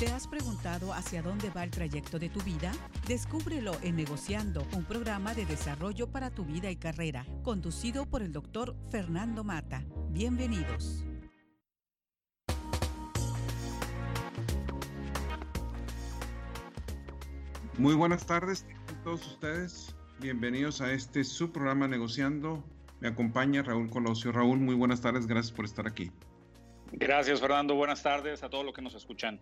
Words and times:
¿Te 0.00 0.06
has 0.06 0.26
preguntado 0.26 0.94
hacia 0.94 1.20
dónde 1.20 1.50
va 1.50 1.62
el 1.62 1.70
trayecto 1.70 2.18
de 2.18 2.30
tu 2.30 2.40
vida? 2.40 2.72
Descúbrelo 3.06 3.72
en 3.82 3.96
Negociando, 3.96 4.66
un 4.74 4.86
programa 4.86 5.34
de 5.34 5.44
desarrollo 5.44 6.10
para 6.10 6.30
tu 6.30 6.46
vida 6.46 6.70
y 6.70 6.76
carrera, 6.76 7.26
conducido 7.42 8.06
por 8.06 8.22
el 8.22 8.32
doctor 8.32 8.74
Fernando 8.90 9.44
Mata. 9.44 9.84
Bienvenidos. 10.08 11.04
Muy 17.76 17.94
buenas 17.94 18.24
tardes 18.24 18.64
a 18.88 19.04
todos 19.04 19.26
ustedes. 19.26 19.94
Bienvenidos 20.18 20.80
a 20.80 20.94
este 20.94 21.24
su 21.24 21.52
programa 21.52 21.88
Negociando. 21.88 22.64
Me 23.00 23.08
acompaña 23.08 23.62
Raúl 23.62 23.90
Colosio. 23.90 24.32
Raúl, 24.32 24.60
muy 24.60 24.76
buenas 24.76 25.02
tardes. 25.02 25.26
Gracias 25.26 25.52
por 25.52 25.66
estar 25.66 25.86
aquí. 25.86 26.10
Gracias, 26.90 27.38
Fernando. 27.38 27.74
Buenas 27.74 28.02
tardes 28.02 28.42
a 28.42 28.48
todos 28.48 28.64
los 28.64 28.72
que 28.72 28.80
nos 28.80 28.94
escuchan. 28.94 29.38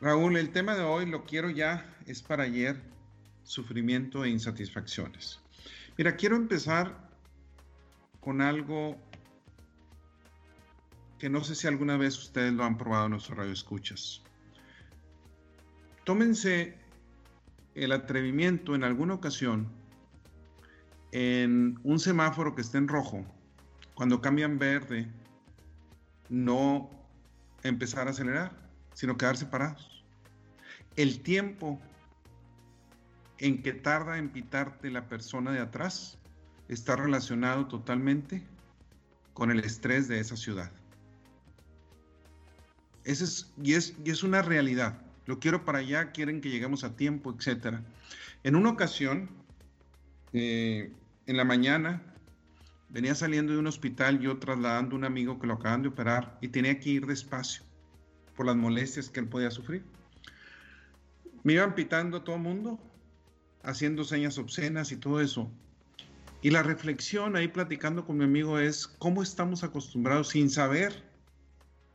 Raúl, 0.00 0.36
el 0.36 0.50
tema 0.50 0.76
de 0.76 0.82
hoy 0.82 1.06
lo 1.06 1.24
quiero 1.24 1.50
ya, 1.50 1.84
es 2.06 2.22
para 2.22 2.44
ayer, 2.44 2.80
sufrimiento 3.42 4.24
e 4.24 4.28
insatisfacciones. 4.28 5.40
Mira, 5.96 6.14
quiero 6.14 6.36
empezar 6.36 7.10
con 8.20 8.40
algo 8.40 8.96
que 11.18 11.28
no 11.28 11.42
sé 11.42 11.56
si 11.56 11.66
alguna 11.66 11.96
vez 11.96 12.16
ustedes 12.16 12.52
lo 12.52 12.62
han 12.62 12.78
probado 12.78 13.06
en 13.06 13.10
nuestro 13.10 13.34
radio 13.34 13.52
escuchas. 13.52 14.22
Tómense 16.04 16.78
el 17.74 17.90
atrevimiento 17.90 18.76
en 18.76 18.84
alguna 18.84 19.14
ocasión 19.14 19.68
en 21.10 21.76
un 21.82 21.98
semáforo 21.98 22.54
que 22.54 22.60
esté 22.60 22.78
en 22.78 22.86
rojo, 22.86 23.24
cuando 23.94 24.20
cambian 24.20 24.60
verde, 24.60 25.08
no 26.28 26.88
empezar 27.64 28.06
a 28.06 28.10
acelerar 28.10 28.67
sino 28.98 29.16
quedar 29.16 29.36
separados. 29.36 30.02
El 30.96 31.20
tiempo 31.20 31.80
en 33.38 33.62
que 33.62 33.72
tarda 33.72 34.18
en 34.18 34.28
pitarte 34.28 34.90
la 34.90 35.06
persona 35.06 35.52
de 35.52 35.60
atrás 35.60 36.18
está 36.68 36.96
relacionado 36.96 37.68
totalmente 37.68 38.42
con 39.34 39.52
el 39.52 39.60
estrés 39.60 40.08
de 40.08 40.18
esa 40.18 40.36
ciudad. 40.36 40.72
Ese 43.04 43.22
es, 43.22 43.52
y, 43.62 43.74
es, 43.74 43.94
y 44.04 44.10
es 44.10 44.24
una 44.24 44.42
realidad. 44.42 45.00
Lo 45.26 45.38
quiero 45.38 45.64
para 45.64 45.78
allá, 45.78 46.10
quieren 46.10 46.40
que 46.40 46.50
lleguemos 46.50 46.82
a 46.82 46.96
tiempo, 46.96 47.32
etc. 47.32 47.76
En 48.42 48.56
una 48.56 48.70
ocasión, 48.70 49.30
eh, 50.32 50.92
en 51.26 51.36
la 51.36 51.44
mañana, 51.44 52.02
venía 52.88 53.14
saliendo 53.14 53.52
de 53.52 53.60
un 53.60 53.68
hospital, 53.68 54.18
yo 54.18 54.40
trasladando 54.40 54.96
a 54.96 54.98
un 54.98 55.04
amigo 55.04 55.38
que 55.38 55.46
lo 55.46 55.54
acaban 55.54 55.82
de 55.82 55.88
operar 55.88 56.36
y 56.40 56.48
tenía 56.48 56.80
que 56.80 56.90
ir 56.90 57.06
despacio 57.06 57.67
por 58.38 58.46
las 58.46 58.54
molestias 58.54 59.10
que 59.10 59.18
él 59.18 59.26
podía 59.26 59.50
sufrir. 59.50 59.82
Me 61.42 61.54
iban 61.54 61.74
pitando 61.74 62.22
todo 62.22 62.36
el 62.36 62.42
mundo, 62.42 62.78
haciendo 63.64 64.04
señas 64.04 64.38
obscenas 64.38 64.92
y 64.92 64.96
todo 64.96 65.20
eso. 65.20 65.50
Y 66.40 66.50
la 66.50 66.62
reflexión 66.62 67.34
ahí 67.34 67.48
platicando 67.48 68.06
con 68.06 68.16
mi 68.16 68.22
amigo 68.22 68.60
es 68.60 68.86
cómo 68.86 69.24
estamos 69.24 69.64
acostumbrados 69.64 70.28
sin 70.28 70.50
saber 70.50 71.02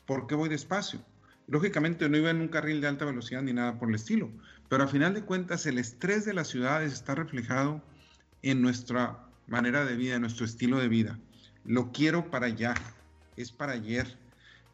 por 0.05 0.27
qué 0.27 0.35
voy 0.35 0.49
despacio. 0.49 0.99
Lógicamente 1.47 2.09
no 2.09 2.17
iba 2.17 2.29
en 2.29 2.41
un 2.41 2.49
carril 2.49 2.81
de 2.81 2.87
alta 2.87 3.05
velocidad 3.05 3.41
ni 3.41 3.53
nada 3.53 3.79
por 3.79 3.87
el 3.87 3.95
estilo, 3.95 4.29
pero 4.67 4.83
a 4.83 4.87
final 4.87 5.13
de 5.13 5.23
cuentas 5.23 5.65
el 5.65 5.77
estrés 5.77 6.25
de 6.25 6.33
las 6.33 6.49
ciudades 6.49 6.91
está 6.91 7.15
reflejado 7.15 7.81
en 8.41 8.61
nuestra 8.61 9.29
manera 9.47 9.85
de 9.85 9.95
vida, 9.95 10.15
en 10.15 10.21
nuestro 10.21 10.45
estilo 10.45 10.77
de 10.77 10.89
vida. 10.89 11.17
Lo 11.63 11.93
quiero 11.93 12.29
para 12.29 12.47
allá, 12.47 12.73
es 13.37 13.53
para 13.53 13.71
ayer. 13.71 14.17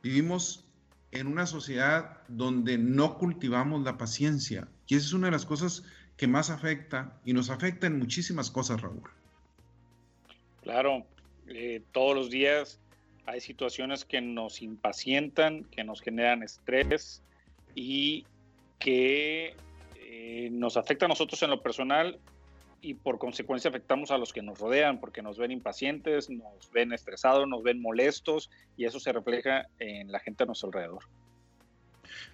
Vivimos 0.02 0.66
en 1.12 1.28
una 1.28 1.46
sociedad 1.46 2.20
donde 2.28 2.78
no 2.78 3.18
cultivamos 3.18 3.84
la 3.84 3.98
paciencia. 3.98 4.68
Y 4.88 4.96
esa 4.96 5.08
es 5.08 5.14
una 5.14 5.28
de 5.28 5.32
las 5.32 5.46
cosas 5.46 5.84
que 6.18 6.28
más 6.28 6.50
afecta 6.50 7.20
y 7.26 7.34
nos 7.34 7.50
afecta 7.50 7.88
en 7.88 7.98
muchísimas 7.98 8.52
cosas, 8.52 8.82
Raúl. 8.82 9.10
Claro, 10.62 11.06
eh, 11.48 11.82
todos 11.92 12.16
los 12.16 12.30
días 12.30 12.80
hay 13.26 13.42
situaciones 13.42 14.06
que 14.06 14.22
nos 14.22 14.62
impacientan, 14.62 15.64
que 15.66 15.84
nos 15.84 16.02
generan 16.02 16.44
estrés 16.44 17.22
y 17.76 18.26
que 18.80 19.56
eh, 19.96 20.50
nos 20.52 20.78
afecta 20.78 21.06
a 21.06 21.08
nosotros 21.08 21.42
en 21.44 21.52
lo 21.52 21.62
personal 21.62 22.20
y 22.82 22.94
por 22.94 23.20
consecuencia 23.20 23.70
afectamos 23.70 24.12
a 24.12 24.18
los 24.18 24.34
que 24.34 24.42
nos 24.42 24.60
rodean 24.60 25.00
porque 25.00 25.22
nos 25.22 25.38
ven 25.38 25.52
impacientes, 25.52 26.30
nos 26.30 26.72
ven 26.72 26.94
estresados, 26.94 27.48
nos 27.48 27.64
ven 27.64 27.82
molestos 27.82 28.50
y 28.78 28.86
eso 28.86 29.00
se 29.00 29.12
refleja 29.12 29.68
en 29.80 30.12
la 30.12 30.20
gente 30.20 30.44
a 30.44 30.46
nuestro 30.46 30.68
alrededor. 30.68 31.04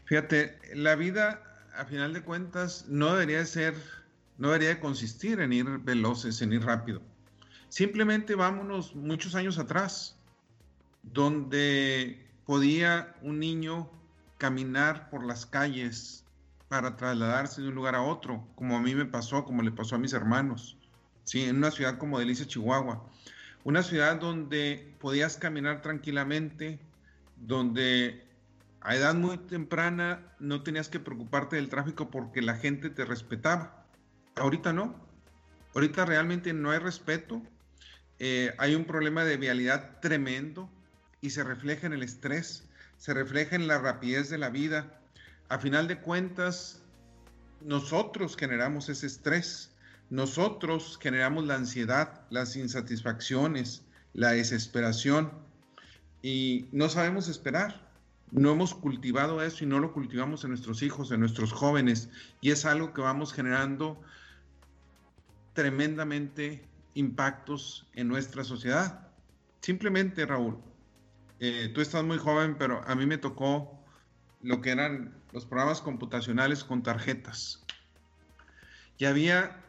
Fíjate, 0.06 0.58
la 0.74 0.96
vida 0.96 1.42
a 1.76 1.86
final 1.86 2.14
de 2.14 2.22
cuentas 2.22 2.86
no 2.88 3.14
debería 3.14 3.46
ser, 3.46 3.76
no 4.38 4.52
debería 4.52 4.80
consistir 4.80 5.40
en 5.40 5.54
ir 5.54 5.66
veloces, 5.80 6.42
en 6.42 6.54
ir 6.54 6.64
rápido. 6.64 7.02
Simplemente 7.70 8.36
vámonos 8.36 8.96
muchos 8.96 9.36
años 9.36 9.58
atrás, 9.58 10.18
donde 11.04 12.26
podía 12.46 13.16
un 13.22 13.40
niño 13.40 13.90
caminar 14.38 15.10
por 15.10 15.26
las 15.26 15.46
calles 15.46 16.25
para 16.76 16.98
trasladarse 16.98 17.62
de 17.62 17.70
un 17.70 17.76
lugar 17.76 17.96
a 17.96 18.02
otro, 18.02 18.46
como 18.54 18.76
a 18.76 18.82
mí 18.82 18.94
me 18.96 19.06
pasó, 19.06 19.46
como 19.46 19.62
le 19.62 19.72
pasó 19.72 19.96
a 19.96 19.98
mis 19.98 20.12
hermanos, 20.12 20.78
¿sí? 21.24 21.46
en 21.46 21.56
una 21.56 21.72
ciudad 21.72 21.98
como 21.98 22.20
Delicia, 22.20 22.46
Chihuahua. 22.46 23.02
Una 23.64 23.82
ciudad 23.82 24.18
donde 24.18 24.94
podías 25.00 25.38
caminar 25.38 25.82
tranquilamente, 25.82 26.78
donde 27.38 28.28
a 28.82 28.94
edad 28.94 29.16
muy 29.16 29.38
temprana 29.38 30.20
no 30.38 30.64
tenías 30.64 30.90
que 30.90 31.00
preocuparte 31.00 31.56
del 31.56 31.70
tráfico 31.70 32.12
porque 32.12 32.42
la 32.42 32.56
gente 32.56 32.90
te 32.90 33.06
respetaba. 33.06 33.86
Ahorita 34.36 34.74
no. 34.74 34.96
Ahorita 35.76 36.04
realmente 36.04 36.52
no 36.52 36.72
hay 36.72 36.80
respeto. 36.80 37.42
Eh, 38.20 38.54
hay 38.58 38.76
un 38.76 38.84
problema 38.84 39.24
de 39.24 39.38
vialidad 39.38 40.02
tremendo 40.02 40.70
y 41.22 41.30
se 41.30 41.46
refleja 41.46 41.88
en 41.88 41.94
el 41.94 42.04
estrés, 42.04 42.68
se 42.98 43.14
refleja 43.14 43.56
en 43.56 43.68
la 43.68 43.78
rapidez 43.78 44.30
de 44.30 44.40
la 44.40 44.50
vida 44.50 45.00
a 45.50 45.60
final 45.60 45.88
de 45.88 46.00
cuentas, 46.00 46.82
nosotros 47.62 48.36
generamos 48.38 48.90
ese 48.90 49.08
estrés, 49.08 49.72
nosotros 50.10 51.00
generamos 51.02 51.46
la 51.46 51.56
ansiedad, 51.56 52.22
las 52.30 52.56
insatisfacciones, 52.56 53.84
la 54.14 54.32
desesperación 54.32 55.32
y 56.22 56.68
no 56.72 56.90
sabemos 56.90 57.28
esperar. 57.28 57.84
No 58.32 58.52
hemos 58.52 58.74
cultivado 58.74 59.42
eso 59.44 59.64
y 59.64 59.68
no 59.68 59.80
lo 59.80 59.94
cultivamos 59.94 60.44
en 60.44 60.50
nuestros 60.50 60.82
hijos, 60.82 61.12
en 61.12 61.20
nuestros 61.20 61.54
jóvenes 61.54 62.10
y 62.42 62.52
es 62.52 62.66
algo 62.66 62.94
que 62.94 63.02
vamos 63.02 63.34
generando 63.34 64.02
tremendamente 65.54 66.68
impactos 66.96 67.88
en 67.94 68.08
nuestra 68.08 68.44
sociedad. 68.44 69.08
Simplemente, 69.62 70.26
Raúl, 70.26 70.58
eh, 71.40 71.72
tú 71.74 71.82
estás 71.82 72.04
muy 72.04 72.18
joven, 72.18 72.56
pero 72.58 72.82
a 72.88 72.96
mí 72.96 73.06
me 73.06 73.18
tocó 73.18 73.80
lo 74.42 74.62
que 74.62 74.72
eran 74.72 75.14
los 75.36 75.46
programas 75.46 75.82
computacionales 75.82 76.64
con 76.64 76.82
tarjetas. 76.82 77.62
Y 78.98 79.04
había 79.04 79.62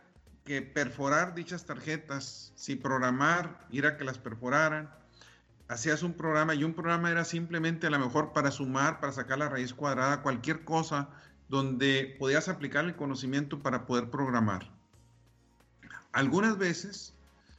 que 0.44 0.62
perforar 0.62 1.34
dichas 1.34 1.66
tarjetas, 1.66 2.52
si 2.54 2.76
programar, 2.76 3.66
ir 3.72 3.84
a 3.84 3.96
que 3.96 4.04
las 4.04 4.16
perforaran. 4.16 4.88
Hacías 5.66 6.04
un 6.04 6.12
programa 6.14 6.54
y 6.54 6.62
un 6.62 6.72
programa 6.72 7.10
era 7.10 7.24
simplemente 7.24 7.88
a 7.88 7.90
lo 7.90 7.98
mejor 7.98 8.32
para 8.32 8.52
sumar, 8.52 9.00
para 9.00 9.12
sacar 9.12 9.38
la 9.38 9.48
raíz 9.48 9.74
cuadrada, 9.74 10.22
cualquier 10.22 10.64
cosa 10.64 11.08
donde 11.48 12.14
podías 12.20 12.48
aplicar 12.48 12.84
el 12.84 12.94
conocimiento 12.94 13.60
para 13.60 13.86
poder 13.86 14.08
programar. 14.08 14.70
Algunas 16.12 16.58
veces 16.58 17.12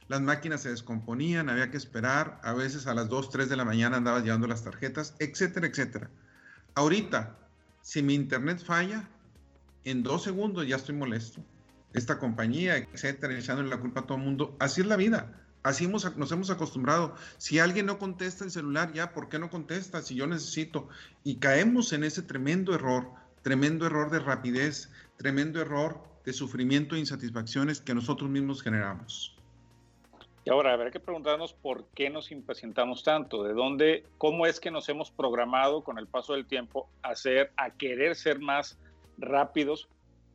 las 0.08 0.22
máquinas 0.22 0.62
se 0.62 0.70
descomponían, 0.70 1.50
había 1.50 1.70
que 1.70 1.76
esperar, 1.76 2.40
a 2.42 2.54
veces 2.54 2.86
a 2.86 2.94
las 2.94 3.10
2, 3.10 3.28
3 3.28 3.50
de 3.50 3.56
la 3.56 3.66
mañana 3.66 3.98
andabas 3.98 4.24
llevando 4.24 4.46
las 4.46 4.64
tarjetas, 4.64 5.14
etcétera, 5.18 5.66
etcétera. 5.66 6.08
Ahorita, 6.74 7.36
si 7.82 8.02
mi 8.02 8.14
internet 8.14 8.62
falla, 8.64 9.08
en 9.84 10.02
dos 10.02 10.24
segundos 10.24 10.66
ya 10.66 10.76
estoy 10.76 10.94
molesto. 10.94 11.42
Esta 11.94 12.18
compañía, 12.18 12.76
etcétera, 12.76 13.36
echándole 13.38 13.70
la 13.70 13.80
culpa 13.80 14.00
a 14.00 14.06
todo 14.06 14.18
el 14.18 14.24
mundo. 14.24 14.56
Así 14.58 14.82
es 14.82 14.86
la 14.86 14.96
vida. 14.96 15.34
Así 15.62 15.86
nos 15.88 16.32
hemos 16.32 16.50
acostumbrado. 16.50 17.14
Si 17.38 17.58
alguien 17.58 17.86
no 17.86 17.98
contesta 17.98 18.44
el 18.44 18.50
celular, 18.50 18.92
ya, 18.92 19.12
¿por 19.12 19.28
qué 19.28 19.38
no 19.38 19.50
contesta? 19.50 20.02
Si 20.02 20.14
yo 20.14 20.26
necesito. 20.26 20.88
Y 21.24 21.36
caemos 21.36 21.92
en 21.92 22.04
ese 22.04 22.22
tremendo 22.22 22.74
error, 22.74 23.10
tremendo 23.42 23.86
error 23.86 24.10
de 24.10 24.20
rapidez, 24.20 24.90
tremendo 25.16 25.60
error 25.60 26.02
de 26.24 26.32
sufrimiento 26.32 26.94
e 26.94 27.00
insatisfacciones 27.00 27.80
que 27.80 27.94
nosotros 27.94 28.28
mismos 28.30 28.62
generamos. 28.62 29.37
Y 30.48 30.50
ahora 30.50 30.72
habrá 30.72 30.90
que 30.90 30.98
preguntarnos 30.98 31.52
por 31.52 31.84
qué 31.94 32.08
nos 32.08 32.32
impacientamos 32.32 33.02
tanto, 33.02 33.42
de 33.42 33.52
dónde, 33.52 34.04
cómo 34.16 34.46
es 34.46 34.60
que 34.60 34.70
nos 34.70 34.88
hemos 34.88 35.10
programado 35.10 35.84
con 35.84 35.98
el 35.98 36.06
paso 36.06 36.32
del 36.32 36.46
tiempo 36.46 36.88
a, 37.02 37.14
ser, 37.16 37.52
a 37.58 37.68
querer 37.68 38.16
ser 38.16 38.38
más 38.38 38.78
rápidos 39.18 39.90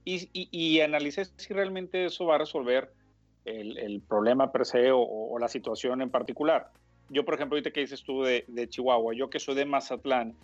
y, 0.06 0.30
y, 0.32 0.82
analizar 0.82 1.26
si 1.26 1.52
realmente 1.52 2.06
eso 2.06 2.28
va 2.28 2.36
a 2.36 2.38
resolver 2.38 2.94
el, 3.46 4.04
problema 4.08 4.52
per 4.52 4.68
se 4.68 4.92
o, 4.94 5.36
la 5.40 5.48
situación 5.48 6.04
en 6.04 6.12
particular. 6.12 6.70
Yo, 7.10 7.26
por 7.26 7.34
ejemplo, 7.34 7.56
ahorita 7.56 7.72
que 7.72 7.80
dices 7.80 8.04
tú 8.04 8.22
de, 8.22 8.46
de, 8.48 8.70
Chihuahua, 8.70 9.16
yo 9.16 9.32
que 9.32 9.40
soy 9.40 9.56
de 9.56 9.66
Mazatlán, 9.66 10.36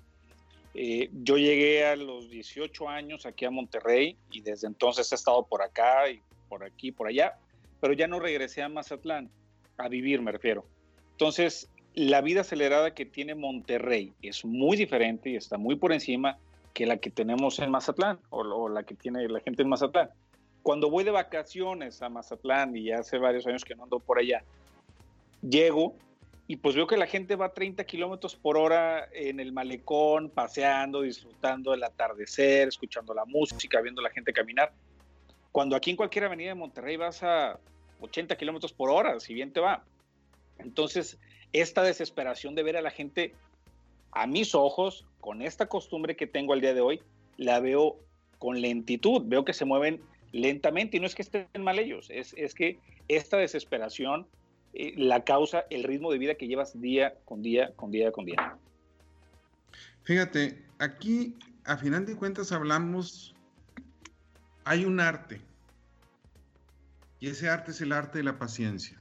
Eh, 0.74 1.10
yo 1.24 1.38
llegué 1.38 1.86
a 1.86 1.96
los 1.96 2.30
18 2.32 2.90
años 2.90 3.28
aquí 3.28 3.46
a 3.46 3.52
Monterrey 3.52 4.18
y 4.32 4.42
desde 4.42 4.66
entonces 4.66 5.12
he 5.12 5.16
estado 5.16 5.44
por 5.44 5.62
acá 5.62 6.10
y 6.10 6.22
por 6.48 6.64
aquí, 6.64 6.92
por 6.92 7.08
allá, 7.08 7.38
pero 7.80 7.94
ya 7.94 8.08
no 8.08 8.20
regresé 8.20 8.64
a 8.64 8.70
Mazatlán, 8.70 9.30
a 9.80 9.88
vivir 9.88 10.22
me 10.22 10.32
refiero. 10.32 10.66
Entonces, 11.12 11.70
la 11.96 12.22
vida 12.22 12.42
acelerada 12.42 12.94
que 12.94 13.06
tiene 13.06 13.36
Monterrey 13.36 14.14
es 14.22 14.46
muy 14.46 14.78
diferente 14.78 15.32
y 15.32 15.36
está 15.36 15.58
muy 15.58 15.76
por 15.76 15.92
encima 15.92 16.38
que 16.74 16.86
la 16.86 16.98
que 16.98 17.10
tenemos 17.10 17.60
en 17.60 17.72
Mazatlán 17.72 18.20
o, 18.30 18.70
la 18.70 18.84
que 18.84 18.96
tiene 18.96 19.28
la 19.28 19.40
gente 19.40 19.64
en 19.64 19.70
Mazatlán. 19.70 20.10
Cuando 20.62 20.90
voy 20.90 21.04
de 21.04 21.12
vacaciones 21.12 22.02
a 22.02 22.10
Mazatlán 22.10 22.76
y 22.76 22.86
ya 22.86 23.00
hace 23.00 23.18
varios 23.18 23.48
años 23.48 23.66
que 23.66 23.76
no 23.76 23.84
ando 23.84 24.00
por 24.00 24.20
allá, 24.20 24.44
llego 25.42 25.96
y 26.48 26.58
pues 26.58 26.76
veo 26.76 26.88
que 26.88 26.98
la 26.98 27.06
gente 27.06 27.36
va 27.36 27.48
a 27.48 27.54
30 27.54 27.84
kilómetros 27.84 28.36
por 28.36 28.58
hora 28.58 29.08
en 29.14 29.40
el 29.40 29.52
malecón, 29.52 30.30
paseando, 30.30 31.02
disfrutando 31.02 31.72
del 31.72 31.84
atardecer, 31.84 32.68
escuchando 32.68 33.14
la 33.14 33.26
música, 33.26 33.82
viendo 33.82 34.02
la 34.02 34.10
gente 34.10 34.34
caminar. 34.34 34.72
Cuando 35.52 35.76
aquí 35.76 35.92
en 35.92 35.98
cualquier 35.98 36.26
avenida 36.26 36.50
de 36.50 36.56
Monterrey 36.56 36.98
vas 36.98 37.22
a 37.24 37.60
80 38.02 38.36
kilómetros 38.38 38.74
por 38.74 38.90
hora, 38.90 39.20
si 39.20 39.34
bien 39.34 39.52
te 39.52 39.60
va. 39.60 39.84
Entonces, 40.58 41.18
esta 41.54 41.84
desesperación 41.84 42.56
de 42.56 42.64
ver 42.64 42.78
a 42.78 42.82
la 42.82 42.92
gente 42.92 43.34
a 44.12 44.28
mis 44.28 44.56
ojos, 44.56 45.06
con 45.20 45.42
esta 45.42 45.68
costumbre 45.68 46.16
que 46.16 46.28
tengo 46.28 46.54
al 46.54 46.62
día 46.62 46.74
de 46.74 46.82
hoy, 46.82 47.02
la 47.38 47.60
veo 47.60 47.98
con 48.38 48.62
lentitud, 48.62 49.24
veo 49.26 49.46
que 49.46 49.54
se 49.54 49.66
mueven 49.66 50.02
lentamente 50.32 50.98
y 50.98 51.00
no 51.00 51.06
es 51.06 51.16
que 51.16 51.22
estén 51.22 51.48
mal 51.60 51.80
ellos, 51.80 52.10
es, 52.10 52.54
que 52.54 52.80
esta 53.08 53.38
desesperación 53.38 54.28
eh, 54.74 54.94
la 54.96 55.24
causa 55.24 55.66
el 55.70 55.84
ritmo 55.84 56.12
de 56.12 56.20
vida 56.20 56.36
que 56.36 56.48
llevas 56.48 56.80
día 56.80 57.16
con 57.26 57.42
día, 57.42 57.74
con 57.76 57.92
día 57.92 58.12
con 58.12 58.26
día. 58.26 58.58
Fíjate, 60.04 60.64
aquí 60.78 61.36
a 61.66 61.78
final 61.78 62.06
de 62.06 62.16
cuentas 62.16 62.52
hablamos, 62.52 63.36
hay 64.64 64.86
un 64.86 65.00
arte 65.00 65.42
y 67.20 67.28
ese 67.28 67.50
arte 67.50 67.72
es 67.72 67.82
el 67.82 67.92
arte 67.92 68.20
de 68.20 68.24
la 68.24 68.38
paciencia. 68.38 68.98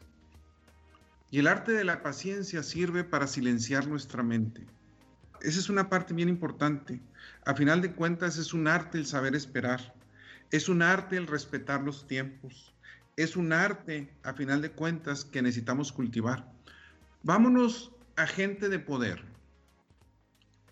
Y 1.30 1.38
el 1.38 1.46
arte 1.46 1.72
de 1.72 1.84
la 1.84 2.02
paciencia 2.02 2.62
sirve 2.62 3.04
para 3.04 3.26
silenciar 3.26 3.86
nuestra 3.86 4.22
mente. 4.22 4.66
Esa 5.42 5.58
es 5.60 5.68
una 5.68 5.88
parte 5.88 6.14
bien 6.14 6.28
importante. 6.28 7.00
A 7.44 7.54
final 7.54 7.82
de 7.82 7.92
cuentas 7.92 8.38
es 8.38 8.54
un 8.54 8.66
arte 8.66 8.98
el 8.98 9.06
saber 9.06 9.34
esperar. 9.36 9.94
Es 10.50 10.68
un 10.68 10.82
arte 10.82 11.16
el 11.16 11.26
respetar 11.26 11.82
los 11.82 12.06
tiempos. 12.06 12.74
Es 13.16 13.36
un 13.36 13.52
arte, 13.52 14.08
a 14.22 14.32
final 14.32 14.62
de 14.62 14.70
cuentas, 14.70 15.24
que 15.24 15.42
necesitamos 15.42 15.92
cultivar. 15.92 16.50
Vámonos 17.22 17.92
a 18.16 18.26
gente 18.26 18.68
de 18.68 18.78
poder. 18.78 19.22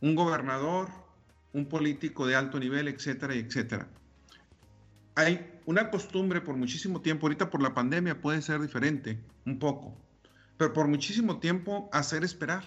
Un 0.01 0.15
gobernador, 0.15 0.89
un 1.53 1.69
político 1.69 2.27
de 2.27 2.35
alto 2.35 2.59
nivel, 2.59 2.89
etcétera, 2.89 3.35
etcétera. 3.35 3.89
Hay 5.17 5.61
una 5.65 5.91
costumbre 5.91 6.43
por 6.43 6.57
muchísimo 6.57 7.01
tiempo, 7.01 7.27
ahorita 7.27 7.49
por 7.49 7.63
la 7.63 7.73
pandemia 7.75 8.21
puede 8.21 8.43
ser 8.43 8.61
diferente, 8.61 9.19
un 9.47 9.59
poco, 9.59 9.97
pero 10.59 10.75
por 10.75 10.89
muchísimo 10.89 11.39
tiempo 11.39 11.89
hacer 11.91 12.23
esperar. 12.23 12.65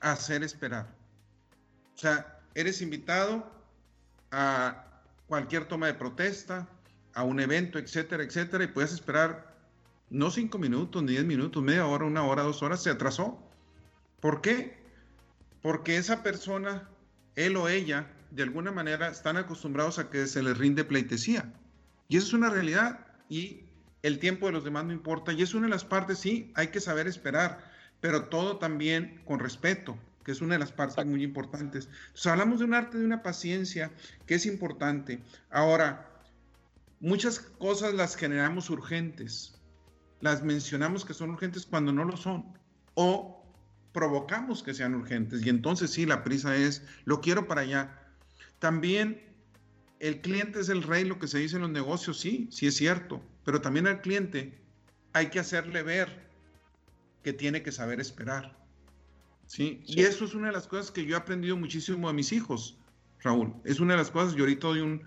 Hacer 0.00 0.42
esperar. 0.42 0.88
O 1.94 1.98
sea, 1.98 2.40
eres 2.54 2.80
invitado 2.80 3.52
a 4.30 4.86
cualquier 5.26 5.66
toma 5.66 5.88
de 5.88 5.94
protesta, 5.94 6.66
a 7.12 7.22
un 7.22 7.38
evento, 7.38 7.78
etcétera, 7.78 8.24
etcétera, 8.24 8.64
y 8.64 8.68
puedes 8.68 8.94
esperar 8.94 9.54
no 10.08 10.30
cinco 10.30 10.58
minutos, 10.58 11.02
ni 11.02 11.12
diez 11.12 11.24
minutos, 11.24 11.62
media 11.62 11.86
hora, 11.86 12.06
una 12.06 12.24
hora, 12.24 12.42
dos 12.42 12.62
horas, 12.62 12.82
se 12.82 12.88
atrasó. 12.88 13.38
¿Por 14.20 14.40
qué? 14.40 14.82
Porque 15.60 15.98
esa 15.98 16.22
persona, 16.22 16.88
él 17.36 17.56
o 17.56 17.68
ella, 17.68 18.06
de 18.34 18.42
alguna 18.42 18.72
manera 18.72 19.08
están 19.08 19.36
acostumbrados 19.36 19.98
a 19.98 20.08
que 20.08 20.26
se 20.26 20.42
les 20.42 20.56
rinde 20.56 20.84
pleitesía. 20.84 21.52
Y 22.08 22.16
eso 22.16 22.28
es 22.28 22.32
una 22.32 22.50
realidad. 22.50 23.06
Y 23.28 23.64
el 24.02 24.18
tiempo 24.18 24.46
de 24.46 24.52
los 24.52 24.64
demás 24.64 24.84
no 24.84 24.92
importa. 24.92 25.32
Y 25.32 25.42
es 25.42 25.54
una 25.54 25.66
de 25.66 25.72
las 25.72 25.84
partes, 25.84 26.18
sí, 26.18 26.50
hay 26.54 26.68
que 26.68 26.80
saber 26.80 27.06
esperar, 27.06 27.70
pero 28.00 28.24
todo 28.24 28.58
también 28.58 29.20
con 29.26 29.38
respeto, 29.38 29.98
que 30.24 30.32
es 30.32 30.40
una 30.40 30.54
de 30.54 30.60
las 30.60 30.72
partes 30.72 31.04
muy 31.04 31.22
importantes. 31.22 31.88
Entonces 32.06 32.26
hablamos 32.26 32.58
de 32.58 32.64
un 32.64 32.74
arte 32.74 32.98
de 32.98 33.04
una 33.04 33.22
paciencia 33.22 33.90
que 34.26 34.34
es 34.36 34.46
importante. 34.46 35.20
Ahora, 35.50 36.10
muchas 37.00 37.38
cosas 37.38 37.92
las 37.94 38.16
generamos 38.16 38.70
urgentes. 38.70 39.58
Las 40.20 40.42
mencionamos 40.42 41.04
que 41.04 41.14
son 41.14 41.30
urgentes 41.30 41.66
cuando 41.66 41.92
no 41.92 42.04
lo 42.04 42.16
son. 42.16 42.46
O 42.94 43.44
provocamos 43.92 44.62
que 44.62 44.72
sean 44.72 44.94
urgentes. 44.94 45.44
Y 45.44 45.50
entonces 45.50 45.90
sí, 45.90 46.06
la 46.06 46.24
prisa 46.24 46.56
es, 46.56 46.82
lo 47.04 47.20
quiero 47.20 47.46
para 47.46 47.60
allá 47.60 48.01
también 48.62 49.20
el 49.98 50.20
cliente 50.20 50.60
es 50.60 50.68
el 50.68 50.84
rey, 50.84 51.04
lo 51.04 51.18
que 51.18 51.26
se 51.26 51.40
dice 51.40 51.56
en 51.56 51.62
los 51.62 51.70
negocios, 51.72 52.20
sí, 52.20 52.46
sí 52.52 52.68
es 52.68 52.76
cierto, 52.76 53.20
pero 53.44 53.60
también 53.60 53.88
al 53.88 54.02
cliente 54.02 54.56
hay 55.12 55.30
que 55.30 55.40
hacerle 55.40 55.82
ver 55.82 56.28
que 57.24 57.32
tiene 57.32 57.64
que 57.64 57.72
saber 57.72 57.98
esperar. 57.98 58.56
¿sí? 59.48 59.82
Y 59.84 60.02
eso 60.02 60.24
es 60.24 60.34
una 60.34 60.46
de 60.46 60.52
las 60.52 60.68
cosas 60.68 60.92
que 60.92 61.04
yo 61.04 61.16
he 61.16 61.18
aprendido 61.18 61.56
muchísimo 61.56 62.08
a 62.08 62.12
mis 62.12 62.32
hijos, 62.32 62.78
Raúl. 63.18 63.52
Es 63.64 63.80
una 63.80 63.94
de 63.94 63.98
las 63.98 64.12
cosas, 64.12 64.36
yo 64.36 64.44
ahorita 64.44 64.68
doy 64.68 64.80
un, 64.80 65.02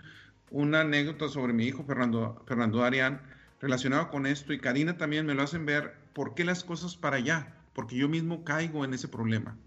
una 0.52 0.82
anécdota 0.82 1.30
sobre 1.30 1.54
mi 1.54 1.64
hijo 1.64 1.86
Fernando, 1.86 2.44
Fernando 2.46 2.84
Arián 2.84 3.22
relacionado 3.62 4.10
con 4.10 4.26
esto 4.26 4.52
y 4.52 4.60
Karina 4.60 4.98
también 4.98 5.26
me 5.26 5.34
lo 5.34 5.44
hacen 5.44 5.66
ver 5.66 5.96
por 6.12 6.36
qué 6.36 6.44
las 6.44 6.66
cosas 6.66 6.98
para 6.98 7.16
allá, 7.16 7.56
porque 7.74 7.96
yo 7.96 8.10
mismo 8.10 8.44
caigo 8.44 8.84
en 8.84 8.94
ese 8.94 9.08
problema. 9.08 9.58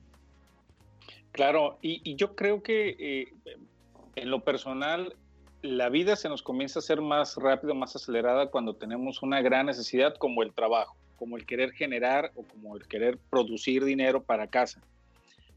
Claro, 1.32 1.78
y, 1.80 2.16
yo 2.16 2.34
creo 2.34 2.62
que 2.62 2.96
eh, 2.98 3.32
en 4.18 4.30
lo 4.30 4.40
personal, 4.40 5.14
la 5.62 5.88
vida 5.88 6.16
se 6.16 6.28
nos 6.28 6.42
comienza 6.42 6.78
a 6.78 6.82
ser 6.82 7.00
más 7.00 7.36
rápida, 7.36 7.74
más 7.74 7.96
acelerada 7.96 8.50
cuando 8.50 8.74
tenemos 8.74 9.22
una 9.22 9.40
gran 9.40 9.66
necesidad 9.66 10.14
como 10.16 10.42
el 10.42 10.52
trabajo, 10.52 10.96
como 11.16 11.36
el 11.36 11.46
querer 11.46 11.72
generar 11.72 12.32
o 12.34 12.42
como 12.44 12.76
el 12.76 12.86
querer 12.86 13.18
producir 13.30 13.84
dinero 13.84 14.22
para 14.22 14.46
casa. 14.46 14.80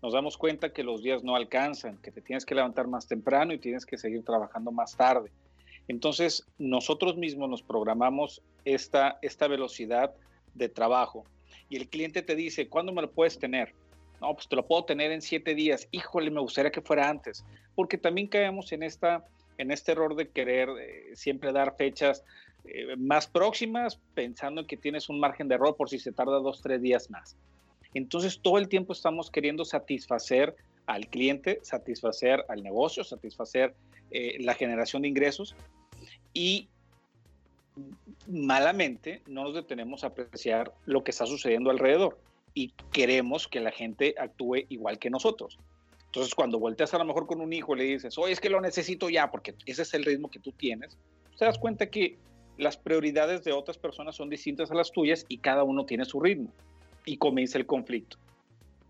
Nos 0.01 0.13
damos 0.13 0.37
cuenta 0.37 0.73
que 0.73 0.83
los 0.83 1.03
días 1.03 1.23
no 1.23 1.35
alcanzan, 1.35 1.97
que 1.97 2.11
te 2.11 2.21
tienes 2.21 2.45
que 2.45 2.55
levantar 2.55 2.87
más 2.87 3.07
temprano 3.07 3.53
y 3.53 3.59
tienes 3.59 3.85
que 3.85 3.97
seguir 3.97 4.23
trabajando 4.23 4.71
más 4.71 4.95
tarde. 4.95 5.31
Entonces, 5.87 6.47
nosotros 6.57 7.17
mismos 7.17 7.49
nos 7.49 7.61
programamos 7.61 8.41
esta, 8.65 9.19
esta 9.21 9.47
velocidad 9.47 10.13
de 10.55 10.69
trabajo 10.69 11.25
y 11.69 11.77
el 11.77 11.87
cliente 11.89 12.21
te 12.21 12.35
dice, 12.35 12.67
¿cuándo 12.67 12.91
me 12.91 13.01
lo 13.01 13.11
puedes 13.11 13.37
tener? 13.37 13.73
No, 14.19 14.33
pues 14.33 14.47
te 14.47 14.55
lo 14.55 14.65
puedo 14.67 14.85
tener 14.85 15.11
en 15.11 15.21
siete 15.21 15.55
días. 15.55 15.87
Híjole, 15.91 16.29
me 16.29 16.41
gustaría 16.41 16.71
que 16.71 16.81
fuera 16.81 17.09
antes. 17.09 17.43
Porque 17.75 17.97
también 17.97 18.27
caemos 18.27 18.71
en, 18.71 18.83
esta, 18.83 19.25
en 19.57 19.71
este 19.71 19.93
error 19.93 20.15
de 20.15 20.29
querer 20.29 20.69
eh, 20.79 21.15
siempre 21.15 21.51
dar 21.51 21.75
fechas 21.75 22.23
eh, 22.65 22.95
más 22.97 23.27
próximas, 23.27 23.99
pensando 24.13 24.61
en 24.61 24.67
que 24.67 24.77
tienes 24.77 25.09
un 25.09 25.19
margen 25.19 25.47
de 25.47 25.55
error 25.55 25.75
por 25.75 25.89
si 25.89 25.99
se 25.99 26.11
tarda 26.11 26.39
dos, 26.39 26.61
tres 26.61 26.81
días 26.81 27.09
más. 27.09 27.37
Entonces, 27.93 28.39
todo 28.41 28.57
el 28.57 28.69
tiempo 28.69 28.93
estamos 28.93 29.31
queriendo 29.31 29.65
satisfacer 29.65 30.55
al 30.85 31.07
cliente, 31.07 31.59
satisfacer 31.63 32.45
al 32.49 32.63
negocio, 32.63 33.03
satisfacer 33.03 33.73
eh, 34.11 34.37
la 34.39 34.53
generación 34.53 35.01
de 35.01 35.07
ingresos 35.07 35.55
y 36.33 36.67
malamente 38.27 39.21
no 39.27 39.43
nos 39.43 39.53
detenemos 39.53 40.03
a 40.03 40.07
apreciar 40.07 40.73
lo 40.85 41.03
que 41.03 41.11
está 41.11 41.25
sucediendo 41.25 41.69
alrededor 41.69 42.19
y 42.53 42.73
queremos 42.91 43.47
que 43.47 43.59
la 43.59 43.71
gente 43.71 44.15
actúe 44.17 44.65
igual 44.69 44.99
que 44.99 45.09
nosotros. 45.09 45.57
Entonces, 46.11 46.35
cuando 46.35 46.59
volteas 46.59 46.93
a 46.93 46.97
lo 46.97 47.05
mejor 47.05 47.25
con 47.25 47.39
un 47.39 47.53
hijo 47.53 47.73
le 47.73 47.85
dices, 47.85 48.17
oye, 48.17 48.33
es 48.33 48.41
que 48.41 48.49
lo 48.49 48.59
necesito 48.59 49.09
ya, 49.09 49.31
porque 49.31 49.55
ese 49.65 49.83
es 49.83 49.93
el 49.93 50.03
ritmo 50.03 50.29
que 50.29 50.41
tú 50.41 50.51
tienes, 50.51 50.97
te 51.39 51.45
das 51.45 51.57
cuenta 51.57 51.89
que 51.89 52.17
las 52.57 52.75
prioridades 52.75 53.45
de 53.45 53.53
otras 53.53 53.77
personas 53.77 54.17
son 54.17 54.29
distintas 54.29 54.69
a 54.71 54.75
las 54.75 54.91
tuyas 54.91 55.25
y 55.29 55.37
cada 55.37 55.63
uno 55.63 55.85
tiene 55.85 56.03
su 56.03 56.19
ritmo. 56.19 56.51
Y 57.05 57.15
comienza 57.15 57.57
el 57.57 57.65
conflicto. 57.65 58.17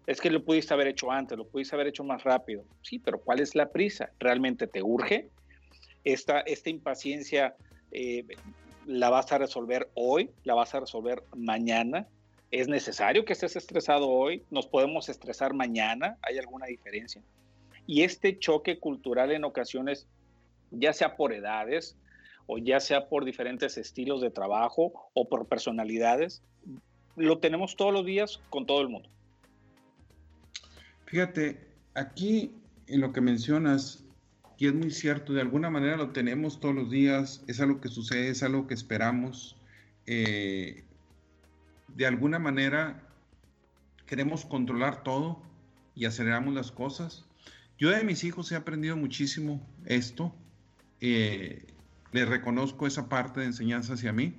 Es 0.08 0.20
que 0.20 0.32
lo 0.32 0.44
pudiste 0.44 0.74
haber 0.74 0.88
hecho 0.88 1.12
antes, 1.12 1.38
lo 1.38 1.48
pudiste 1.48 1.76
haber 1.76 1.88
hecho 1.88 2.04
más 2.04 2.24
rápido. 2.24 2.64
Sí, 2.82 2.98
pero 2.98 3.20
¿cuál 3.20 3.40
es 3.40 3.54
la 3.54 3.70
prisa? 3.70 4.10
¿Realmente 4.20 4.66
te 4.66 4.82
urge? 4.82 5.30
Esta, 6.04 6.40
esta 6.40 6.72
impaciencia 6.72 7.56
eh, 7.92 8.26
la 8.88 9.12
vas 9.12 9.32
a 9.32 9.38
resolver 9.38 9.92
hoy, 9.94 10.32
la 10.44 10.56
vas 10.56 10.74
a 10.74 10.80
resolver 10.80 11.22
mañana, 11.36 12.08
¿Es 12.52 12.68
necesario 12.68 13.24
que 13.24 13.32
estés 13.32 13.56
estresado 13.56 14.10
hoy? 14.10 14.44
¿Nos 14.52 14.68
podemos 14.68 15.08
estresar 15.08 15.54
mañana? 15.54 16.18
¿Hay 16.22 16.38
alguna 16.38 16.66
diferencia? 16.66 17.22
Y 17.88 18.04
este 18.04 18.38
choque 18.38 18.78
cultural 18.78 19.32
en 19.32 19.46
ocasiones, 19.46 20.06
ya 20.70 20.92
sea 20.92 21.16
por 21.16 21.32
edades 21.32 21.96
o 22.48 22.58
ya 22.58 22.82
sea 22.82 23.08
por 23.08 23.24
diferentes 23.24 23.78
estilos 23.78 24.22
de 24.22 24.32
trabajo 24.32 25.10
o 25.14 25.30
por 25.30 25.48
personalidades, 25.48 26.44
lo 27.16 27.40
tenemos 27.40 27.78
todos 27.78 27.94
los 27.94 28.06
días 28.06 28.42
con 28.50 28.66
todo 28.66 28.82
el 28.82 28.90
mundo. 28.90 29.10
Fíjate, 31.06 31.58
aquí 31.94 32.54
en 32.88 33.00
lo 33.00 33.14
que 33.14 33.22
mencionas, 33.22 34.04
y 34.58 34.68
es 34.68 34.74
muy 34.74 34.92
cierto, 34.92 35.32
de 35.32 35.40
alguna 35.40 35.70
manera 35.70 35.96
lo 35.96 36.12
tenemos 36.12 36.60
todos 36.60 36.76
los 36.76 36.90
días, 36.90 37.46
es 37.48 37.62
algo 37.62 37.80
que 37.80 37.88
sucede, 37.88 38.30
es 38.30 38.44
algo 38.44 38.68
que 38.68 38.74
esperamos. 38.74 39.58
Eh, 40.06 40.84
de 41.96 42.06
alguna 42.06 42.40
manera 42.40 43.02
queremos 44.06 44.46
controlar 44.46 45.04
todo 45.04 45.42
y 45.96 46.06
aceleramos 46.06 46.54
las 46.54 46.72
cosas. 46.72 47.26
Yo 47.78 47.90
de 47.90 48.04
mis 48.04 48.24
hijos 48.24 48.52
he 48.52 48.56
aprendido 48.56 48.96
muchísimo 48.96 49.66
esto. 49.86 50.36
Eh, 51.00 51.66
les 52.12 52.28
reconozco 52.28 52.88
esa 52.88 53.10
parte 53.10 53.40
de 53.40 53.48
enseñanza 53.48 53.94
hacia 53.94 54.14
mí, 54.14 54.36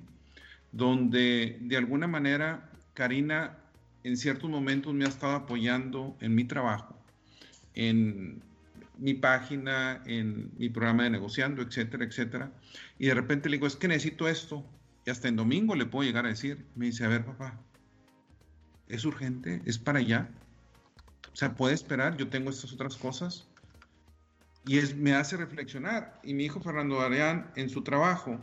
donde 0.71 1.57
de 1.61 1.77
alguna 1.77 2.07
manera 2.07 2.69
Karina 2.93 3.57
en 4.03 4.17
ciertos 4.17 4.49
momentos 4.49 4.93
me 4.93 5.05
ha 5.05 5.07
estado 5.07 5.33
apoyando 5.33 6.15
en 6.19 6.35
mi 6.35 6.43
trabajo, 6.43 6.95
en 7.73 8.41
mi 8.97 9.13
página, 9.13 10.03
en 10.05 10.51
mi 10.57 10.69
programa 10.69 11.03
de 11.03 11.09
negociando, 11.09 11.61
etcétera, 11.61 12.05
etcétera. 12.05 12.51
Y 12.99 13.07
de 13.07 13.13
repente 13.13 13.49
le 13.49 13.57
digo, 13.57 13.67
es 13.67 13.75
que 13.75 13.87
necesito 13.87 14.27
esto. 14.27 14.65
Y 15.05 15.09
hasta 15.09 15.27
en 15.27 15.35
domingo 15.35 15.75
le 15.75 15.85
puedo 15.85 16.05
llegar 16.07 16.25
a 16.25 16.29
decir. 16.29 16.65
Me 16.75 16.85
dice, 16.87 17.03
a 17.05 17.09
ver, 17.09 17.25
papá, 17.25 17.59
es 18.87 19.05
urgente, 19.05 19.61
es 19.65 19.77
para 19.77 19.99
allá. 19.99 20.29
O 21.31 21.35
sea, 21.35 21.55
puede 21.55 21.73
esperar, 21.73 22.15
yo 22.17 22.29
tengo 22.29 22.49
estas 22.49 22.73
otras 22.73 22.95
cosas. 22.95 23.47
Y 24.65 24.77
es, 24.77 24.95
me 24.95 25.13
hace 25.13 25.35
reflexionar. 25.35 26.19
Y 26.23 26.33
mi 26.33 26.45
hijo 26.45 26.61
Fernando 26.61 27.01
Arián, 27.01 27.51
en 27.55 27.69
su 27.69 27.83
trabajo, 27.83 28.39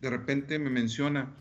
de 0.00 0.10
repente 0.10 0.58
me 0.58 0.70
menciona, 0.70 1.34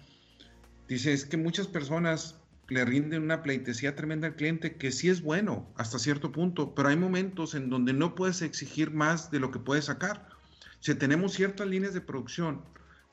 dice, 0.88 1.14
es 1.14 1.26
que 1.26 1.38
muchas 1.38 1.68
personas 1.68 2.36
le 2.68 2.86
rinden 2.86 3.24
una 3.24 3.42
pleitesía 3.42 3.96
tremenda 3.96 4.28
al 4.28 4.36
cliente 4.36 4.76
que 4.76 4.92
sí 4.92 5.10
es 5.10 5.22
bueno 5.22 5.68
hasta 5.76 5.98
cierto 5.98 6.32
punto, 6.32 6.76
pero 6.76 6.90
hay 6.90 6.98
momentos 6.98 7.56
en 7.56 7.70
donde 7.70 7.94
no 7.94 8.14
puedes 8.14 8.42
exigir 8.42 8.92
más 8.92 9.32
de 9.32 9.40
lo 9.40 9.52
que 9.52 9.60
puedes 9.60 9.86
sacar. 9.86 10.28
Si 10.80 10.94
tenemos 10.96 11.34
ciertas 11.34 11.68
líneas 11.68 11.94
de 11.94 12.02
producción 12.02 12.62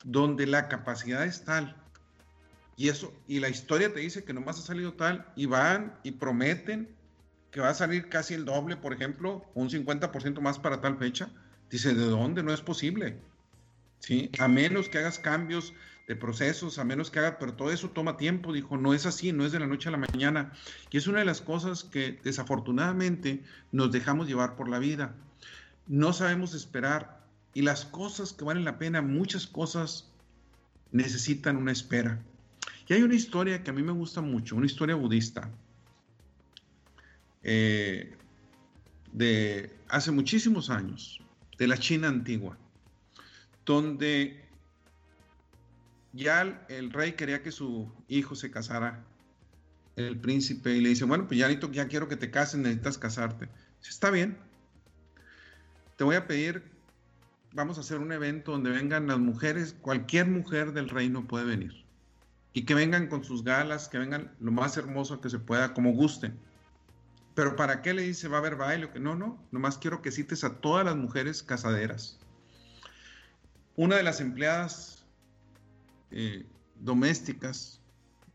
donde 0.06 0.46
la 0.46 0.68
capacidad 0.68 1.24
es 1.24 1.44
tal 1.44 1.76
y 2.76 2.88
eso 2.88 3.12
y 3.26 3.40
la 3.40 3.48
historia 3.48 3.92
te 3.92 4.00
dice 4.00 4.24
que 4.24 4.32
nomás 4.32 4.58
ha 4.58 4.62
salido 4.62 4.92
tal 4.92 5.26
y 5.34 5.46
van 5.46 5.98
y 6.02 6.12
prometen 6.12 6.88
que 7.50 7.60
va 7.60 7.70
a 7.70 7.74
salir 7.74 8.08
casi 8.10 8.34
el 8.34 8.44
doble, 8.44 8.76
por 8.76 8.92
ejemplo, 8.92 9.44
un 9.54 9.70
50% 9.70 10.40
más 10.40 10.58
para 10.58 10.82
tal 10.82 10.98
fecha, 10.98 11.30
dice, 11.70 11.94
¿de 11.94 12.04
dónde? 12.04 12.42
No 12.42 12.52
es 12.52 12.60
posible. 12.60 13.16
¿Sí? 14.00 14.30
A 14.38 14.46
menos 14.46 14.90
que 14.90 14.98
hagas 14.98 15.18
cambios 15.18 15.72
de 16.06 16.16
procesos, 16.16 16.78
a 16.78 16.84
menos 16.84 17.10
que 17.10 17.18
haga, 17.18 17.38
pero 17.38 17.54
todo 17.54 17.72
eso 17.72 17.88
toma 17.88 18.18
tiempo, 18.18 18.52
dijo, 18.52 18.76
no 18.76 18.92
es 18.92 19.06
así, 19.06 19.32
no 19.32 19.46
es 19.46 19.52
de 19.52 19.60
la 19.60 19.66
noche 19.66 19.88
a 19.88 19.92
la 19.92 19.96
mañana. 19.96 20.52
Y 20.90 20.98
es 20.98 21.06
una 21.06 21.20
de 21.20 21.24
las 21.24 21.40
cosas 21.40 21.84
que 21.84 22.20
desafortunadamente 22.22 23.42
nos 23.72 23.90
dejamos 23.90 24.28
llevar 24.28 24.54
por 24.54 24.68
la 24.68 24.78
vida. 24.78 25.14
No 25.86 26.12
sabemos 26.12 26.52
esperar 26.52 27.15
y 27.56 27.62
las 27.62 27.86
cosas 27.86 28.34
que 28.34 28.44
valen 28.44 28.66
la 28.66 28.76
pena, 28.76 29.00
muchas 29.00 29.46
cosas 29.46 30.10
necesitan 30.92 31.56
una 31.56 31.72
espera. 31.72 32.22
Y 32.86 32.92
hay 32.92 33.00
una 33.00 33.14
historia 33.14 33.64
que 33.64 33.70
a 33.70 33.72
mí 33.72 33.82
me 33.82 33.92
gusta 33.92 34.20
mucho, 34.20 34.56
una 34.56 34.66
historia 34.66 34.94
budista, 34.94 35.50
eh, 37.42 38.14
de 39.10 39.74
hace 39.88 40.10
muchísimos 40.10 40.68
años, 40.68 41.22
de 41.56 41.66
la 41.66 41.78
China 41.78 42.08
antigua, 42.08 42.58
donde 43.64 44.44
ya 46.12 46.62
el, 46.68 46.92
rey 46.92 47.12
quería 47.12 47.42
que 47.42 47.52
su 47.52 47.90
hijo 48.06 48.34
se 48.34 48.50
casara, 48.50 49.02
el 49.96 50.18
príncipe, 50.18 50.76
y 50.76 50.82
le 50.82 50.90
dice, 50.90 51.06
bueno, 51.06 51.26
pues 51.26 51.40
ya, 51.40 51.48
ya 51.48 51.88
quiero 51.88 52.06
que 52.06 52.16
te 52.16 52.30
cases, 52.30 52.60
necesitas 52.60 52.98
casarte. 52.98 53.46
Dice, 53.78 53.92
está 53.92 54.10
bien, 54.10 54.36
te 55.96 56.04
voy 56.04 56.16
a 56.16 56.26
pedir, 56.26 56.75
vamos 57.56 57.78
a 57.78 57.80
hacer 57.80 57.98
un 57.98 58.12
evento 58.12 58.52
donde 58.52 58.70
vengan 58.70 59.06
las 59.06 59.18
mujeres, 59.18 59.74
cualquier 59.80 60.26
mujer 60.26 60.72
del 60.72 60.90
reino 60.90 61.26
puede 61.26 61.46
venir. 61.46 61.84
Y 62.52 62.66
que 62.66 62.74
vengan 62.74 63.08
con 63.08 63.24
sus 63.24 63.42
galas, 63.42 63.88
que 63.88 63.98
vengan 63.98 64.30
lo 64.40 64.52
más 64.52 64.76
hermoso 64.76 65.20
que 65.20 65.30
se 65.30 65.38
pueda, 65.38 65.72
como 65.72 65.92
gusten. 65.92 66.38
Pero 67.34 67.56
¿para 67.56 67.80
qué 67.80 67.94
le 67.94 68.02
dice 68.02 68.28
va 68.28 68.36
a 68.36 68.40
haber 68.40 68.56
baile? 68.56 68.90
No, 69.00 69.14
no, 69.14 69.42
nomás 69.50 69.78
quiero 69.78 70.02
que 70.02 70.12
cites 70.12 70.44
a 70.44 70.60
todas 70.60 70.84
las 70.84 70.96
mujeres 70.96 71.42
casaderas. 71.42 72.18
Una 73.74 73.96
de 73.96 74.02
las 74.02 74.20
empleadas 74.20 75.04
eh, 76.10 76.46
domésticas 76.80 77.80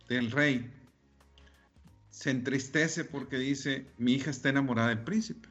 del 0.10 0.32
rey, 0.32 0.72
se 2.10 2.32
entristece 2.32 3.06
porque 3.06 3.38
dice, 3.38 3.86
mi 3.98 4.14
hija 4.14 4.32
está 4.32 4.50
enamorada 4.50 4.90
del 4.90 5.04
príncipe. 5.04 5.48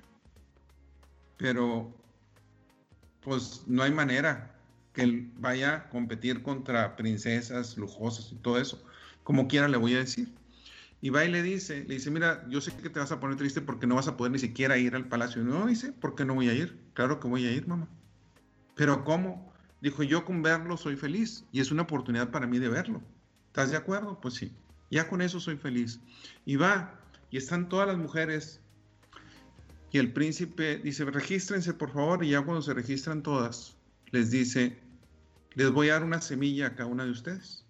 Pero, 1.36 1.94
pues 3.22 3.62
no 3.66 3.82
hay 3.82 3.92
manera 3.92 4.54
que 4.92 5.02
él 5.02 5.30
vaya 5.38 5.74
a 5.74 5.88
competir 5.90 6.42
contra 6.42 6.96
princesas 6.96 7.76
lujosas 7.76 8.32
y 8.32 8.36
todo 8.36 8.58
eso. 8.58 8.82
Como 9.22 9.48
quiera 9.48 9.68
le 9.68 9.76
voy 9.76 9.94
a 9.94 9.98
decir. 9.98 10.28
Y 11.02 11.10
va 11.10 11.24
y 11.24 11.30
le 11.30 11.42
dice, 11.42 11.84
le 11.84 11.94
dice, 11.94 12.10
mira, 12.10 12.46
yo 12.48 12.60
sé 12.60 12.72
que 12.76 12.90
te 12.90 12.98
vas 13.00 13.10
a 13.10 13.20
poner 13.20 13.36
triste 13.36 13.62
porque 13.62 13.86
no 13.86 13.94
vas 13.94 14.08
a 14.08 14.16
poder 14.16 14.32
ni 14.32 14.38
siquiera 14.38 14.76
ir 14.76 14.94
al 14.94 15.08
palacio. 15.08 15.42
No, 15.42 15.66
dice, 15.66 15.92
¿por 15.92 16.14
qué 16.14 16.24
no 16.24 16.34
voy 16.34 16.48
a 16.48 16.54
ir? 16.54 16.78
Claro 16.92 17.20
que 17.20 17.28
voy 17.28 17.46
a 17.46 17.52
ir, 17.52 17.66
mamá. 17.66 17.88
Pero 18.74 19.04
¿cómo? 19.04 19.50
Dijo, 19.80 20.02
yo 20.02 20.26
con 20.26 20.42
verlo 20.42 20.76
soy 20.76 20.96
feliz 20.96 21.44
y 21.52 21.60
es 21.60 21.70
una 21.70 21.82
oportunidad 21.82 22.30
para 22.30 22.46
mí 22.46 22.58
de 22.58 22.68
verlo. 22.68 23.00
¿Estás 23.46 23.70
de 23.70 23.78
acuerdo? 23.78 24.20
Pues 24.20 24.34
sí, 24.34 24.52
ya 24.90 25.08
con 25.08 25.22
eso 25.22 25.40
soy 25.40 25.56
feliz. 25.56 26.00
Y 26.44 26.56
va, 26.56 27.00
y 27.30 27.38
están 27.38 27.68
todas 27.68 27.88
las 27.88 27.96
mujeres. 27.96 28.60
Y 29.92 29.98
el 29.98 30.12
príncipe 30.12 30.78
dice, 30.78 31.04
regístrense 31.04 31.74
por 31.74 31.92
favor, 31.92 32.24
y 32.24 32.30
ya 32.30 32.42
cuando 32.42 32.62
se 32.62 32.74
registran 32.74 33.22
todas, 33.22 33.76
les 34.10 34.30
dice, 34.30 34.78
les 35.54 35.70
voy 35.70 35.88
a 35.88 35.94
dar 35.94 36.04
una 36.04 36.20
semilla 36.20 36.68
a 36.68 36.74
cada 36.74 36.88
una 36.88 37.04
de 37.04 37.10
ustedes. 37.10 37.64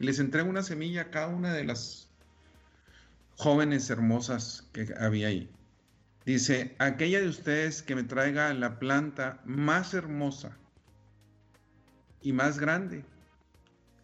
Y 0.00 0.04
les 0.04 0.18
entrego 0.18 0.48
una 0.48 0.62
semilla 0.62 1.02
a 1.02 1.10
cada 1.10 1.28
una 1.28 1.52
de 1.52 1.64
las 1.64 2.08
jóvenes 3.36 3.88
hermosas 3.90 4.68
que 4.72 4.92
había 4.98 5.28
ahí. 5.28 5.50
Dice, 6.24 6.74
aquella 6.78 7.20
de 7.20 7.28
ustedes 7.28 7.82
que 7.82 7.94
me 7.94 8.02
traiga 8.02 8.52
la 8.52 8.80
planta 8.80 9.40
más 9.44 9.94
hermosa 9.94 10.56
y 12.20 12.32
más 12.32 12.58
grande, 12.58 13.04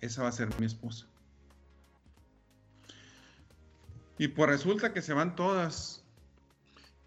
esa 0.00 0.23
va 0.23 0.28
a 0.28 0.32
ser 0.32 0.49
mi 0.61 0.66
esposa. 0.66 1.06
Y 4.18 4.28
pues 4.28 4.49
resulta 4.49 4.92
que 4.92 5.02
se 5.02 5.14
van 5.14 5.35
todas. 5.35 6.01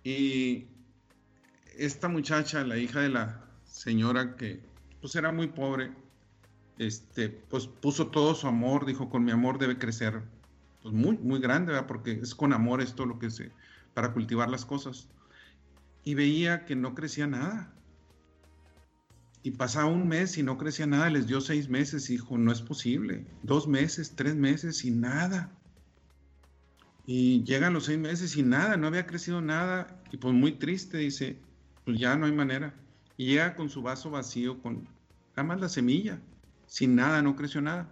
Y 0.05 0.67
esta 1.79 2.07
muchacha, 2.07 2.63
la 2.63 2.77
hija 2.77 3.01
de 3.01 3.09
la 3.09 3.43
señora 3.65 4.35
que 4.35 4.61
pues 5.01 5.15
era 5.15 5.31
muy 5.31 5.47
pobre, 5.47 5.91
este, 6.77 7.29
pues 7.29 7.65
puso 7.65 8.07
todo 8.07 8.35
su 8.35 8.47
amor, 8.47 8.85
dijo, 8.85 9.09
con 9.09 9.23
mi 9.23 9.31
amor 9.31 9.57
debe 9.57 9.79
crecer, 9.79 10.21
pues 10.83 10.93
muy, 10.93 11.17
muy 11.17 11.39
grande, 11.39 11.71
¿verdad? 11.71 11.87
porque 11.87 12.11
es 12.11 12.35
con 12.35 12.53
amor 12.53 12.81
esto 12.81 13.07
lo 13.07 13.17
que 13.17 13.31
se, 13.31 13.51
para 13.95 14.13
cultivar 14.13 14.47
las 14.47 14.63
cosas. 14.63 15.09
Y 16.03 16.13
veía 16.13 16.65
que 16.65 16.75
no 16.75 16.93
crecía 16.93 17.25
nada. 17.25 17.73
Y 19.41 19.51
pasaba 19.51 19.87
un 19.87 20.07
mes 20.07 20.37
y 20.37 20.43
no 20.43 20.59
crecía 20.59 20.85
nada, 20.85 21.09
les 21.09 21.25
dio 21.25 21.41
seis 21.41 21.67
meses, 21.67 22.11
hijo, 22.11 22.37
no 22.37 22.51
es 22.51 22.61
posible. 22.61 23.25
Dos 23.41 23.67
meses, 23.67 24.13
tres 24.15 24.35
meses 24.35 24.85
y 24.85 24.91
nada. 24.91 25.51
Y 27.05 27.43
llegan 27.43 27.73
los 27.73 27.85
seis 27.85 27.99
meses 27.99 28.35
y 28.35 28.43
nada, 28.43 28.77
no 28.77 28.87
había 28.87 29.05
crecido 29.05 29.41
nada. 29.41 30.01
Y 30.11 30.17
pues 30.17 30.33
muy 30.33 30.53
triste, 30.53 30.97
dice, 30.97 31.37
pues 31.83 31.99
ya 31.99 32.15
no 32.15 32.25
hay 32.25 32.31
manera. 32.31 32.73
Y 33.17 33.27
llega 33.27 33.55
con 33.55 33.69
su 33.69 33.81
vaso 33.81 34.09
vacío, 34.09 34.61
con 34.61 34.87
nada 35.35 35.43
más 35.43 35.61
la 35.61 35.69
semilla, 35.69 36.19
sin 36.67 36.95
nada, 36.95 37.21
no 37.21 37.35
creció 37.35 37.61
nada. 37.61 37.89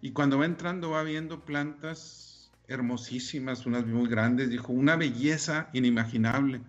Y 0.00 0.12
cuando 0.12 0.38
va 0.38 0.46
entrando 0.46 0.90
va 0.90 1.02
viendo 1.02 1.44
plantas 1.44 2.50
hermosísimas, 2.68 3.66
unas 3.66 3.86
muy 3.86 4.08
grandes, 4.08 4.50
dijo, 4.50 4.72
una 4.72 4.96
belleza 4.96 5.68
inimaginable. 5.72 6.60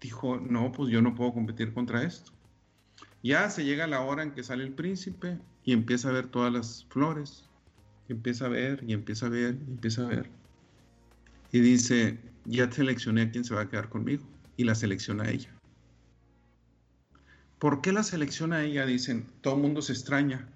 Dijo, 0.00 0.38
no, 0.38 0.72
pues 0.72 0.90
yo 0.90 1.02
no 1.02 1.14
puedo 1.14 1.32
competir 1.32 1.72
contra 1.72 2.02
esto. 2.02 2.32
Ya 3.22 3.48
se 3.48 3.64
llega 3.64 3.86
la 3.86 4.00
hora 4.02 4.22
en 4.22 4.32
que 4.32 4.42
sale 4.42 4.64
el 4.64 4.72
príncipe 4.72 5.38
y 5.64 5.72
empieza 5.72 6.10
a 6.10 6.12
ver 6.12 6.26
todas 6.26 6.52
las 6.52 6.86
flores. 6.90 7.48
empieza 8.08 8.46
a 8.46 8.48
ver 8.48 8.84
y 8.86 8.92
empieza 8.92 9.26
a 9.26 9.30
ver 9.30 9.56
y 9.66 9.70
empieza 9.70 10.02
a 10.02 10.06
ver. 10.06 10.43
Y 11.54 11.60
dice, 11.60 12.18
ya 12.46 12.68
seleccioné 12.68 13.22
a 13.22 13.30
quién 13.30 13.44
se 13.44 13.54
va 13.54 13.60
a 13.60 13.68
quedar 13.68 13.88
conmigo. 13.88 14.24
Y 14.56 14.64
la 14.64 14.74
selecciona 14.74 15.22
a 15.22 15.30
ella. 15.30 15.54
¿Por 17.60 17.80
qué 17.80 17.92
la 17.92 18.02
selecciona 18.02 18.64
ella? 18.64 18.84
Dicen, 18.86 19.30
todo 19.40 19.54
el 19.54 19.62
mundo 19.62 19.80
se 19.80 19.92
extraña. 19.92 20.48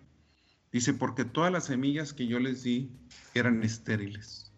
Dice, 0.72 0.94
porque 0.94 1.24
todas 1.24 1.52
las 1.52 1.66
semillas 1.66 2.12
que 2.12 2.26
yo 2.26 2.40
les 2.40 2.64
di 2.64 2.90
eran 3.32 3.62
estériles. 3.62 4.50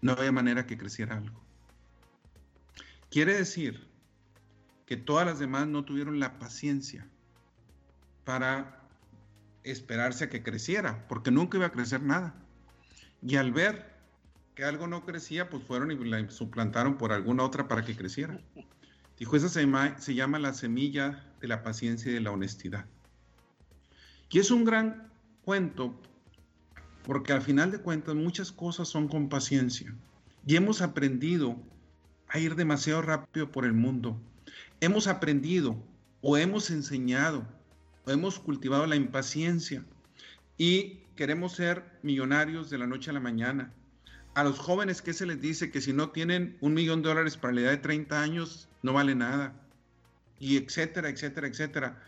No 0.00 0.10
había 0.10 0.32
manera 0.32 0.66
que 0.66 0.76
creciera 0.76 1.18
algo. 1.18 1.40
Quiere 3.08 3.34
decir 3.34 3.86
que 4.86 4.96
todas 4.96 5.24
las 5.24 5.38
demás 5.38 5.68
no 5.68 5.84
tuvieron 5.84 6.18
la 6.18 6.40
paciencia 6.40 7.06
para 8.24 8.82
esperarse 9.62 10.24
a 10.24 10.30
que 10.30 10.42
creciera, 10.42 11.06
porque 11.06 11.30
nunca 11.30 11.58
iba 11.58 11.66
a 11.66 11.72
crecer 11.72 12.02
nada. 12.02 12.34
Y 13.22 13.36
al 13.36 13.52
ver 13.52 13.95
que 14.56 14.64
algo 14.64 14.86
no 14.86 15.04
crecía, 15.04 15.50
pues 15.50 15.62
fueron 15.62 15.92
y 15.92 15.96
la 15.96 16.28
suplantaron 16.30 16.96
por 16.96 17.12
alguna 17.12 17.44
otra 17.44 17.68
para 17.68 17.84
que 17.84 17.94
creciera. 17.94 18.40
Dijo, 19.18 19.36
esa 19.36 19.50
se, 19.50 19.68
se 19.98 20.14
llama 20.14 20.38
la 20.38 20.54
semilla 20.54 21.24
de 21.42 21.46
la 21.46 21.62
paciencia 21.62 22.10
y 22.10 22.14
de 22.14 22.22
la 22.22 22.30
honestidad. 22.30 22.86
Y 24.30 24.38
es 24.38 24.50
un 24.50 24.64
gran 24.64 25.12
cuento, 25.44 25.94
porque 27.04 27.34
al 27.34 27.42
final 27.42 27.70
de 27.70 27.80
cuentas 27.80 28.14
muchas 28.14 28.50
cosas 28.50 28.88
son 28.88 29.08
con 29.08 29.28
paciencia. 29.28 29.94
y 30.46 30.56
hemos 30.56 30.80
aprendido 30.80 31.56
a 32.28 32.38
ir 32.38 32.54
demasiado 32.54 33.02
rápido 33.02 33.52
por 33.52 33.66
el 33.66 33.74
mundo. 33.74 34.18
Hemos 34.80 35.06
aprendido 35.06 35.76
o 36.22 36.38
hemos 36.38 36.70
enseñado 36.70 37.46
o 38.06 38.10
hemos 38.10 38.38
cultivado 38.38 38.86
la 38.86 38.96
impaciencia 38.96 39.84
y 40.56 41.00
queremos 41.14 41.52
ser 41.52 41.84
millonarios 42.02 42.70
de 42.70 42.78
la 42.78 42.86
noche 42.86 43.10
a 43.10 43.12
la 43.12 43.20
mañana. 43.20 43.72
A 44.36 44.44
los 44.44 44.58
jóvenes, 44.58 45.00
¿qué 45.00 45.14
se 45.14 45.24
les 45.24 45.40
dice? 45.40 45.70
Que 45.70 45.80
si 45.80 45.94
no 45.94 46.10
tienen 46.10 46.58
un 46.60 46.74
millón 46.74 47.00
de 47.00 47.08
dólares 47.08 47.38
para 47.38 47.54
la 47.54 47.62
edad 47.62 47.70
de 47.70 47.78
30 47.78 48.20
años, 48.20 48.68
no 48.82 48.92
vale 48.92 49.14
nada. 49.14 49.54
Y 50.38 50.58
etcétera, 50.58 51.08
etcétera, 51.08 51.46
etcétera. 51.46 52.02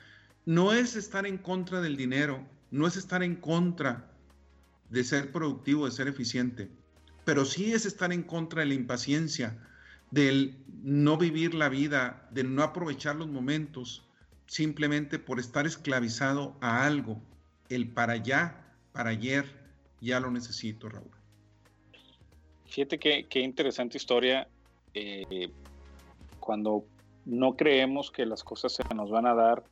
No 0.44 0.74
es 0.74 0.94
estar 0.94 1.26
en 1.26 1.38
contra 1.38 1.80
del 1.80 1.96
dinero, 1.96 2.46
no 2.70 2.86
es 2.86 2.98
estar 2.98 3.22
en 3.22 3.34
contra 3.34 4.10
de 4.90 5.04
ser 5.04 5.32
productivo, 5.32 5.86
de 5.86 5.90
ser 5.90 6.06
eficiente, 6.06 6.68
pero 7.24 7.46
sí 7.46 7.72
es 7.72 7.86
estar 7.86 8.12
en 8.12 8.22
contra 8.22 8.60
de 8.60 8.66
la 8.66 8.74
impaciencia, 8.74 9.56
del 10.10 10.54
no 10.82 11.16
vivir 11.16 11.54
la 11.54 11.70
vida, 11.70 12.28
del 12.30 12.54
no 12.54 12.62
aprovechar 12.62 13.16
los 13.16 13.28
momentos, 13.28 14.06
simplemente 14.46 15.18
por 15.18 15.40
estar 15.40 15.66
esclavizado 15.66 16.58
a 16.60 16.84
algo, 16.84 17.22
el 17.70 17.88
para 17.88 18.12
allá, 18.12 18.66
para 18.92 19.08
ayer, 19.08 19.46
ya 20.02 20.20
lo 20.20 20.30
necesito, 20.30 20.90
Raúl. 20.90 21.17
Fíjate 22.68 22.98
qué, 22.98 23.26
qué 23.28 23.40
interesante 23.40 23.96
historia. 23.96 24.48
Eh, 24.94 25.48
cuando 26.40 26.84
no 27.24 27.56
creemos 27.56 28.10
que 28.10 28.24
las 28.24 28.42
cosas 28.42 28.72
se 28.72 28.94
nos 28.94 29.10
van 29.10 29.26
a 29.26 29.34
dar 29.34 29.64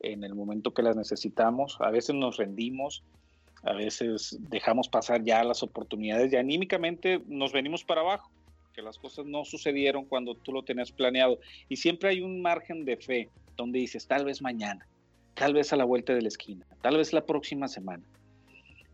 en 0.00 0.24
el 0.24 0.34
momento 0.34 0.72
que 0.72 0.82
las 0.82 0.96
necesitamos, 0.96 1.76
a 1.80 1.90
veces 1.90 2.14
nos 2.14 2.36
rendimos, 2.36 3.02
a 3.62 3.72
veces 3.74 4.38
dejamos 4.48 4.88
pasar 4.88 5.22
ya 5.22 5.44
las 5.44 5.62
oportunidades 5.62 6.32
y 6.32 6.36
anímicamente 6.36 7.22
nos 7.26 7.52
venimos 7.52 7.84
para 7.84 8.00
abajo, 8.00 8.30
que 8.72 8.82
las 8.82 8.98
cosas 8.98 9.26
no 9.26 9.44
sucedieron 9.44 10.04
cuando 10.04 10.34
tú 10.34 10.52
lo 10.52 10.62
tenías 10.62 10.92
planeado. 10.92 11.38
Y 11.68 11.76
siempre 11.76 12.10
hay 12.10 12.20
un 12.20 12.40
margen 12.40 12.84
de 12.84 12.96
fe 12.96 13.28
donde 13.56 13.80
dices, 13.80 14.06
tal 14.06 14.24
vez 14.24 14.40
mañana, 14.40 14.86
tal 15.34 15.52
vez 15.52 15.72
a 15.72 15.76
la 15.76 15.84
vuelta 15.84 16.14
de 16.14 16.22
la 16.22 16.28
esquina, 16.28 16.64
tal 16.80 16.96
vez 16.96 17.12
la 17.12 17.26
próxima 17.26 17.68
semana. 17.68 18.02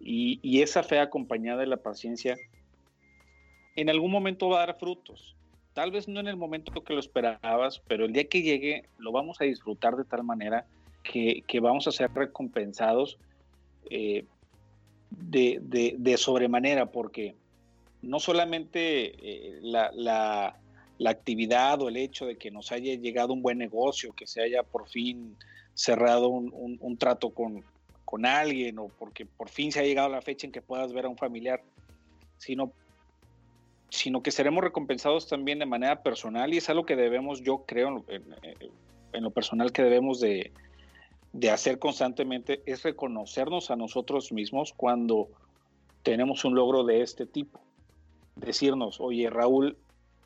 Y, 0.01 0.61
esa 0.61 0.83
fe 0.83 1.01
acompañada 1.01 1.61
de 1.61 1.67
la 1.67 1.79
paciencia 1.79 2.37
en 3.77 3.91
algún 3.91 4.11
momento 4.11 4.49
va 4.49 4.63
a 4.63 4.67
dar 4.67 4.79
frutos. 4.79 5.37
Tal 5.75 5.91
vez 5.91 6.09
no 6.09 6.21
en 6.21 6.27
el 6.27 6.37
momento 6.37 6.83
que 6.83 6.95
lo 6.95 7.01
esperabas, 7.01 7.83
pero 7.87 8.07
el 8.07 8.13
día 8.13 8.25
que 8.25 8.43
llegue 8.43 8.89
lo 8.99 9.13
vamos 9.13 9.41
a 9.41 9.45
disfrutar 9.45 9.95
de 9.95 10.05
tal 10.05 10.25
manera 10.25 10.67
que, 11.03 11.61
vamos 11.61 11.87
a 11.87 11.93
ser 11.93 12.11
recompensados 12.13 13.19
eh, 13.91 14.25
de, 15.11 16.17
sobremanera, 16.17 16.87
porque 16.87 17.35
no 18.03 18.19
solamente 18.19 19.13
eh, 19.23 19.61
la, 19.63 20.57
actividad 21.05 21.83
o 21.83 21.89
el 21.89 21.99
hecho 21.99 22.27
de 22.27 22.37
que 22.37 22.51
nos 22.51 22.73
haya 22.73 22.95
llegado 22.95 23.35
un 23.35 23.43
buen 23.43 23.59
negocio, 23.59 24.15
que 24.15 24.27
se 24.27 24.43
haya 24.43 24.63
por 24.63 24.89
fin 24.89 25.37
cerrado 25.75 26.29
un, 26.29 26.97
trato 26.97 27.31
con, 27.31 27.63
con, 28.07 28.25
alguien 28.25 28.79
o 28.79 28.89
porque 28.89 29.27
por 29.27 29.51
fin 29.51 29.71
se 29.71 29.81
ha 29.81 29.83
llegado 29.83 30.09
la 30.09 30.23
fecha 30.23 30.47
en 30.47 30.53
que 30.53 30.63
puedas 30.63 30.95
ver 30.95 31.05
a 31.05 31.11
un 31.11 31.19
familiar, 31.19 31.63
sino, 32.39 32.73
sino 33.89 34.23
que 34.23 34.31
seremos 34.31 34.65
recompensados 34.65 35.29
también 35.29 35.59
de 35.59 35.67
manera 35.67 36.03
personal 36.03 36.53
y 36.53 36.59
es 36.59 36.69
algo 36.69 36.87
que 36.87 36.97
debemos, 36.97 37.43
yo 37.43 37.65
creo, 37.67 38.05
en 38.09 39.23
lo 39.23 39.31
personal 39.31 39.73
que 39.73 39.83
debemos 39.83 40.21
de, 40.21 40.53
de 41.33 41.51
hacer 41.51 41.79
constantemente 41.79 42.63
es 42.65 42.83
reconocernos 42.83 43.71
a 43.71 43.77
nosotros 43.77 44.33
mismos 44.33 44.73
cuando 44.75 45.29
tenemos 46.03 46.47
un 46.47 46.55
logro 46.55 46.85
de 46.85 47.03
este 47.03 47.27
tipo. 47.27 47.61
Decirnos, 48.37 49.01
oye 49.01 49.29
Raúl, 49.29 49.77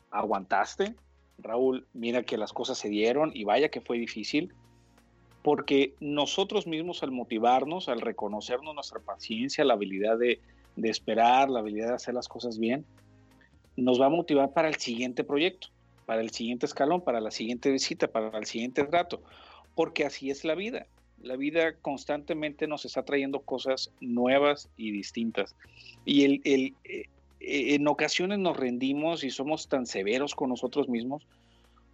aguantaste, 0.09 0.95
Raúl, 1.37 1.85
mira 1.93 2.23
que 2.23 2.37
las 2.37 2.53
cosas 2.53 2.77
se 2.77 2.87
dieron 2.87 3.31
y 3.33 3.43
vaya 3.43 3.69
que 3.69 3.81
fue 3.81 3.97
difícil, 3.97 4.53
porque 5.43 5.95
nosotros 5.99 6.65
mismos 6.65 7.03
al 7.03 7.11
motivarnos, 7.11 7.89
al 7.89 7.99
reconocernos 7.99 8.73
nuestra 8.73 8.99
paciencia, 8.99 9.65
la 9.65 9.73
habilidad 9.73 10.17
de, 10.17 10.39
de 10.77 10.89
esperar, 10.89 11.49
la 11.49 11.59
habilidad 11.59 11.89
de 11.89 11.95
hacer 11.95 12.13
las 12.13 12.29
cosas 12.29 12.57
bien, 12.57 12.85
nos 13.83 13.99
va 13.99 14.07
a 14.07 14.09
motivar 14.09 14.53
para 14.53 14.67
el 14.67 14.75
siguiente 14.75 15.23
proyecto, 15.23 15.67
para 16.05 16.21
el 16.21 16.31
siguiente 16.31 16.65
escalón, 16.65 17.01
para 17.01 17.19
la 17.19 17.31
siguiente 17.31 17.71
visita, 17.71 18.07
para 18.07 18.37
el 18.37 18.45
siguiente 18.45 18.83
trato, 18.83 19.21
porque 19.75 20.05
así 20.05 20.29
es 20.29 20.43
la 20.43 20.55
vida 20.55 20.87
la 21.23 21.35
vida 21.35 21.73
constantemente 21.81 22.67
nos 22.67 22.85
está 22.85 23.03
trayendo 23.03 23.41
cosas 23.41 23.91
nuevas 23.99 24.69
y 24.77 24.91
distintas. 24.91 25.55
Y 26.05 26.23
el, 26.25 26.41
el, 26.43 26.75
eh, 26.83 27.05
en 27.39 27.87
ocasiones 27.87 28.39
nos 28.39 28.57
rendimos 28.57 29.23
y 29.23 29.29
somos 29.29 29.67
tan 29.67 29.85
severos 29.85 30.35
con 30.35 30.49
nosotros 30.49 30.89
mismos 30.89 31.25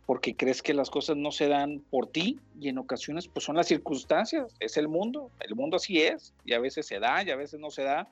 porque 0.05 0.35
crees 0.35 0.61
que 0.61 0.73
las 0.73 0.89
cosas 0.89 1.17
no 1.17 1.31
se 1.31 1.49
dan 1.49 1.81
por 1.89 2.07
ti 2.07 2.39
y 2.59 2.69
en 2.69 2.77
ocasiones 2.77 3.27
pues 3.27 3.43
son 3.43 3.57
las 3.57 3.67
circunstancias, 3.67 4.55
es 4.61 4.77
el 4.77 4.87
mundo, 4.87 5.31
el 5.41 5.53
mundo 5.53 5.75
así 5.75 6.01
es 6.01 6.33
y 6.45 6.53
a 6.53 6.59
veces 6.59 6.87
se 6.87 6.99
da 6.99 7.23
y 7.23 7.29
a 7.29 7.35
veces 7.35 7.59
no 7.59 7.69
se 7.71 7.83
da, 7.83 8.07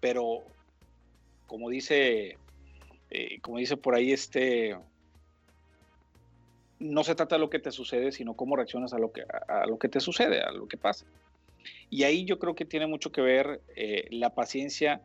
pero 0.00 0.42
como 1.46 1.70
dice, 1.70 2.36
eh, 3.10 3.40
como 3.40 3.58
dice 3.58 3.76
por 3.76 3.94
ahí 3.94 4.12
este 4.12 4.76
no 6.78 7.04
se 7.04 7.14
trata 7.14 7.36
de 7.36 7.40
lo 7.40 7.50
que 7.50 7.58
te 7.58 7.70
sucede, 7.70 8.12
sino 8.12 8.34
cómo 8.34 8.56
reaccionas 8.56 8.92
a 8.92 8.98
lo 8.98 9.12
que, 9.12 9.22
a, 9.48 9.66
lo 9.66 9.78
que 9.78 9.88
te 9.88 10.00
sucede, 10.00 10.42
a 10.42 10.52
lo 10.52 10.68
que 10.68 10.76
pasa. 10.76 11.06
Y 11.90 12.02
ahí 12.02 12.24
yo 12.24 12.38
creo 12.38 12.54
que 12.54 12.64
tiene 12.64 12.86
mucho 12.86 13.12
que 13.12 13.22
ver 13.22 13.60
eh, 13.74 14.06
la 14.10 14.34
paciencia 14.34 15.00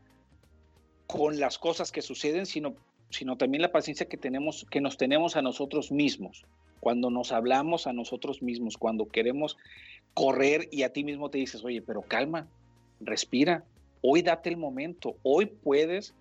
con 1.08 1.40
las 1.40 1.58
cosas 1.58 1.92
que 1.92 2.02
suceden, 2.02 2.46
sino, 2.46 2.76
sino 3.10 3.38
también 3.38 3.62
la 3.62 3.72
paciencia 3.72 4.08
que, 4.08 4.18
tenemos, 4.18 4.66
que 4.70 4.82
nos 4.82 4.98
tenemos 4.98 5.36
a 5.36 5.42
nosotros 5.42 5.92
mismos. 5.92 6.46
Cuando 6.80 7.10
nos 7.10 7.32
hablamos 7.32 7.88
a 7.88 7.94
nosotros 7.94 8.42
mismos, 8.42 8.78
cuando 8.78 9.08
queremos 9.08 9.58
correr 10.14 10.68
y 10.72 10.84
a 10.84 10.92
ti 10.92 11.04
mismo 11.04 11.30
te 11.30 11.38
dices, 11.38 11.64
oye, 11.64 11.82
pero 11.82 12.02
calma, 12.02 12.48
respira, 13.00 13.64
hoy 14.02 14.22
date 14.24 14.50
el 14.50 14.58
momento, 14.58 15.16
hoy 15.24 15.46
puedes 15.46 16.16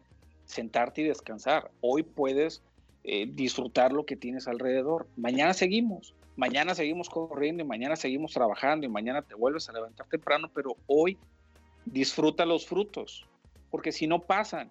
sentarte 0.51 1.03
y 1.03 1.05
descansar, 1.05 1.71
hoy 1.81 2.03
puedes 2.03 2.63
eh, 3.05 3.27
disfrutar 3.27 3.93
lo 3.93 4.05
que 4.05 4.17
tienes 4.17 4.47
alrededor. 4.47 5.09
Mañana 5.17 5.55
seguimos, 5.55 6.15
mañana 6.37 6.75
seguimos 6.75 7.09
corriendo 7.09 7.63
y 7.63 7.67
mañana 7.67 7.97
seguimos 7.97 8.33
trabajando 8.33 8.87
y 8.87 8.91
mañana 8.91 9.23
te 9.23 9.35
vuelves 9.35 9.69
a 9.69 9.73
levantar 9.73 10.07
temprano, 10.09 10.51
pero 10.55 10.77
hoy 10.87 11.19
disfruta 11.87 12.45
los 12.45 12.67
frutos, 12.67 13.27
porque 13.71 13.93
si 13.93 14.07
no 14.07 14.21
pasan 14.21 14.71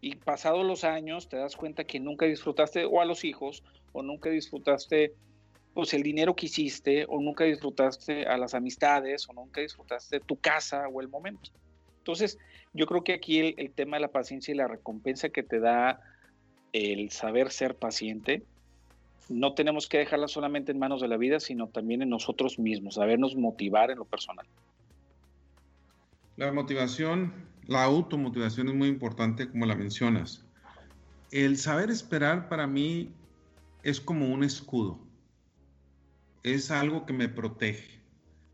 y 0.00 0.14
pasados 0.16 0.64
los 0.64 0.84
años 0.84 1.28
te 1.28 1.36
das 1.36 1.56
cuenta 1.56 1.84
que 1.84 1.98
nunca 1.98 2.26
disfrutaste 2.26 2.84
o 2.84 3.00
a 3.00 3.04
los 3.04 3.24
hijos 3.24 3.64
o 3.92 4.02
nunca 4.02 4.30
disfrutaste 4.30 5.14
pues 5.74 5.92
el 5.92 6.02
dinero 6.02 6.34
que 6.34 6.46
hiciste 6.46 7.04
o 7.08 7.20
nunca 7.20 7.44
disfrutaste 7.44 8.26
a 8.26 8.36
las 8.38 8.54
amistades 8.54 9.28
o 9.28 9.32
nunca 9.32 9.60
disfrutaste 9.60 10.20
tu 10.20 10.36
casa 10.36 10.88
o 10.88 11.00
el 11.00 11.08
momento. 11.08 11.50
Entonces, 12.06 12.38
yo 12.72 12.86
creo 12.86 13.02
que 13.02 13.14
aquí 13.14 13.40
el, 13.56 13.72
tema 13.72 13.96
de 13.96 14.02
la 14.02 14.12
paciencia 14.12 14.54
y 14.54 14.56
la 14.56 14.68
recompensa 14.68 15.30
que 15.30 15.42
te 15.42 15.58
da 15.58 16.00
el 16.72 17.10
saber 17.10 17.50
ser 17.50 17.74
paciente, 17.74 18.44
no 19.28 19.54
tenemos 19.54 19.88
que 19.88 19.98
dejarla 19.98 20.28
solamente 20.28 20.70
en 20.70 20.78
manos 20.78 21.00
de 21.00 21.08
la 21.08 21.16
vida, 21.16 21.40
sino 21.40 21.66
también 21.66 22.02
en 22.02 22.10
nosotros 22.10 22.60
mismos, 22.60 22.94
sabernos 22.94 23.34
motivar 23.34 23.90
en 23.90 23.98
lo 23.98 24.04
personal. 24.04 24.46
La 26.36 26.52
motivación, 26.52 27.34
la 27.66 27.82
automotivación 27.82 28.68
es 28.68 28.74
muy 28.76 28.86
importante 28.86 29.50
como 29.50 29.66
la 29.66 29.74
mencionas. 29.74 30.44
El 31.32 31.58
saber 31.58 31.90
esperar 31.90 32.48
para 32.48 32.68
mí 32.68 33.10
es 33.82 34.00
como 34.00 34.32
un 34.32 34.44
escudo. 34.44 35.00
Es 36.44 36.70
algo 36.70 37.04
que 37.04 37.12
me 37.12 37.28
protege. 37.28 37.98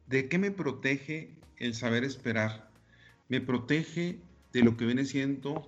¿De 0.07 0.31
qué 0.31 0.39
me 0.39 0.53
protege 0.53 1.37
el 1.59 1.75
saber 1.75 2.03
esperar? 2.03 2.72
Me 3.33 3.41
protege 3.41 4.21
de 4.53 4.61
lo 4.61 4.77
que 4.77 4.85
viene 4.85 5.07
siendo 5.07 5.67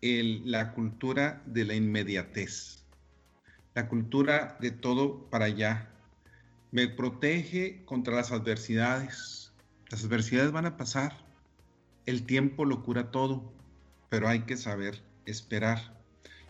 la 0.00 0.72
cultura 0.72 1.40
de 1.46 1.64
la 1.64 1.76
inmediatez, 1.76 2.82
la 3.76 3.86
cultura 3.86 4.58
de 4.60 4.72
todo 4.72 5.30
para 5.30 5.44
allá. 5.44 5.88
Me 6.72 6.88
protege 6.88 7.84
contra 7.84 8.16
las 8.16 8.32
adversidades. 8.32 9.52
Las 9.90 10.02
adversidades 10.02 10.50
van 10.50 10.66
a 10.66 10.76
pasar. 10.76 11.24
El 12.04 12.26
tiempo 12.26 12.64
lo 12.64 12.82
cura 12.82 13.12
todo, 13.12 13.52
pero 14.08 14.26
hay 14.26 14.40
que 14.40 14.56
saber 14.56 15.04
esperar. 15.24 15.96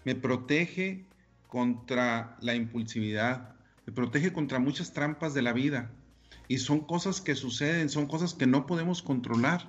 Me 0.07 0.15
protege 0.15 1.05
contra 1.47 2.39
la 2.41 2.55
impulsividad. 2.55 3.55
Me 3.85 3.93
protege 3.93 4.33
contra 4.33 4.61
muchas 4.61 4.95
trampas 4.95 5.35
de 5.35 5.43
la 5.43 5.53
vida. 5.53 5.91
Y 6.49 6.57
son 6.57 6.81
cosas 6.81 7.21
que 7.21 7.35
suceden, 7.35 7.91
son 7.91 8.07
cosas 8.07 8.33
que 8.33 8.47
no 8.47 8.65
podemos 8.65 9.03
controlar 9.03 9.69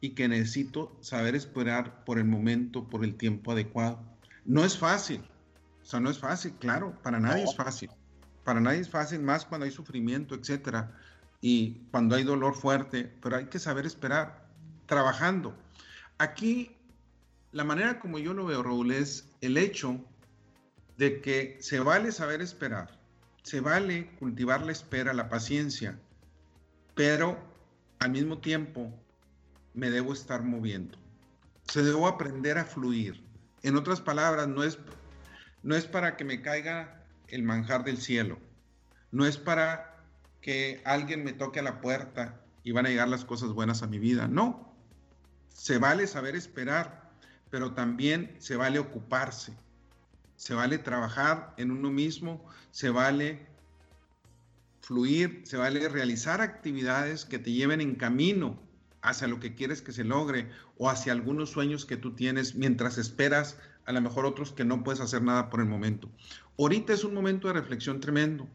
y 0.00 0.10
que 0.10 0.28
necesito 0.28 0.96
saber 1.00 1.34
esperar 1.34 2.04
por 2.04 2.18
el 2.18 2.24
momento, 2.24 2.88
por 2.88 3.04
el 3.04 3.14
tiempo 3.14 3.52
adecuado. 3.52 4.02
No 4.44 4.64
es 4.64 4.78
fácil, 4.78 5.22
o 5.82 5.84
sea, 5.84 6.00
no 6.00 6.10
es 6.10 6.18
fácil, 6.18 6.52
claro, 6.58 6.94
para 7.02 7.20
nadie 7.20 7.44
es 7.44 7.54
fácil. 7.54 7.90
Para 8.44 8.60
nadie 8.60 8.80
es 8.80 8.88
fácil, 8.88 9.20
más 9.20 9.44
cuando 9.44 9.66
hay 9.66 9.70
sufrimiento, 9.70 10.34
etcétera, 10.34 10.96
y 11.40 11.82
cuando 11.90 12.16
hay 12.16 12.24
dolor 12.24 12.54
fuerte, 12.54 13.12
pero 13.22 13.36
hay 13.36 13.46
que 13.46 13.58
saber 13.58 13.86
esperar, 13.86 14.48
trabajando. 14.86 15.54
Aquí 16.18 16.76
la 17.52 17.64
manera 17.64 18.00
como 18.00 18.18
yo 18.18 18.34
lo 18.34 18.46
veo, 18.46 18.62
Raúl, 18.62 18.92
es 18.92 19.28
el 19.40 19.56
hecho 19.56 20.00
de 20.96 21.20
que 21.20 21.58
se 21.60 21.80
vale 21.80 22.12
saber 22.12 22.40
esperar, 22.40 22.98
se 23.42 23.60
vale 23.60 24.10
cultivar 24.18 24.62
la 24.64 24.72
espera, 24.72 25.12
la 25.12 25.28
paciencia, 25.28 25.98
pero 26.94 27.38
al 27.98 28.10
mismo 28.10 28.38
tiempo 28.38 28.92
me 29.74 29.90
debo 29.90 30.12
estar 30.12 30.42
moviendo. 30.42 30.98
Se 31.68 31.82
debo 31.82 32.08
aprender 32.08 32.58
a 32.58 32.64
fluir. 32.64 33.22
En 33.62 33.76
otras 33.76 34.00
palabras, 34.00 34.48
no 34.48 34.62
es, 34.62 34.78
no 35.62 35.76
es 35.76 35.86
para 35.86 36.16
que 36.16 36.24
me 36.24 36.42
caiga 36.42 37.04
el 37.28 37.42
manjar 37.42 37.84
del 37.84 37.98
cielo, 37.98 38.38
no 39.12 39.26
es 39.26 39.36
para 39.36 40.04
que 40.40 40.80
alguien 40.84 41.22
me 41.22 41.32
toque 41.32 41.60
a 41.60 41.62
la 41.62 41.80
puerta 41.80 42.40
y 42.64 42.72
van 42.72 42.86
a 42.86 42.88
llegar 42.88 43.08
las 43.08 43.24
cosas 43.24 43.50
buenas 43.50 43.82
a 43.82 43.86
mi 43.86 43.98
vida. 43.98 44.26
No, 44.26 44.74
se 45.48 45.78
vale 45.78 46.06
saber 46.06 46.34
esperar, 46.34 47.10
pero 47.50 47.74
también 47.74 48.34
se 48.38 48.56
vale 48.56 48.78
ocuparse, 48.78 49.52
se 50.36 50.54
vale 50.54 50.78
trabajar 50.78 51.54
en 51.58 51.70
uno 51.70 51.90
mismo, 51.90 52.44
se 52.70 52.88
vale 52.88 53.46
fluir, 54.80 55.42
se 55.44 55.56
vale 55.56 55.88
realizar 55.88 56.40
actividades 56.40 57.26
que 57.26 57.38
te 57.38 57.52
lleven 57.52 57.80
en 57.80 57.94
camino 57.94 58.69
hacia 59.02 59.28
lo 59.28 59.40
que 59.40 59.54
quieres 59.54 59.82
que 59.82 59.92
se 59.92 60.04
logre 60.04 60.48
o 60.78 60.90
hacia 60.90 61.12
algunos 61.12 61.50
sueños 61.50 61.84
que 61.86 61.96
tú 61.96 62.12
tienes 62.12 62.54
mientras 62.54 62.98
esperas 62.98 63.58
a 63.86 63.92
lo 63.92 64.00
mejor 64.00 64.26
otros 64.26 64.52
que 64.52 64.64
no 64.64 64.84
puedes 64.84 65.00
hacer 65.00 65.22
nada 65.22 65.50
por 65.50 65.60
el 65.60 65.66
momento. 65.66 66.10
Ahorita 66.58 66.92
es 66.92 67.04
un 67.04 67.14
momento 67.14 67.48
de 67.48 67.54
reflexión 67.54 68.00
tremendo. 68.00 68.46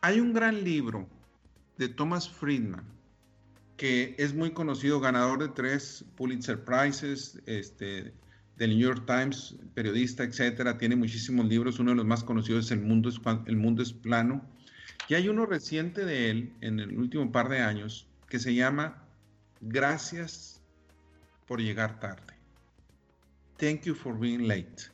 Hay 0.00 0.20
un 0.20 0.32
gran 0.32 0.62
libro 0.64 1.08
de 1.78 1.88
Thomas 1.88 2.28
Friedman, 2.28 2.84
que 3.76 4.14
es 4.18 4.34
muy 4.34 4.50
conocido, 4.50 5.00
ganador 5.00 5.38
de 5.38 5.48
tres 5.48 6.04
Pulitzer 6.16 6.64
Prizes, 6.64 7.40
este, 7.46 8.12
del 8.56 8.70
New 8.70 8.88
York 8.88 9.04
Times, 9.06 9.54
periodista, 9.74 10.24
etcétera. 10.24 10.76
Tiene 10.78 10.96
muchísimos 10.96 11.46
libros. 11.46 11.78
Uno 11.78 11.92
de 11.92 11.96
los 11.96 12.06
más 12.06 12.24
conocidos 12.24 12.66
es 12.66 12.72
El 12.72 12.80
mundo 12.80 13.08
es, 13.08 13.20
el 13.46 13.56
mundo 13.56 13.82
es 13.82 13.92
plano. 13.92 14.44
Y 15.08 15.14
hay 15.14 15.28
uno 15.28 15.46
reciente 15.46 16.04
de 16.04 16.30
él, 16.30 16.52
en 16.60 16.80
el 16.80 16.98
último 16.98 17.30
par 17.30 17.48
de 17.48 17.60
años, 17.60 18.08
que 18.28 18.38
se 18.38 18.54
llama 18.54 19.04
Gracias 19.60 20.62
por 21.46 21.60
llegar 21.60 21.98
tarde. 21.98 22.34
Thank 23.56 23.82
you 23.82 23.94
for 23.94 24.18
being 24.18 24.46
late. 24.46 24.84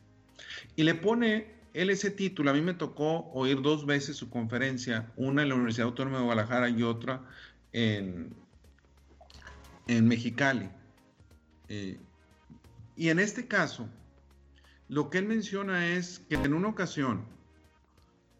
Y 0.77 0.85
le 0.85 0.95
pone 0.95 1.53
él 1.75 1.91
ese 1.91 2.11
título, 2.11 2.51
a 2.51 2.55
mí 2.55 2.61
me 2.61 2.75
tocó 2.75 3.31
oír 3.33 3.61
dos 3.61 3.85
veces 3.85 4.17
su 4.17 4.31
conferencia, 4.31 5.13
una 5.17 5.43
en 5.43 5.49
la 5.49 5.57
Universidad 5.57 5.89
Autónoma 5.89 6.19
de 6.19 6.25
Guadalajara 6.25 6.71
y 6.71 6.83
otra 6.83 7.23
en, 7.73 8.35
en 9.89 10.09
Mexicali. 10.09 10.71
Eh, 11.69 11.99
y 12.97 13.09
en 13.09 13.19
este 13.19 13.49
caso, 13.49 13.89
lo 14.89 15.11
que 15.11 15.19
él 15.19 15.27
menciona 15.27 15.89
es 15.89 16.21
que 16.21 16.37
en 16.37 16.55
una 16.55 16.69
ocasión 16.69 17.27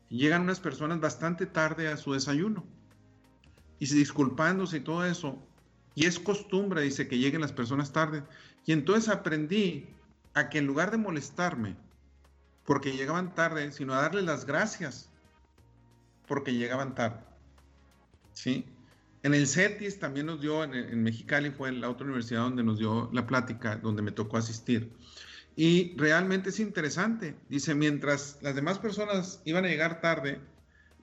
llegan 0.09 0.43
unas 0.43 0.61
personas 0.61 1.01
bastante 1.01 1.45
tarde 1.45 1.89
a 1.89 1.97
su 1.97 2.13
desayuno 2.13 2.65
y 3.79 3.87
disculpándose 3.87 4.79
y 4.79 4.81
todo 4.81 5.05
eso. 5.05 5.39
Y 5.95 6.07
es 6.07 6.19
costumbre, 6.19 6.83
dice, 6.83 7.09
que 7.09 7.19
lleguen 7.19 7.41
las 7.41 7.53
personas 7.53 7.93
tarde. 7.93 8.25
Y 8.67 8.73
entonces 8.73 9.09
aprendí 9.09 9.87
a 10.35 10.49
que 10.49 10.59
en 10.59 10.67
lugar 10.67 10.91
de 10.91 10.97
molestarme, 10.97 11.77
porque 12.65 12.93
llegaban 12.93 13.35
tarde, 13.35 13.71
sino 13.73 13.95
a 13.95 14.03
darles 14.03 14.25
las 14.25 14.47
gracias 14.47 15.11
porque 16.27 16.55
llegaban 16.55 16.95
tarde. 16.95 17.21
¿Sí? 18.33 18.67
En 19.23 19.33
el 19.33 19.47
CETIS 19.47 19.99
también 19.99 20.27
nos 20.27 20.41
dio, 20.41 20.65
en, 20.65 21.03
Mexicali 21.03 21.51
fue 21.51 21.73
la 21.73 21.89
otra 21.89 22.05
universidad 22.05 22.43
donde 22.43 22.63
nos 22.63 22.79
dio 22.79 23.09
la 23.13 23.27
plática, 23.27 23.77
donde 23.77 24.03
me 24.03 24.13
tocó 24.13 24.37
asistir. 24.37 24.93
Y 25.57 25.97
realmente 25.97 26.51
es 26.51 26.61
interesante. 26.61 27.37
Dice, 27.49 27.75
mientras 27.75 28.39
las 28.43 28.55
demás 28.55 28.79
personas 28.79 29.41
iban 29.45 29.65
a 29.65 29.69
llegar 29.69 30.01
tarde, 30.01 30.41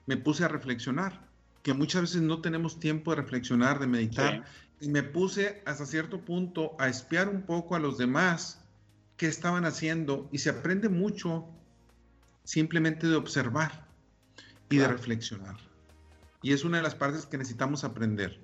me 0.06 0.16
puse 0.16 0.44
a 0.44 0.48
reflexionar, 0.48 1.26
que 1.62 1.74
muchas 1.74 2.02
veces 2.02 2.22
no 2.22 2.40
tenemos 2.40 2.80
tiempo 2.80 3.12
de 3.12 3.22
reflexionar, 3.22 3.78
de 3.78 3.86
meditar. 3.86 4.44
Y 4.80 4.88
me 4.88 5.02
puse 5.02 5.62
hasta 5.64 5.86
cierto 5.86 6.20
punto 6.20 6.74
a 6.78 6.88
espiar 6.88 7.28
un 7.28 7.42
poco 7.42 7.76
a 7.76 7.78
los 7.78 7.98
demás 7.98 8.64
qué 9.16 9.26
estaban 9.26 9.64
haciendo 9.64 10.28
y 10.32 10.38
se 10.38 10.50
aprende 10.50 10.88
mucho 10.88 11.46
simplemente 12.44 13.06
de 13.06 13.14
observar 13.14 13.86
y 14.68 14.78
de 14.78 14.88
reflexionar. 14.88 15.56
Y 16.42 16.52
es 16.52 16.64
una 16.64 16.78
de 16.78 16.82
las 16.82 16.96
partes 16.96 17.26
que 17.26 17.38
necesitamos 17.38 17.84
aprender. 17.84 18.40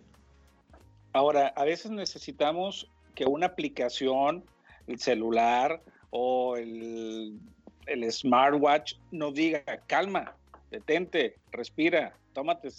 Ahora, 1.12 1.48
a 1.48 1.64
veces 1.64 1.90
necesitamos 1.90 2.88
que 3.16 3.24
una 3.24 3.46
aplicación, 3.46 4.44
el 4.86 5.00
celular 5.00 5.82
o 6.10 6.56
el, 6.56 7.40
el 7.86 8.12
smartwatch 8.12 8.94
nos 9.10 9.34
diga, 9.34 9.64
calma, 9.88 10.36
detente, 10.70 11.36
respira, 11.50 12.14
tómate 12.32 12.70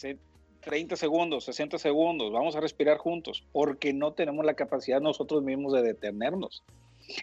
30 0.61 0.95
segundos, 0.95 1.45
60 1.45 1.77
segundos, 1.77 2.31
vamos 2.31 2.55
a 2.55 2.59
respirar 2.59 2.97
juntos, 2.97 3.43
porque 3.51 3.93
no 3.93 4.13
tenemos 4.13 4.45
la 4.45 4.55
capacidad 4.55 5.01
nosotros 5.01 5.43
mismos 5.43 5.73
de 5.73 5.81
detenernos. 5.81 6.63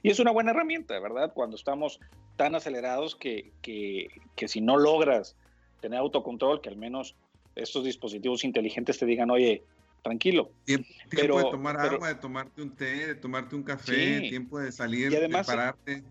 Y 0.03 0.11
es 0.11 0.18
una 0.18 0.31
buena 0.31 0.51
herramienta, 0.51 0.99
¿verdad? 0.99 1.33
Cuando 1.33 1.57
estamos 1.57 2.01
tan 2.37 2.55
acelerados 2.55 3.14
que, 3.14 3.53
que, 3.62 4.09
que 4.35 4.49
si 4.49 4.61
no 4.61 4.77
logras 4.77 5.37
tener 5.81 5.99
autocontrol, 5.99 6.61
que 6.61 6.68
al 6.68 6.77
menos 6.77 7.14
estos 7.55 7.85
dispositivos 7.85 8.44
inteligentes 8.44 8.99
te 8.99 9.07
digan, 9.07 9.31
oye, 9.31 9.62
tranquilo. 10.03 10.51
Tiempo, 10.64 10.88
de 11.11 11.29
tomar 11.29 11.79
agua, 11.79 12.09
de 12.09 12.14
tomarte 12.16 12.62
un 12.62 12.75
té, 12.75 13.07
de 13.07 13.14
tomarte 13.14 13.55
un 13.55 13.62
café, 13.62 14.20
tiempo 14.29 14.59
de 14.59 14.72
salir, 14.72 15.14
además, 15.16 15.46
de 15.46 15.53
pararte. 15.53 16.03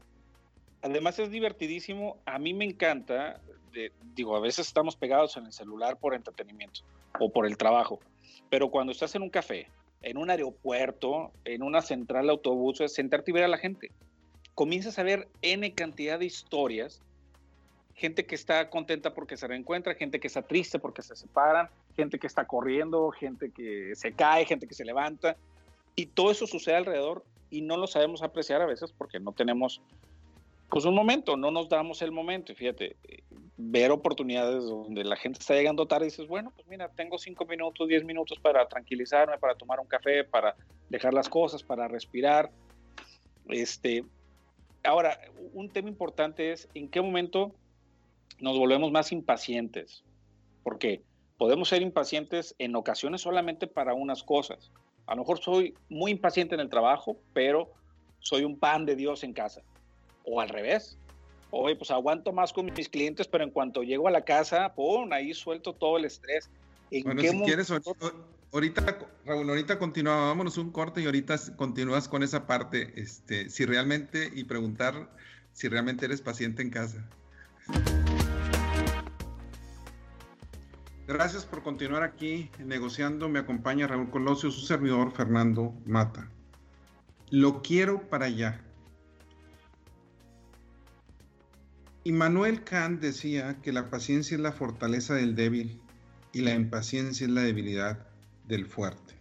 Además 0.81 1.17
es 1.19 1.31
divertidísimo, 1.31 2.17
a 2.25 2.38
mí 2.38 2.53
me 2.53 2.65
encanta, 2.65 3.41
digo, 4.15 4.35
a 4.35 4.39
veces 4.39 4.67
estamos 4.67 4.95
pegados 4.95 5.35
en 5.38 5.47
el 5.47 5.51
celular 5.51 5.97
por 5.97 6.13
entretenimiento 6.13 6.81
o 7.19 7.30
por 7.30 7.45
el 7.45 7.58
trabajo, 7.58 7.99
pero 8.49 8.69
cuando 8.69 8.91
estás 8.91 9.15
en 9.15 9.21
un 9.21 9.30
café 9.30 9.67
en 10.06 10.17
un 10.17 10.30
aeropuerto, 10.30 11.32
en 11.45 11.63
una 11.63 11.82
central 11.82 12.28
de 12.28 12.32
autobuses, 12.32 12.93
sentarte 12.93 13.32
y 13.32 13.34
ver 13.34 13.43
a 13.43 13.47
la 13.47 13.58
gente. 13.58 13.91
Comienzas 14.54 14.99
a 14.99 15.04
ver 15.04 15.28
N 15.41 15.73
cantidad 15.73 16.19
de 16.19 16.25
historias, 16.25 17.01
gente 17.95 18.25
que 18.25 18.36
está 18.36 18.69
contenta 18.69 19.15
porque 19.15 19.36
se 19.36 19.47
reencuentra, 19.47 19.95
gente 19.95 20.19
que 20.19 20.28
está 20.28 20.43
triste 20.43 20.78
porque 20.78 21.01
se 21.01 21.15
separan, 21.15 21.69
gente 21.95 22.19
que 22.19 22.28
está 22.28 22.45
corriendo, 22.45 23.10
gente 23.10 23.49
que 23.49 23.95
se 23.95 24.13
cae, 24.13 24.45
gente 24.45 24.67
que 24.67 24.75
se 24.75 24.86
levanta, 24.86 25.38
y 25.95 26.06
todo 26.06 26.30
eso 26.30 26.45
sucede 26.45 26.75
alrededor 26.75 27.25
y 27.49 27.62
no 27.62 27.75
lo 27.75 27.88
sabemos 27.88 28.21
apreciar 28.21 28.62
a 28.62 28.67
veces 28.67 28.91
porque 28.91 29.19
no 29.19 29.32
tenemos 29.32 29.82
pues 30.69 30.86
un 30.86 30.93
momento, 30.93 31.36
no 31.36 31.49
nos 31.49 31.67
damos 31.67 32.04
el 32.04 32.12
momento. 32.12 32.54
Fíjate, 32.54 32.95
ver 33.57 33.91
oportunidades 33.91 34.65
donde 34.65 35.03
la 35.03 35.15
gente 35.15 35.39
está 35.39 35.53
llegando 35.53 35.87
tarde 35.87 36.07
y 36.07 36.09
dices, 36.09 36.27
bueno, 36.27 36.51
pues 36.55 36.67
mira, 36.67 36.89
tengo 36.89 37.17
cinco 37.17 37.45
minutos, 37.45 37.87
diez 37.87 38.03
minutos 38.03 38.37
para 38.39 38.67
tranquilizarme, 38.67 39.37
para 39.37 39.55
tomar 39.55 39.79
un 39.79 39.87
café, 39.87 40.23
para 40.23 40.55
dejar 40.89 41.13
las 41.13 41.29
cosas, 41.29 41.63
para 41.63 41.87
respirar. 41.87 42.51
Este, 43.47 44.03
ahora, 44.83 45.17
un 45.53 45.69
tema 45.69 45.87
importante 45.87 46.51
es 46.51 46.67
en 46.73 46.89
qué 46.89 47.01
momento 47.01 47.53
nos 48.39 48.57
volvemos 48.57 48.91
más 48.91 49.11
impacientes, 49.11 50.03
porque 50.63 51.01
podemos 51.37 51.69
ser 51.69 51.81
impacientes 51.81 52.55
en 52.59 52.75
ocasiones 52.75 53.21
solamente 53.21 53.67
para 53.67 53.93
unas 53.93 54.23
cosas. 54.23 54.71
A 55.07 55.15
lo 55.15 55.21
mejor 55.21 55.39
soy 55.39 55.75
muy 55.89 56.11
impaciente 56.11 56.55
en 56.55 56.61
el 56.61 56.69
trabajo, 56.69 57.17
pero 57.33 57.71
soy 58.19 58.43
un 58.43 58.57
pan 58.57 58.85
de 58.85 58.95
Dios 58.95 59.23
en 59.23 59.33
casa. 59.33 59.61
O 60.25 60.41
al 60.41 60.49
revés, 60.49 60.97
oye, 61.51 61.75
pues 61.75 61.91
aguanto 61.91 62.31
más 62.31 62.53
con 62.53 62.65
mis 62.65 62.89
clientes, 62.89 63.27
pero 63.27 63.43
en 63.43 63.51
cuanto 63.51 63.84
llego 63.84 64.08
a 64.08 64.12
la 64.12 64.23
casa, 64.23 64.73
pum, 64.73 65.12
ahí 65.12 65.34
suelto 65.34 65.73
todo 65.73 65.97
el 65.97 66.05
estrés. 66.05 66.49
bueno, 67.03 67.21
si 67.21 67.41
quieres, 67.41 67.71
ahorita, 68.51 68.97
Raúl, 69.25 69.49
ahorita 69.49 69.79
continuamos, 69.79 70.27
vámonos 70.27 70.58
un 70.58 70.71
corte 70.71 71.01
y 71.01 71.05
ahorita 71.05 71.36
continúas 71.55 72.08
con 72.08 72.23
esa 72.23 72.47
parte, 72.47 72.93
este, 72.95 73.49
si 73.49 73.65
realmente, 73.65 74.31
y 74.34 74.45
preguntar 74.45 75.10
si 75.53 75.69
realmente 75.69 76.05
eres 76.05 76.21
paciente 76.21 76.62
en 76.62 76.69
casa. 76.69 77.08
Gracias 81.08 81.45
por 81.45 81.62
continuar 81.62 82.01
aquí 82.01 82.49
negociando. 82.58 83.29
Me 83.29 83.38
acompaña 83.38 83.86
Raúl 83.86 84.10
Colosio, 84.10 84.49
su 84.49 84.65
servidor 84.65 85.12
Fernando 85.12 85.73
Mata. 85.86 86.29
Lo 87.29 87.62
quiero 87.62 88.10
para 88.10 88.25
allá. 88.25 88.64
Immanuel 92.07 92.63
Kant 92.63 93.01
decía 93.01 93.57
que 93.63 93.73
la 93.73 93.89
paciencia 93.89 94.35
es 94.35 94.41
la 94.41 94.51
fortaleza 94.51 95.15
del 95.15 95.33
débil 95.33 95.81
y 96.33 96.41
la 96.41 96.53
impaciencia 96.53 97.25
es 97.25 97.33
la 97.33 97.41
debilidad 97.41 98.05
del 98.47 98.67
fuerte. 98.67 99.15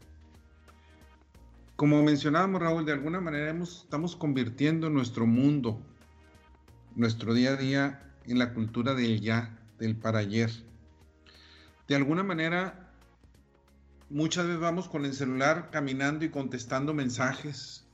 Como 1.76 2.02
mencionábamos, 2.02 2.60
Raúl, 2.60 2.84
de 2.84 2.92
alguna 2.92 3.22
manera 3.22 3.56
estamos 3.62 4.16
convirtiendo 4.16 4.90
nuestro 4.90 5.26
mundo, 5.26 5.80
nuestro 6.94 7.32
día 7.32 7.52
a 7.52 7.56
día, 7.56 8.12
en 8.26 8.38
la 8.38 8.52
cultura 8.52 8.92
del 8.92 9.22
ya, 9.22 9.58
del 9.78 9.96
para 9.96 10.18
ayer. 10.18 10.50
De 11.88 11.96
alguna 11.96 12.22
manera, 12.22 12.92
muchas 14.10 14.44
veces 14.44 14.60
vamos 14.60 14.90
con 14.90 15.06
el 15.06 15.14
celular 15.14 15.70
caminando 15.70 16.26
y 16.26 16.28
contestando 16.28 16.92
mensajes, 16.92 17.86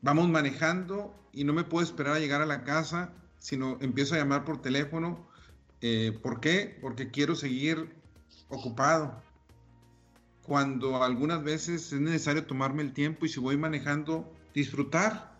vamos 0.00 0.30
manejando 0.30 1.14
y 1.34 1.44
no 1.44 1.52
me 1.52 1.64
puedo 1.64 1.84
esperar 1.84 2.14
a 2.14 2.18
llegar 2.18 2.40
a 2.40 2.46
la 2.46 2.64
casa, 2.64 3.12
sino 3.42 3.76
empiezo 3.80 4.14
a 4.14 4.18
llamar 4.18 4.44
por 4.44 4.62
teléfono. 4.62 5.18
Eh, 5.80 6.16
¿Por 6.22 6.38
qué? 6.38 6.78
Porque 6.80 7.10
quiero 7.10 7.34
seguir 7.34 7.92
ocupado. 8.48 9.20
Cuando 10.44 11.02
algunas 11.02 11.42
veces 11.42 11.92
es 11.92 12.00
necesario 12.00 12.46
tomarme 12.46 12.82
el 12.82 12.92
tiempo 12.92 13.26
y 13.26 13.28
si 13.28 13.40
voy 13.40 13.56
manejando, 13.56 14.32
disfrutar 14.54 15.32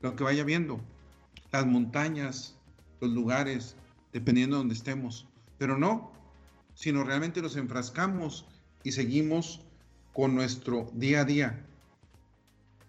lo 0.00 0.16
que 0.16 0.24
vaya 0.24 0.42
viendo, 0.42 0.80
las 1.52 1.64
montañas, 1.64 2.56
los 3.00 3.10
lugares, 3.12 3.76
dependiendo 4.12 4.56
de 4.56 4.60
donde 4.62 4.74
estemos. 4.74 5.28
Pero 5.58 5.78
no, 5.78 6.10
sino 6.74 7.04
realmente 7.04 7.40
nos 7.40 7.54
enfrascamos 7.54 8.46
y 8.82 8.92
seguimos 8.92 9.60
con 10.12 10.34
nuestro 10.34 10.90
día 10.92 11.20
a 11.20 11.24
día. 11.24 11.64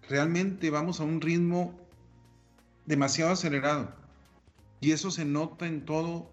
Realmente 0.09 0.71
vamos 0.71 0.99
a 0.99 1.03
un 1.03 1.21
ritmo 1.21 1.79
demasiado 2.87 3.33
acelerado 3.33 3.98
y 4.81 4.91
eso 4.91 5.11
se 5.11 5.25
nota 5.25 5.67
en 5.67 5.85
todo 5.85 6.29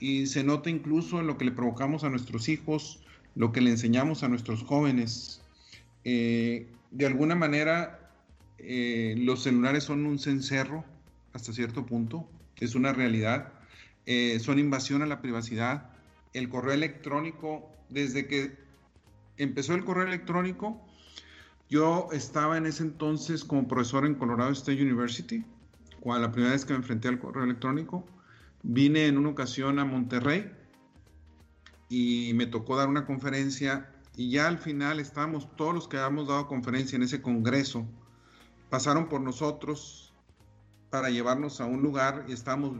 y 0.00 0.26
se 0.26 0.44
nota 0.44 0.70
incluso 0.70 1.20
en 1.20 1.26
lo 1.26 1.38
que 1.38 1.44
le 1.44 1.52
provocamos 1.52 2.04
a 2.04 2.10
nuestros 2.10 2.48
hijos, 2.48 3.00
lo 3.34 3.52
que 3.52 3.60
le 3.60 3.70
enseñamos 3.70 4.22
a 4.22 4.28
nuestros 4.28 4.62
jóvenes. 4.62 5.42
Eh, 6.04 6.66
de 6.90 7.06
alguna 7.06 7.34
manera, 7.34 8.12
eh, 8.58 9.14
los 9.18 9.42
celulares 9.42 9.84
son 9.84 10.06
un 10.06 10.18
cencerro 10.18 10.84
hasta 11.32 11.52
cierto 11.52 11.86
punto, 11.86 12.28
es 12.60 12.74
una 12.74 12.92
realidad, 12.92 13.52
eh, 14.06 14.38
son 14.40 14.58
invasión 14.58 15.02
a 15.02 15.06
la 15.06 15.20
privacidad. 15.20 15.90
El 16.32 16.48
correo 16.48 16.72
electrónico, 16.72 17.68
desde 17.88 18.26
que 18.26 18.56
empezó 19.36 19.74
el 19.74 19.84
correo 19.84 20.06
electrónico, 20.06 20.80
yo 21.68 22.08
estaba 22.12 22.56
en 22.56 22.66
ese 22.66 22.82
entonces 22.82 23.44
como 23.44 23.66
profesor 23.66 24.06
en 24.06 24.14
Colorado 24.14 24.52
State 24.52 24.80
University, 24.82 25.44
cuando 26.04 26.26
la 26.26 26.32
primera 26.32 26.52
vez 26.52 26.66
que 26.66 26.74
me 26.74 26.80
enfrenté 26.80 27.08
al 27.08 27.18
correo 27.18 27.44
electrónico, 27.44 28.04
vine 28.62 29.06
en 29.06 29.16
una 29.16 29.30
ocasión 29.30 29.78
a 29.78 29.86
Monterrey 29.86 30.52
y 31.88 32.32
me 32.34 32.46
tocó 32.46 32.76
dar 32.76 32.90
una 32.90 33.06
conferencia 33.06 33.90
y 34.14 34.30
ya 34.30 34.46
al 34.46 34.58
final 34.58 35.00
estábamos 35.00 35.56
todos 35.56 35.72
los 35.72 35.88
que 35.88 35.96
habíamos 35.96 36.28
dado 36.28 36.46
conferencia 36.46 36.96
en 36.96 37.04
ese 37.04 37.22
congreso, 37.22 37.86
pasaron 38.68 39.08
por 39.08 39.22
nosotros 39.22 40.12
para 40.90 41.08
llevarnos 41.08 41.62
a 41.62 41.64
un 41.64 41.80
lugar 41.80 42.26
y 42.28 42.32
estábamos 42.32 42.76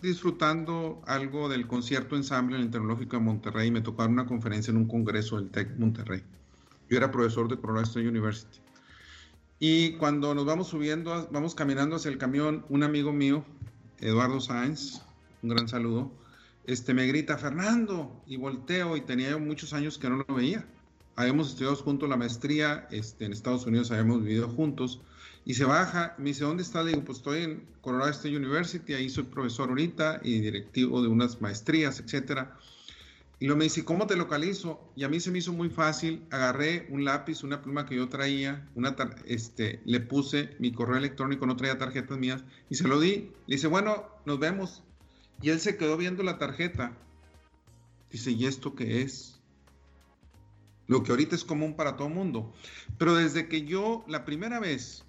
disfrutando 0.00 1.02
algo 1.04 1.48
del 1.48 1.66
concierto 1.66 2.14
ensamble 2.14 2.54
en 2.54 2.62
el 2.62 2.70
Tecnológico 2.70 3.16
de 3.16 3.24
Monterrey 3.24 3.68
y 3.68 3.70
me 3.72 3.80
tocó 3.80 4.02
dar 4.02 4.10
una 4.10 4.26
conferencia 4.26 4.70
en 4.70 4.76
un 4.76 4.86
congreso 4.86 5.36
del 5.36 5.50
TEC 5.50 5.76
Monterrey. 5.78 6.22
Yo 6.88 6.96
era 6.96 7.10
profesor 7.10 7.48
de 7.48 7.56
Colorado 7.56 7.86
State 7.86 8.06
University. 8.06 8.60
Y 9.64 9.92
cuando 9.92 10.34
nos 10.34 10.44
vamos 10.44 10.66
subiendo, 10.66 11.28
vamos 11.30 11.54
caminando 11.54 11.94
hacia 11.94 12.10
el 12.10 12.18
camión, 12.18 12.66
un 12.68 12.82
amigo 12.82 13.12
mío, 13.12 13.44
Eduardo 14.00 14.40
Sáenz, 14.40 15.02
un 15.40 15.50
gran 15.50 15.68
saludo, 15.68 16.10
este, 16.66 16.94
me 16.94 17.06
grita, 17.06 17.38
Fernando, 17.38 18.24
y 18.26 18.38
volteo, 18.38 18.96
y 18.96 19.02
tenía 19.02 19.36
muchos 19.36 19.72
años 19.72 19.98
que 19.98 20.10
no 20.10 20.24
lo 20.26 20.34
veía. 20.34 20.66
Habíamos 21.14 21.50
estudiado 21.50 21.76
juntos 21.76 22.08
la 22.08 22.16
maestría 22.16 22.88
este, 22.90 23.24
en 23.24 23.32
Estados 23.32 23.64
Unidos, 23.64 23.92
habíamos 23.92 24.24
vivido 24.24 24.48
juntos, 24.48 25.00
y 25.44 25.54
se 25.54 25.64
baja, 25.64 26.16
me 26.18 26.30
dice, 26.30 26.42
¿dónde 26.42 26.64
está? 26.64 26.82
Le 26.82 26.90
digo, 26.90 27.04
pues 27.04 27.18
estoy 27.18 27.44
en 27.44 27.64
Colorado 27.82 28.10
State 28.10 28.36
University, 28.36 28.94
ahí 28.94 29.08
soy 29.08 29.22
profesor 29.22 29.68
ahorita 29.68 30.22
y 30.24 30.40
directivo 30.40 31.00
de 31.02 31.06
unas 31.06 31.40
maestrías, 31.40 32.00
etcétera. 32.00 32.58
Y 33.42 33.46
luego 33.46 33.58
me 33.58 33.64
dice, 33.64 33.84
¿cómo 33.84 34.06
te 34.06 34.14
localizo? 34.14 34.92
Y 34.94 35.02
a 35.02 35.08
mí 35.08 35.18
se 35.18 35.32
me 35.32 35.38
hizo 35.38 35.52
muy 35.52 35.68
fácil, 35.68 36.24
agarré 36.30 36.86
un 36.90 37.04
lápiz, 37.04 37.42
una 37.42 37.60
pluma 37.60 37.86
que 37.86 37.96
yo 37.96 38.08
traía, 38.08 38.70
una 38.76 38.94
este, 39.24 39.82
le 39.84 39.98
puse 39.98 40.54
mi 40.60 40.70
correo 40.70 40.96
electrónico, 40.96 41.44
no 41.44 41.56
traía 41.56 41.76
tarjetas 41.76 42.16
mías, 42.18 42.44
y 42.70 42.76
se 42.76 42.86
lo 42.86 43.00
di. 43.00 43.32
Le 43.48 43.56
dice, 43.56 43.66
bueno, 43.66 44.06
nos 44.26 44.38
vemos. 44.38 44.84
Y 45.40 45.50
él 45.50 45.58
se 45.58 45.76
quedó 45.76 45.96
viendo 45.96 46.22
la 46.22 46.38
tarjeta. 46.38 46.96
Dice, 48.12 48.30
¿y 48.30 48.46
esto 48.46 48.76
qué 48.76 49.02
es? 49.02 49.40
Lo 50.86 51.02
que 51.02 51.10
ahorita 51.10 51.34
es 51.34 51.42
común 51.42 51.74
para 51.74 51.96
todo 51.96 52.10
mundo. 52.10 52.52
Pero 52.96 53.16
desde 53.16 53.48
que 53.48 53.64
yo, 53.64 54.04
la 54.06 54.24
primera 54.24 54.60
vez 54.60 55.04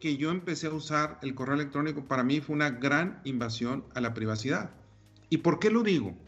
que 0.00 0.16
yo 0.16 0.32
empecé 0.32 0.66
a 0.66 0.70
usar 0.70 1.20
el 1.22 1.36
correo 1.36 1.54
electrónico, 1.54 2.08
para 2.08 2.24
mí 2.24 2.40
fue 2.40 2.56
una 2.56 2.70
gran 2.70 3.20
invasión 3.22 3.84
a 3.94 4.00
la 4.00 4.14
privacidad. 4.14 4.72
¿Y 5.30 5.36
por 5.36 5.60
qué 5.60 5.70
lo 5.70 5.84
digo? 5.84 6.23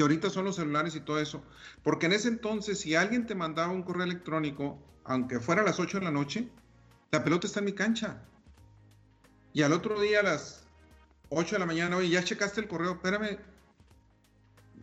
Que 0.00 0.04
ahorita 0.04 0.30
son 0.30 0.46
los 0.46 0.56
celulares 0.56 0.96
y 0.96 1.00
todo 1.00 1.20
eso. 1.20 1.42
Porque 1.82 2.06
en 2.06 2.12
ese 2.12 2.28
entonces, 2.28 2.80
si 2.80 2.94
alguien 2.94 3.26
te 3.26 3.34
mandaba 3.34 3.70
un 3.70 3.82
correo 3.82 4.04
electrónico, 4.04 4.78
aunque 5.04 5.40
fuera 5.40 5.60
a 5.60 5.64
las 5.66 5.78
8 5.78 5.98
de 5.98 6.04
la 6.06 6.10
noche, 6.10 6.48
la 7.10 7.22
pelota 7.22 7.46
está 7.46 7.58
en 7.58 7.66
mi 7.66 7.74
cancha. 7.74 8.22
Y 9.52 9.60
al 9.60 9.74
otro 9.74 10.00
día 10.00 10.20
a 10.20 10.22
las 10.22 10.64
8 11.28 11.56
de 11.56 11.58
la 11.58 11.66
mañana, 11.66 11.98
oye, 11.98 12.08
ya 12.08 12.24
checaste 12.24 12.62
el 12.62 12.66
correo, 12.66 12.92
espérame, 12.92 13.36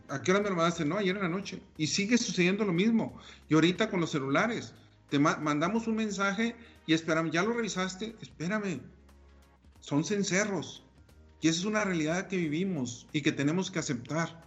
¿a 0.08 0.22
qué 0.22 0.30
hora 0.30 0.40
me 0.40 0.50
lo 0.50 0.54
mandaste? 0.54 0.84
No, 0.84 0.98
ayer 0.98 1.16
en 1.16 1.22
la 1.22 1.28
noche. 1.28 1.60
Y 1.76 1.88
sigue 1.88 2.16
sucediendo 2.16 2.64
lo 2.64 2.72
mismo. 2.72 3.18
Y 3.48 3.54
ahorita 3.54 3.90
con 3.90 3.98
los 3.98 4.12
celulares, 4.12 4.72
te 5.08 5.18
mandamos 5.18 5.88
un 5.88 5.96
mensaje 5.96 6.54
y 6.86 6.94
esperamos, 6.94 7.32
¿ya 7.32 7.42
lo 7.42 7.54
revisaste? 7.54 8.14
Espérame, 8.22 8.82
son 9.80 10.04
cencerros. 10.04 10.84
Y 11.40 11.48
esa 11.48 11.58
es 11.58 11.64
una 11.64 11.82
realidad 11.82 12.28
que 12.28 12.36
vivimos 12.36 13.08
y 13.12 13.22
que 13.22 13.32
tenemos 13.32 13.72
que 13.72 13.80
aceptar, 13.80 14.46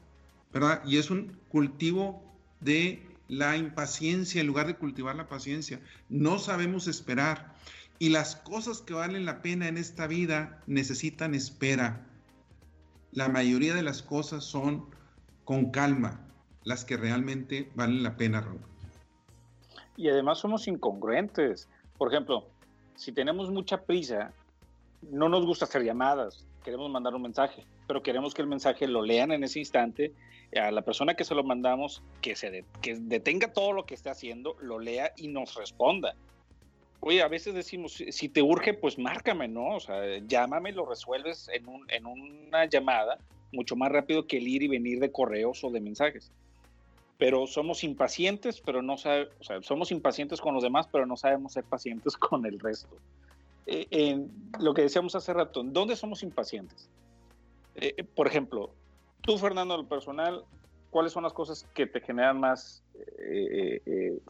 ¿verdad? 0.53 0.81
Y 0.85 0.97
es 0.97 1.09
un 1.09 1.37
cultivo 1.49 2.23
de 2.59 3.05
la 3.27 3.55
impaciencia 3.57 4.41
en 4.41 4.47
lugar 4.47 4.67
de 4.67 4.75
cultivar 4.75 5.15
la 5.15 5.27
paciencia. 5.27 5.79
No 6.09 6.39
sabemos 6.39 6.87
esperar. 6.87 7.53
Y 7.99 8.09
las 8.09 8.35
cosas 8.35 8.81
que 8.81 8.93
valen 8.93 9.25
la 9.25 9.41
pena 9.41 9.67
en 9.67 9.77
esta 9.77 10.07
vida 10.07 10.61
necesitan 10.67 11.35
espera. 11.35 12.05
La 13.11 13.29
mayoría 13.29 13.75
de 13.75 13.83
las 13.83 14.01
cosas 14.01 14.43
son 14.43 14.85
con 15.45 15.71
calma, 15.71 16.21
las 16.63 16.83
que 16.83 16.97
realmente 16.97 17.71
valen 17.75 18.03
la 18.03 18.17
pena, 18.17 18.41
Raúl. 18.41 18.61
Y 19.97 20.09
además 20.09 20.39
somos 20.39 20.67
incongruentes. 20.67 21.69
Por 21.97 22.11
ejemplo, 22.11 22.47
si 22.95 23.11
tenemos 23.11 23.49
mucha 23.51 23.81
prisa, 23.81 24.33
no 25.01 25.29
nos 25.29 25.45
gusta 25.45 25.65
hacer 25.65 25.83
llamadas, 25.83 26.45
queremos 26.63 26.89
mandar 26.89 27.15
un 27.15 27.21
mensaje, 27.21 27.65
pero 27.87 28.01
queremos 28.01 28.33
que 28.33 28.41
el 28.41 28.47
mensaje 28.47 28.87
lo 28.87 29.01
lean 29.01 29.31
en 29.31 29.43
ese 29.43 29.59
instante, 29.59 30.13
a 30.59 30.71
la 30.71 30.81
persona 30.81 31.15
que 31.15 31.23
se 31.23 31.35
lo 31.35 31.43
mandamos, 31.43 32.03
que, 32.21 32.35
se 32.35 32.65
que 32.81 32.95
detenga 32.95 33.53
todo 33.53 33.71
lo 33.71 33.85
que 33.85 33.93
esté 33.93 34.09
haciendo, 34.09 34.55
lo 34.61 34.79
lea 34.79 35.13
y 35.15 35.27
nos 35.27 35.55
responda. 35.55 36.15
Oye, 36.99 37.21
a 37.23 37.27
veces 37.27 37.55
decimos, 37.55 38.03
si 38.09 38.29
te 38.29 38.41
urge, 38.41 38.73
pues 38.73 38.99
márcame, 38.99 39.47
¿no? 39.47 39.75
O 39.75 39.79
sea, 39.79 40.19
llámame, 40.19 40.71
lo 40.71 40.85
resuelves 40.85 41.49
en, 41.53 41.67
un, 41.67 41.89
en 41.89 42.05
una 42.05 42.65
llamada 42.65 43.17
mucho 43.51 43.75
más 43.75 43.91
rápido 43.91 44.27
que 44.27 44.37
el 44.37 44.47
ir 44.47 44.63
y 44.63 44.67
venir 44.67 44.99
de 44.99 45.11
correos 45.11 45.63
o 45.63 45.71
de 45.71 45.81
mensajes. 45.81 46.31
Pero 47.17 47.47
somos 47.47 47.83
impacientes, 47.83 48.61
pero 48.61 48.81
no 48.81 48.97
sabe, 48.97 49.29
o 49.39 49.43
sea, 49.43 49.61
somos 49.61 49.91
impacientes 49.91 50.41
con 50.41 50.53
los 50.53 50.63
demás, 50.63 50.87
pero 50.91 51.05
no 51.05 51.17
sabemos 51.17 51.53
ser 51.53 51.63
pacientes 51.63 52.15
con 52.17 52.45
el 52.45 52.59
resto. 52.59 52.95
Eh, 53.67 53.87
en 53.91 54.31
lo 54.59 54.73
que 54.73 54.83
decíamos 54.83 55.15
hace 55.15 55.33
rato, 55.33 55.63
¿dónde 55.63 55.95
somos 55.95 56.23
impacientes? 56.23 56.89
Eh, 57.75 58.03
por 58.03 58.27
ejemplo, 58.27 58.73
tú, 59.21 59.37
Fernando, 59.37 59.77
lo 59.77 59.87
personal, 59.87 60.43
¿cuáles 60.89 61.13
son 61.13 61.23
las 61.23 61.33
cosas 61.33 61.67
que 61.73 61.87
te 61.87 62.01
generan 62.01 62.39
más 62.39 62.83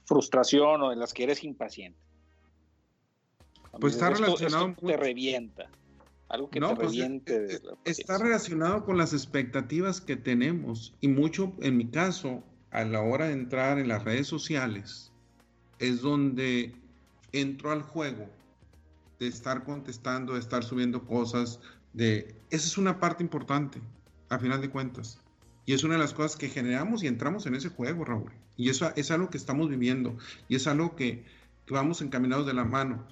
frustración 0.06 0.82
o 0.82 0.92
en 0.92 1.00
las 1.00 1.14
que 1.14 1.24
eres 1.24 1.44
impaciente? 1.44 2.00
Pues 3.80 3.94
está 3.94 4.10
relacionado. 4.10 4.76
te 4.76 4.98
revienta. 4.98 5.70
Algo 6.30 6.50
que 6.50 6.60
te 6.60 6.66
pues, 6.68 6.80
reviente. 6.80 7.56
Eh, 7.56 7.60
eh, 7.64 7.76
está 7.86 8.18
relacionado 8.18 8.86
con 8.86 8.98
las 8.98 9.14
expectativas 9.14 10.02
que 10.02 10.16
tenemos. 10.16 10.94
Y 11.02 11.08
mucho, 11.08 11.54
en 11.62 11.78
mi 11.78 11.88
caso, 11.90 12.44
a 12.72 12.84
la 12.86 13.02
hora 13.02 13.28
de 13.28 13.34
entrar 13.34 13.80
en 13.80 13.88
las 13.88 14.04
redes 14.04 14.28
sociales, 14.28 15.12
es 15.80 16.02
donde 16.02 16.74
entro 17.32 17.72
al 17.72 17.82
juego 17.82 18.28
de 19.20 19.28
estar 19.28 19.64
contestando, 19.64 20.34
de 20.34 20.40
estar 20.40 20.64
subiendo 20.64 21.06
cosas, 21.06 21.60
de... 21.94 22.36
Esa 22.50 22.68
es 22.68 22.78
una 22.78 23.00
parte 23.00 23.24
importante, 23.24 23.80
a 24.32 24.40
final 24.40 24.62
de 24.62 24.70
cuentas. 24.70 25.20
Y 25.66 25.74
es 25.74 25.84
una 25.84 25.96
de 25.96 26.00
las 26.00 26.14
cosas 26.14 26.38
que 26.38 26.50
generamos 26.50 27.04
y 27.04 27.08
entramos 27.08 27.46
en 27.46 27.54
ese 27.54 27.70
juego, 27.70 28.06
Raúl. 28.06 28.32
Y 28.58 28.70
eso 28.70 28.92
es 28.96 29.12
algo 29.12 29.30
que 29.30 29.38
estamos 29.38 29.70
viviendo 29.70 30.18
y 30.48 30.56
es 30.56 30.68
algo 30.68 30.96
que, 30.96 31.24
que 31.66 31.74
vamos 31.74 32.02
encaminados 32.02 32.48
de 32.48 32.54
la 32.54 32.64
mano. 32.64 33.06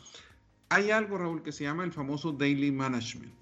Hay 0.69 0.91
algo, 0.91 1.17
Raúl, 1.17 1.43
que 1.43 1.51
se 1.51 1.65
llama 1.65 1.83
el 1.83 1.91
famoso 1.91 2.31
daily 2.31 2.71
management, 2.71 3.33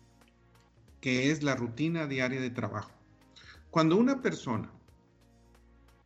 que 0.99 1.31
es 1.31 1.43
la 1.43 1.55
rutina 1.55 2.07
diaria 2.07 2.41
de 2.41 2.49
trabajo. 2.49 2.91
Cuando 3.69 3.95
una 3.95 4.21
persona 4.21 4.71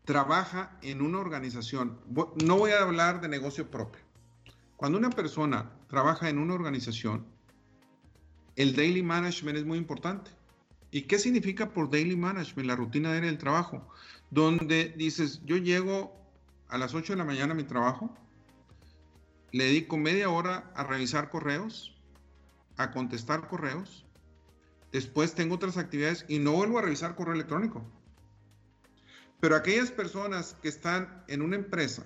trabaja 0.04 0.78
en 0.82 1.02
una 1.02 1.20
organización, 1.20 2.00
no 2.44 2.58
voy 2.58 2.72
a 2.72 2.82
hablar 2.82 3.22
de 3.22 3.30
negocio 3.30 3.72
propio, 3.72 4.02
cuando 4.76 4.98
una 4.98 5.12
persona 5.12 5.72
trabaja 5.88 6.28
en 6.28 6.38
una 6.38 6.56
organización, 6.56 7.26
el 8.56 8.76
daily 8.76 9.04
management 9.04 9.60
es 9.60 9.66
muy 9.66 9.78
importante. 9.78 10.32
¿Y 10.92 11.04
qué 11.04 11.18
significa 11.18 11.70
por 11.70 11.90
daily 11.90 12.18
management? 12.18 12.68
La 12.68 12.76
rutina 12.76 13.14
del 13.14 13.38
trabajo, 13.38 13.88
donde 14.30 14.94
dices, 14.98 15.42
yo 15.46 15.56
llego 15.56 16.14
a 16.68 16.78
las 16.78 16.94
8 16.94 17.14
de 17.14 17.18
la 17.18 17.26
mañana 17.26 17.54
a 17.54 17.56
mi 17.56 17.64
trabajo, 17.64 18.14
le 19.52 19.66
dedico 19.66 19.98
media 19.98 20.30
hora 20.30 20.72
a 20.76 20.84
revisar 20.84 21.30
correos, 21.30 21.98
a 22.78 22.92
contestar 22.92 23.48
correos. 23.48 24.06
Después 24.92 25.34
tengo 25.34 25.56
otras 25.56 25.78
actividades 25.78 26.26
y 26.28 26.40
no 26.40 26.52
vuelvo 26.52 26.80
a 26.80 26.82
revisar 26.82 27.16
correo 27.16 27.36
electrónico. 27.36 27.84
Pero 29.40 29.56
aquellas 29.56 29.92
personas 29.92 30.56
que 30.62 30.68
están 30.70 31.24
en 31.28 31.42
una 31.42 31.56
empresa 31.56 32.06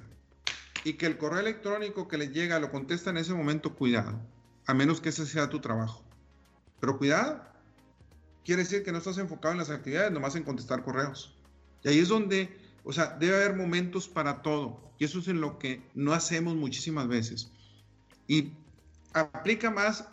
y 0.84 0.94
que 0.94 1.08
el 1.08 1.18
correo 1.18 1.40
electrónico 1.40 2.08
que 2.08 2.18
les 2.18 2.32
llega 2.32 2.60
lo 2.60 2.72
contesta 2.72 3.10
en 3.10 3.18
ese 3.18 3.34
momento, 3.34 3.76
cuidado, 3.76 4.20
a 4.68 4.74
menos 4.76 5.02
que 5.02 5.10
ese 5.10 5.26
sea 5.26 5.50
tu 5.50 5.60
trabajo. 5.60 6.04
Pero 6.80 6.98
cuidado, 6.98 7.55
quiere 8.46 8.64
decir 8.64 8.84
que 8.84 8.92
no 8.92 9.00
estás 9.00 9.18
enfocado 9.18 9.54
en 9.54 9.58
las 9.58 9.70
actividades, 9.70 10.12
nomás 10.12 10.36
en 10.36 10.44
contestar 10.44 10.84
correos. 10.84 11.36
Y 11.84 11.90
ahí 11.90 12.00
es 12.00 12.08
donde, 12.08 12.56
o 12.84 12.94
sea, 12.94 13.18
debe 13.20 13.36
haber 13.36 13.56
momentos 13.56 14.08
para 14.08 14.42
todo. 14.42 14.80
Y 15.00 15.06
eso 15.06 15.20
es 15.20 15.28
en 15.28 15.42
lo 15.42 15.58
que 15.60 15.82
no 15.96 16.14
hacemos 16.14 16.56
muchísimas 16.56 17.08
veces. 17.08 17.52
Y 18.28 18.54
aplica 19.14 19.72
más, 19.72 20.08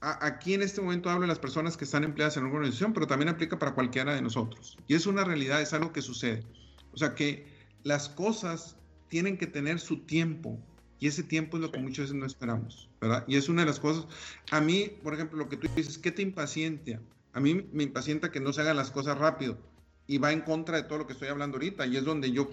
aquí 0.00 0.54
en 0.54 0.62
este 0.62 0.80
momento 0.80 1.08
hablo 1.08 1.22
de 1.22 1.28
las 1.28 1.38
personas 1.38 1.76
que 1.76 1.84
están 1.84 2.04
empleadas 2.04 2.36
en 2.36 2.44
una 2.44 2.54
organización, 2.54 2.92
pero 2.92 3.06
también 3.06 3.28
aplica 3.28 3.58
para 3.58 3.74
cualquiera 3.74 4.14
de 4.14 4.22
nosotros. 4.22 4.76
Y 4.88 4.94
es 4.94 5.06
una 5.06 5.24
realidad, 5.24 5.62
es 5.62 5.72
algo 5.72 5.92
que 5.92 6.02
sucede. 6.02 6.44
O 6.92 6.98
sea, 6.98 7.14
que 7.14 7.46
las 7.84 8.08
cosas 8.08 8.76
tienen 9.08 9.38
que 9.38 9.46
tener 9.46 9.78
su 9.78 10.00
tiempo. 10.00 10.58
Y 11.00 11.06
ese 11.06 11.22
tiempo 11.22 11.56
es 11.56 11.62
lo 11.62 11.70
que 11.70 11.78
muchas 11.78 12.06
veces 12.06 12.16
no 12.16 12.26
esperamos, 12.26 12.90
¿verdad? 13.00 13.24
Y 13.28 13.36
es 13.36 13.48
una 13.48 13.62
de 13.62 13.66
las 13.66 13.78
cosas. 13.78 14.06
A 14.50 14.60
mí, 14.60 14.90
por 15.02 15.14
ejemplo, 15.14 15.38
lo 15.38 15.48
que 15.48 15.56
tú 15.56 15.68
dices, 15.76 15.96
¿qué 15.96 16.10
te 16.10 16.22
impacienta? 16.22 17.00
A 17.32 17.40
mí 17.40 17.68
me 17.72 17.82
impacienta 17.82 18.30
que 18.30 18.40
no 18.40 18.52
se 18.52 18.62
hagan 18.62 18.76
las 18.76 18.90
cosas 18.90 19.18
rápido 19.18 19.58
y 20.06 20.18
va 20.18 20.32
en 20.32 20.40
contra 20.40 20.76
de 20.76 20.84
todo 20.84 20.98
lo 20.98 21.06
que 21.06 21.12
estoy 21.12 21.28
hablando 21.28 21.56
ahorita. 21.56 21.86
Y 21.86 21.96
es 21.96 22.04
donde 22.04 22.32
yo, 22.32 22.50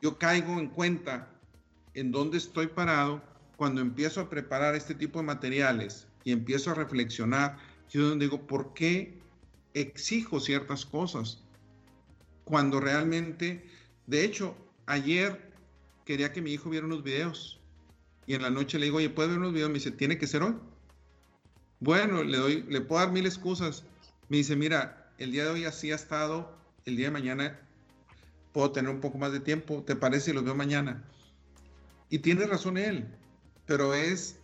yo 0.00 0.18
caigo 0.18 0.58
en 0.58 0.68
cuenta 0.68 1.28
en 1.94 2.12
dónde 2.12 2.38
estoy 2.38 2.66
parado 2.68 3.22
cuando 3.56 3.80
empiezo 3.80 4.20
a 4.20 4.28
preparar 4.28 4.74
este 4.74 4.94
tipo 4.94 5.18
de 5.18 5.26
materiales 5.26 6.06
y 6.24 6.32
empiezo 6.32 6.70
a 6.70 6.74
reflexionar. 6.74 7.56
Yo 7.90 8.08
donde 8.08 8.26
digo, 8.26 8.46
¿por 8.46 8.74
qué 8.74 9.18
exijo 9.72 10.40
ciertas 10.40 10.84
cosas? 10.84 11.42
Cuando 12.44 12.80
realmente, 12.80 13.64
de 14.06 14.24
hecho, 14.24 14.54
ayer 14.86 15.52
quería 16.04 16.32
que 16.32 16.42
mi 16.42 16.52
hijo 16.52 16.70
viera 16.70 16.86
unos 16.86 17.02
videos. 17.02 17.60
Y 18.26 18.34
en 18.34 18.42
la 18.42 18.50
noche 18.50 18.78
le 18.78 18.86
digo, 18.86 18.98
oye, 18.98 19.10
¿puedes 19.10 19.30
ver 19.30 19.38
unos 19.38 19.52
videos? 19.52 19.70
Me 19.70 19.74
dice, 19.74 19.90
¿tiene 19.90 20.18
que 20.18 20.26
ser 20.26 20.42
hoy? 20.42 20.54
Bueno, 21.80 22.22
le 22.22 22.38
doy, 22.38 22.62
le 22.68 22.80
puedo 22.80 23.00
dar 23.02 23.12
mil 23.12 23.26
excusas. 23.26 23.84
Me 24.28 24.38
dice, 24.38 24.56
mira, 24.56 25.12
el 25.18 25.32
día 25.32 25.44
de 25.44 25.50
hoy 25.50 25.64
así 25.64 25.92
ha 25.92 25.96
estado, 25.96 26.56
el 26.84 26.96
día 26.96 27.06
de 27.06 27.12
mañana 27.12 27.60
puedo 28.52 28.70
tener 28.70 28.90
un 28.90 29.00
poco 29.00 29.18
más 29.18 29.32
de 29.32 29.40
tiempo, 29.40 29.82
¿te 29.86 29.96
parece? 29.96 30.30
Y 30.30 30.34
los 30.34 30.44
veo 30.44 30.54
mañana. 30.54 31.04
Y 32.08 32.20
tiene 32.20 32.46
razón 32.46 32.78
él, 32.78 33.06
pero 33.66 33.94
es 33.94 34.38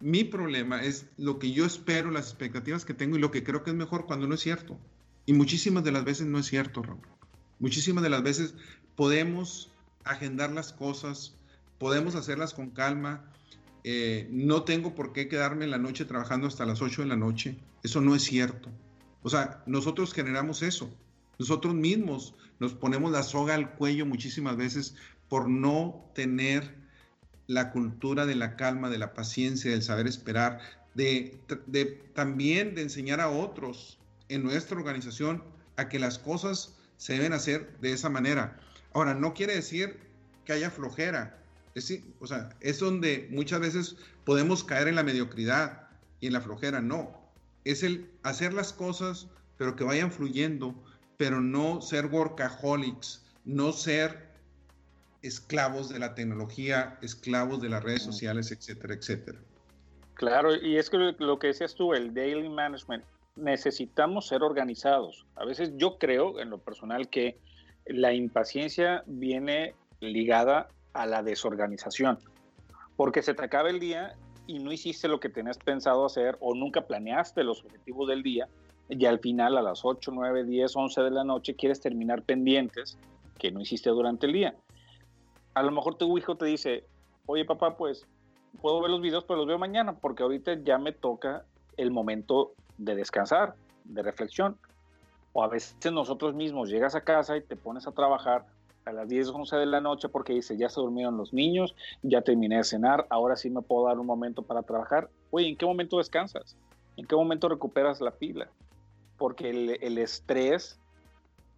mi 0.00 0.24
problema, 0.24 0.82
es 0.82 1.06
lo 1.16 1.38
que 1.38 1.52
yo 1.52 1.64
espero, 1.66 2.10
las 2.10 2.28
expectativas 2.28 2.84
que 2.84 2.94
tengo 2.94 3.16
y 3.16 3.20
lo 3.20 3.30
que 3.30 3.42
creo 3.42 3.62
que 3.62 3.70
es 3.70 3.76
mejor 3.76 4.06
cuando 4.06 4.26
no 4.26 4.34
es 4.34 4.40
cierto. 4.40 4.78
Y 5.26 5.32
muchísimas 5.32 5.84
de 5.84 5.92
las 5.92 6.04
veces 6.04 6.26
no 6.26 6.38
es 6.38 6.46
cierto, 6.46 6.82
Raúl. 6.82 7.06
Muchísimas 7.58 8.02
de 8.02 8.10
las 8.10 8.22
veces 8.22 8.54
podemos 8.96 9.70
agendar 10.04 10.50
las 10.52 10.72
cosas, 10.72 11.34
podemos 11.78 12.14
hacerlas 12.14 12.54
con 12.54 12.70
calma. 12.70 13.24
Eh, 13.84 14.28
no 14.30 14.62
tengo 14.64 14.94
por 14.94 15.12
qué 15.12 15.28
quedarme 15.28 15.64
en 15.64 15.70
la 15.70 15.78
noche 15.78 16.04
trabajando 16.04 16.46
hasta 16.46 16.66
las 16.66 16.82
8 16.82 17.02
de 17.02 17.08
la 17.08 17.16
noche. 17.16 17.56
Eso 17.82 18.00
no 18.00 18.14
es 18.14 18.22
cierto. 18.22 18.70
O 19.22 19.30
sea, 19.30 19.62
nosotros 19.66 20.12
generamos 20.12 20.62
eso. 20.62 20.90
Nosotros 21.38 21.74
mismos 21.74 22.34
nos 22.58 22.74
ponemos 22.74 23.12
la 23.12 23.22
soga 23.22 23.54
al 23.54 23.74
cuello 23.74 24.06
muchísimas 24.06 24.56
veces 24.56 24.94
por 25.28 25.48
no 25.48 26.10
tener 26.14 26.74
la 27.46 27.70
cultura 27.70 28.26
de 28.26 28.34
la 28.34 28.56
calma, 28.56 28.90
de 28.90 28.98
la 28.98 29.14
paciencia, 29.14 29.70
del 29.70 29.82
saber 29.82 30.06
esperar, 30.06 30.60
de, 30.94 31.40
también 32.14 32.74
de 32.74 32.82
enseñar 32.82 33.20
a 33.20 33.30
otros 33.30 33.98
en 34.28 34.42
nuestra 34.42 34.76
organización 34.76 35.42
a 35.76 35.88
que 35.88 35.98
las 35.98 36.18
cosas 36.18 36.76
se 36.96 37.14
deben 37.14 37.32
hacer 37.32 37.78
de 37.80 37.92
esa 37.92 38.10
manera. 38.10 38.60
Ahora, 38.92 39.14
no 39.14 39.32
quiere 39.32 39.54
decir 39.54 39.98
que 40.44 40.52
haya 40.52 40.70
flojera. 40.70 41.38
Es, 41.74 41.92
o 42.20 42.26
sea, 42.26 42.50
es 42.60 42.80
donde 42.80 43.28
muchas 43.30 43.60
veces 43.60 43.96
podemos 44.24 44.64
caer 44.64 44.88
en 44.88 44.96
la 44.96 45.02
mediocridad 45.02 45.88
y 46.20 46.26
en 46.28 46.32
la 46.32 46.40
flojera. 46.40 46.80
No, 46.80 47.18
es 47.64 47.82
el 47.82 48.10
hacer 48.22 48.52
las 48.52 48.72
cosas, 48.72 49.28
pero 49.56 49.76
que 49.76 49.84
vayan 49.84 50.10
fluyendo, 50.10 50.74
pero 51.16 51.40
no 51.40 51.80
ser 51.80 52.06
workaholics, 52.06 53.24
no 53.44 53.72
ser 53.72 54.28
esclavos 55.22 55.88
de 55.88 55.98
la 55.98 56.14
tecnología, 56.14 56.98
esclavos 57.02 57.60
de 57.60 57.68
las 57.68 57.82
redes 57.82 58.02
sociales, 58.02 58.52
etcétera, 58.52 58.94
etcétera. 58.94 59.38
Claro, 60.14 60.56
y 60.56 60.76
es 60.76 60.90
que 60.90 61.14
lo 61.18 61.38
que 61.38 61.48
decías 61.48 61.74
tú, 61.74 61.94
el 61.94 62.12
daily 62.14 62.48
management, 62.48 63.04
necesitamos 63.36 64.26
ser 64.26 64.42
organizados. 64.42 65.26
A 65.36 65.44
veces 65.44 65.72
yo 65.76 65.98
creo, 65.98 66.40
en 66.40 66.50
lo 66.50 66.58
personal, 66.58 67.08
que 67.08 67.38
la 67.86 68.12
impaciencia 68.12 69.02
viene 69.06 69.74
ligada 70.00 70.68
a 70.98 71.06
la 71.06 71.22
desorganización, 71.22 72.18
porque 72.96 73.22
se 73.22 73.32
te 73.32 73.44
acaba 73.44 73.70
el 73.70 73.78
día 73.78 74.16
y 74.48 74.58
no 74.58 74.72
hiciste 74.72 75.06
lo 75.06 75.20
que 75.20 75.28
tenías 75.28 75.56
pensado 75.56 76.04
hacer 76.04 76.36
o 76.40 76.56
nunca 76.56 76.86
planeaste 76.88 77.44
los 77.44 77.64
objetivos 77.64 78.08
del 78.08 78.24
día 78.24 78.48
y 78.88 79.04
al 79.06 79.20
final 79.20 79.56
a 79.56 79.62
las 79.62 79.84
8, 79.84 80.10
9, 80.12 80.42
10, 80.42 80.74
11 80.74 81.02
de 81.02 81.10
la 81.12 81.22
noche 81.22 81.54
quieres 81.54 81.80
terminar 81.80 82.22
pendientes 82.22 82.98
que 83.38 83.52
no 83.52 83.60
hiciste 83.60 83.90
durante 83.90 84.26
el 84.26 84.32
día. 84.32 84.56
A 85.54 85.62
lo 85.62 85.70
mejor 85.70 85.94
tu 85.94 86.18
hijo 86.18 86.36
te 86.36 86.46
dice, 86.46 86.84
oye 87.26 87.44
papá, 87.44 87.76
pues 87.76 88.04
puedo 88.60 88.80
ver 88.80 88.90
los 88.90 89.00
videos, 89.00 89.22
pero 89.22 89.38
los 89.38 89.46
veo 89.46 89.58
mañana 89.58 89.92
porque 89.92 90.24
ahorita 90.24 90.54
ya 90.64 90.78
me 90.78 90.90
toca 90.90 91.44
el 91.76 91.92
momento 91.92 92.54
de 92.76 92.96
descansar, 92.96 93.54
de 93.84 94.02
reflexión. 94.02 94.58
O 95.32 95.44
a 95.44 95.48
veces 95.48 95.76
nosotros 95.92 96.34
mismos 96.34 96.70
llegas 96.70 96.96
a 96.96 97.02
casa 97.02 97.36
y 97.36 97.42
te 97.42 97.54
pones 97.54 97.86
a 97.86 97.92
trabajar 97.92 98.46
a 98.88 98.92
las 98.92 99.08
10, 99.08 99.28
11 99.28 99.56
de 99.56 99.66
la 99.66 99.80
noche 99.80 100.08
porque 100.08 100.32
dice, 100.32 100.56
ya 100.56 100.68
se 100.68 100.80
durmieron 100.80 101.16
los 101.16 101.32
niños, 101.32 101.74
ya 102.02 102.22
terminé 102.22 102.56
de 102.56 102.64
cenar, 102.64 103.06
ahora 103.10 103.36
sí 103.36 103.50
me 103.50 103.62
puedo 103.62 103.86
dar 103.86 103.98
un 103.98 104.06
momento 104.06 104.42
para 104.42 104.62
trabajar. 104.62 105.08
Oye, 105.30 105.48
¿en 105.48 105.56
qué 105.56 105.66
momento 105.66 105.98
descansas? 105.98 106.56
¿En 106.96 107.06
qué 107.06 107.14
momento 107.14 107.48
recuperas 107.48 108.00
la 108.00 108.10
pila? 108.10 108.48
Porque 109.18 109.50
el, 109.50 109.78
el 109.82 109.98
estrés 109.98 110.78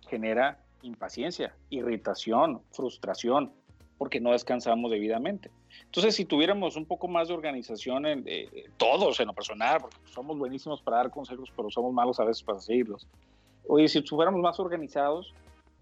genera 0.09 0.59
impaciencia, 0.83 1.55
irritación, 1.71 2.61
frustración, 2.73 3.53
porque 3.97 4.21
no 4.21 4.33
descansamos 4.33 4.91
debidamente. 4.91 5.51
Entonces, 5.85 6.17
si 6.17 6.25
tuviéramos 6.25 6.77
un 6.77 6.87
poco 6.87 7.07
más 7.07 7.29
de 7.29 7.35
organización 7.35 8.07
en 8.07 8.25
eh, 8.27 8.49
todos, 8.77 9.21
en 9.21 9.27
lo 9.27 9.35
personal, 9.35 9.79
porque 9.83 9.97
somos 10.07 10.39
buenísimos 10.39 10.81
para 10.81 10.97
dar 10.99 11.11
consejos, 11.11 11.53
pero 11.55 11.71
somos 11.71 11.93
malos 11.93 12.19
a 12.19 12.25
veces 12.25 12.43
para 12.43 12.61
seguirlos. 12.61 13.07
Oye, 13.69 13.89
si 13.89 14.03
fuéramos 14.03 14.41
más 14.41 14.59
organizados, 14.59 15.33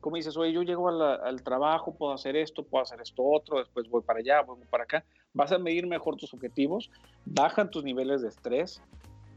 como 0.01 0.17
dices, 0.17 0.37
oye, 0.37 0.53
yo 0.53 0.63
llego 0.63 0.89
al 0.89 1.43
trabajo, 1.43 1.95
puedo 1.95 2.13
hacer 2.13 2.37
esto, 2.37 2.63
puedo 2.63 2.83
hacer 2.83 3.01
esto 3.01 3.23
otro, 3.25 3.59
después 3.59 3.89
voy 3.89 4.03
para 4.03 4.21
allá, 4.21 4.43
voy 4.43 4.59
para 4.71 4.85
acá, 4.85 5.05
vas 5.35 5.53
a 5.53 5.59
medir 5.59 5.87
mejor 5.87 6.17
tus 6.17 6.33
objetivos, 6.35 6.91
bajan 7.25 7.71
tus 7.71 7.85
niveles 7.85 8.23
de 8.23 8.29
estrés, 8.29 8.81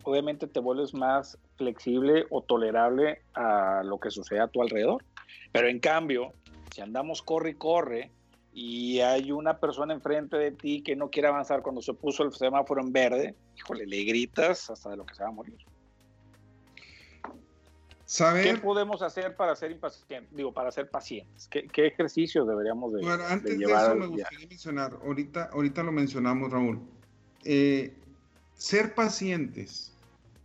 obviamente 0.04 0.48
te 0.48 0.60
vuelves 0.60 0.94
más 0.94 1.38
flexible 1.56 2.26
o 2.30 2.42
tolerable 2.42 3.22
a 3.34 3.82
lo 3.84 4.00
que 4.00 4.12
sucede 4.12 4.40
a 4.40 4.48
tu 4.48 4.62
alrededor. 4.62 5.04
Pero 5.52 5.68
en 5.68 5.80
cambio, 5.80 6.34
si 6.74 6.82
andamos 6.82 7.22
corre 7.22 7.52
y 7.52 7.56
corre 7.56 8.12
y 8.54 9.00
hay 9.00 9.32
una 9.32 9.60
persona 9.60 9.94
enfrente 9.94 10.38
de 10.38 10.52
ti 10.52 10.84
que 10.84 10.96
no 10.96 11.10
quiere 11.10 11.28
avanzar 11.28 11.62
cuando 11.62 11.82
se 11.82 11.94
puso 11.94 12.24
el 12.24 12.34
semáforo 12.34 12.82
en 12.82 12.92
verde, 12.92 13.36
híjole, 13.58 13.86
le 13.86 14.04
gritas 14.04 14.70
hasta 14.70 14.90
de 14.90 14.98
lo 14.98 15.06
que 15.06 15.16
se 15.16 15.24
va 15.24 15.30
a 15.30 15.34
morir. 15.34 15.58
¿Qué 18.18 18.58
podemos 18.58 19.02
hacer 19.02 19.36
para 19.36 19.56
ser 19.56 19.72
impacientes? 19.72 20.36
Digo, 20.36 20.54
para 20.54 20.72
ser 20.72 20.90
pacientes. 20.90 21.48
¿Qué, 21.48 21.68
qué 21.68 21.88
ejercicios 21.88 22.46
deberíamos 22.46 22.92
de 22.94 23.02
Bueno, 23.02 23.24
antes 23.24 23.58
de, 23.58 23.66
eso 23.66 23.96
me 23.96 24.08
gustaría 24.08 24.48
mencionar, 24.48 25.00
ahorita, 25.06 25.50
ahorita 25.54 25.84
lo 25.84 25.94
mencionamos, 25.94 26.52
Raúl. 26.52 26.82
Eh, 27.46 27.94
ser 28.54 28.96
pacientes 28.96 29.94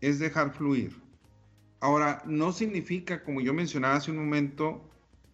es 0.01 0.21
dejar 0.21 0.55
fluir. 0.55 0.97
Ahora, 1.81 2.23
no 2.25 2.53
significa, 2.53 3.25
como 3.25 3.41
yo 3.41 3.53
mencionaba 3.53 3.97
hace 3.97 4.13
un 4.13 4.19
momento, 4.19 4.89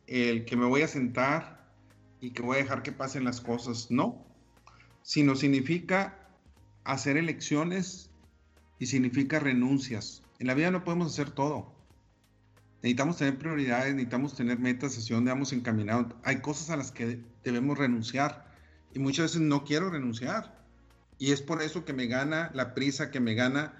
el 0.06 0.46
que 0.46 0.56
me 0.56 0.64
voy 0.64 0.82
a 0.82 0.88
sentar 0.88 1.66
y 2.20 2.30
que 2.30 2.40
voy 2.40 2.56
a 2.56 2.62
dejar 2.62 2.82
que 2.82 2.92
pasen 2.92 3.24
las 3.24 3.42
cosas, 3.42 3.90
no, 3.90 4.24
sino 5.02 5.36
significa 5.36 6.18
hacer 6.84 7.18
elecciones 7.18 8.10
y 8.78 8.86
significa 8.86 9.38
renuncias. 9.38 10.22
En 10.38 10.46
la 10.46 10.54
vida 10.54 10.70
no 10.70 10.82
podemos 10.82 11.12
hacer 11.12 11.30
todo 11.30 11.81
necesitamos 12.82 13.16
tener 13.16 13.38
prioridades, 13.38 13.94
necesitamos 13.94 14.34
tener 14.34 14.58
metas 14.58 14.98
hacia 14.98 15.14
donde 15.14 15.30
vamos 15.30 15.52
encaminados. 15.52 16.14
Hay 16.24 16.40
cosas 16.40 16.70
a 16.70 16.76
las 16.76 16.90
que 16.90 17.20
debemos 17.44 17.78
renunciar 17.78 18.44
y 18.92 18.98
muchas 18.98 19.26
veces 19.26 19.40
no 19.40 19.64
quiero 19.64 19.90
renunciar. 19.90 20.60
Y 21.18 21.30
es 21.30 21.40
por 21.40 21.62
eso 21.62 21.84
que 21.84 21.92
me 21.92 22.06
gana 22.06 22.50
la 22.54 22.74
prisa, 22.74 23.12
que 23.12 23.20
me 23.20 23.34
gana, 23.34 23.74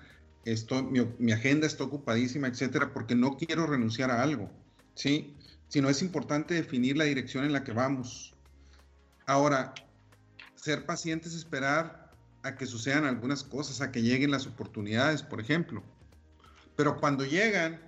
esto, 0.45 0.85
mi, 0.85 1.33
agenda 1.33 1.67
está 1.67 1.83
ocupadísima, 1.83 2.47
etcétera, 2.47 2.93
porque 2.93 3.17
no 3.17 3.37
quiero 3.37 3.67
renunciar 3.67 4.13
a 4.13 4.23
algo, 4.23 4.49
¿sí? 4.95 5.37
Sino 5.67 5.89
es 5.89 6.03
importante 6.03 6.55
definir 6.55 6.97
la 6.97 7.05
dirección 7.05 7.45
en 7.45 7.53
la 7.53 7.65
que 7.65 7.73
vamos. 7.73 8.35
Ahora, 9.27 9.75
ser 10.55 10.87
paciente 10.87 11.29
es 11.29 11.35
esperar 11.35 12.13
a 12.45 12.57
que 12.57 12.67
sucedan 12.67 13.05
algunas 13.05 13.43
cosas, 13.43 13.81
a 13.81 13.91
que 13.91 14.03
lleguen 14.03 14.31
las 14.31 14.47
oportunidades, 14.47 15.25
por 15.25 15.41
ejemplo. 15.41 15.83
Pero 16.77 17.01
cuando 17.01 17.25
llegan, 17.25 17.81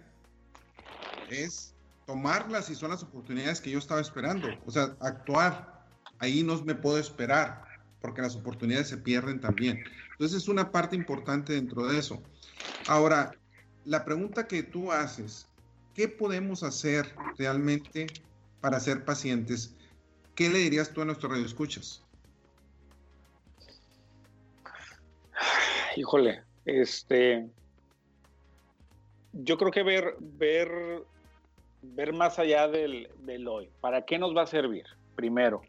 es 1.29 1.75
tomarlas 2.07 2.70
y 2.70 2.75
son 2.75 2.91
las 2.91 3.03
oportunidades 3.03 3.61
que 3.61 3.70
yo 3.70 3.79
estaba 3.79 4.01
esperando. 4.01 4.49
O 4.66 4.70
sea, 4.70 4.97
actuar. 5.01 5.72
Ahí 6.18 6.43
no 6.43 6.62
me 6.62 6.75
puedo 6.75 6.99
esperar, 6.99 7.64
porque 8.01 8.22
las 8.22 8.37
oportunidades 8.37 8.89
se 8.89 8.99
pierden 8.99 9.41
también. 9.41 9.83
Entonces 10.12 10.43
es 10.43 10.49
una 10.49 10.70
parte 10.70 10.97
importante 10.97 11.55
dentro 11.55 11.87
de 11.87 11.99
eso. 11.99 12.22
Ahora, 12.87 13.33
la 13.85 14.05
pregunta 14.05 14.47
que 14.47 14.62
tú 14.62 14.93
haces, 14.93 15.47
¿qué 15.95 16.09
podemos 16.09 16.62
hacer 16.62 17.14
realmente 17.37 18.07
para 18.61 18.81
ser 18.81 19.05
pacientes? 19.05 19.75
¿Qué 20.35 20.49
le 20.49 20.59
dirías 20.59 20.91
tú 20.93 21.03
a 21.03 21.05
nuestros 21.05 21.33
radioescuchas? 21.33 22.03
Híjole, 25.97 26.43
este, 26.64 27.49
yo 29.33 29.57
creo 29.59 29.70
que 29.70 29.83
ver, 29.83 30.16
ver, 30.20 31.05
ver 31.95 32.12
más 32.12 32.39
allá 32.39 32.68
del, 32.68 33.09
del, 33.20 33.47
hoy. 33.49 33.70
¿Para 33.80 34.05
qué 34.05 34.18
nos 34.18 34.37
va 34.37 34.43
a 34.43 34.47
servir? 34.47 34.85
Primero, 35.14 35.62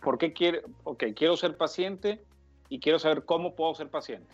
¿por 0.00 0.18
qué 0.18 0.32
quiere? 0.32 0.62
Ok, 0.84 1.04
quiero 1.14 1.36
ser 1.36 1.56
paciente 1.56 2.22
y 2.68 2.80
quiero 2.80 2.98
saber 2.98 3.24
cómo 3.24 3.54
puedo 3.54 3.74
ser 3.74 3.88
paciente. 3.88 4.32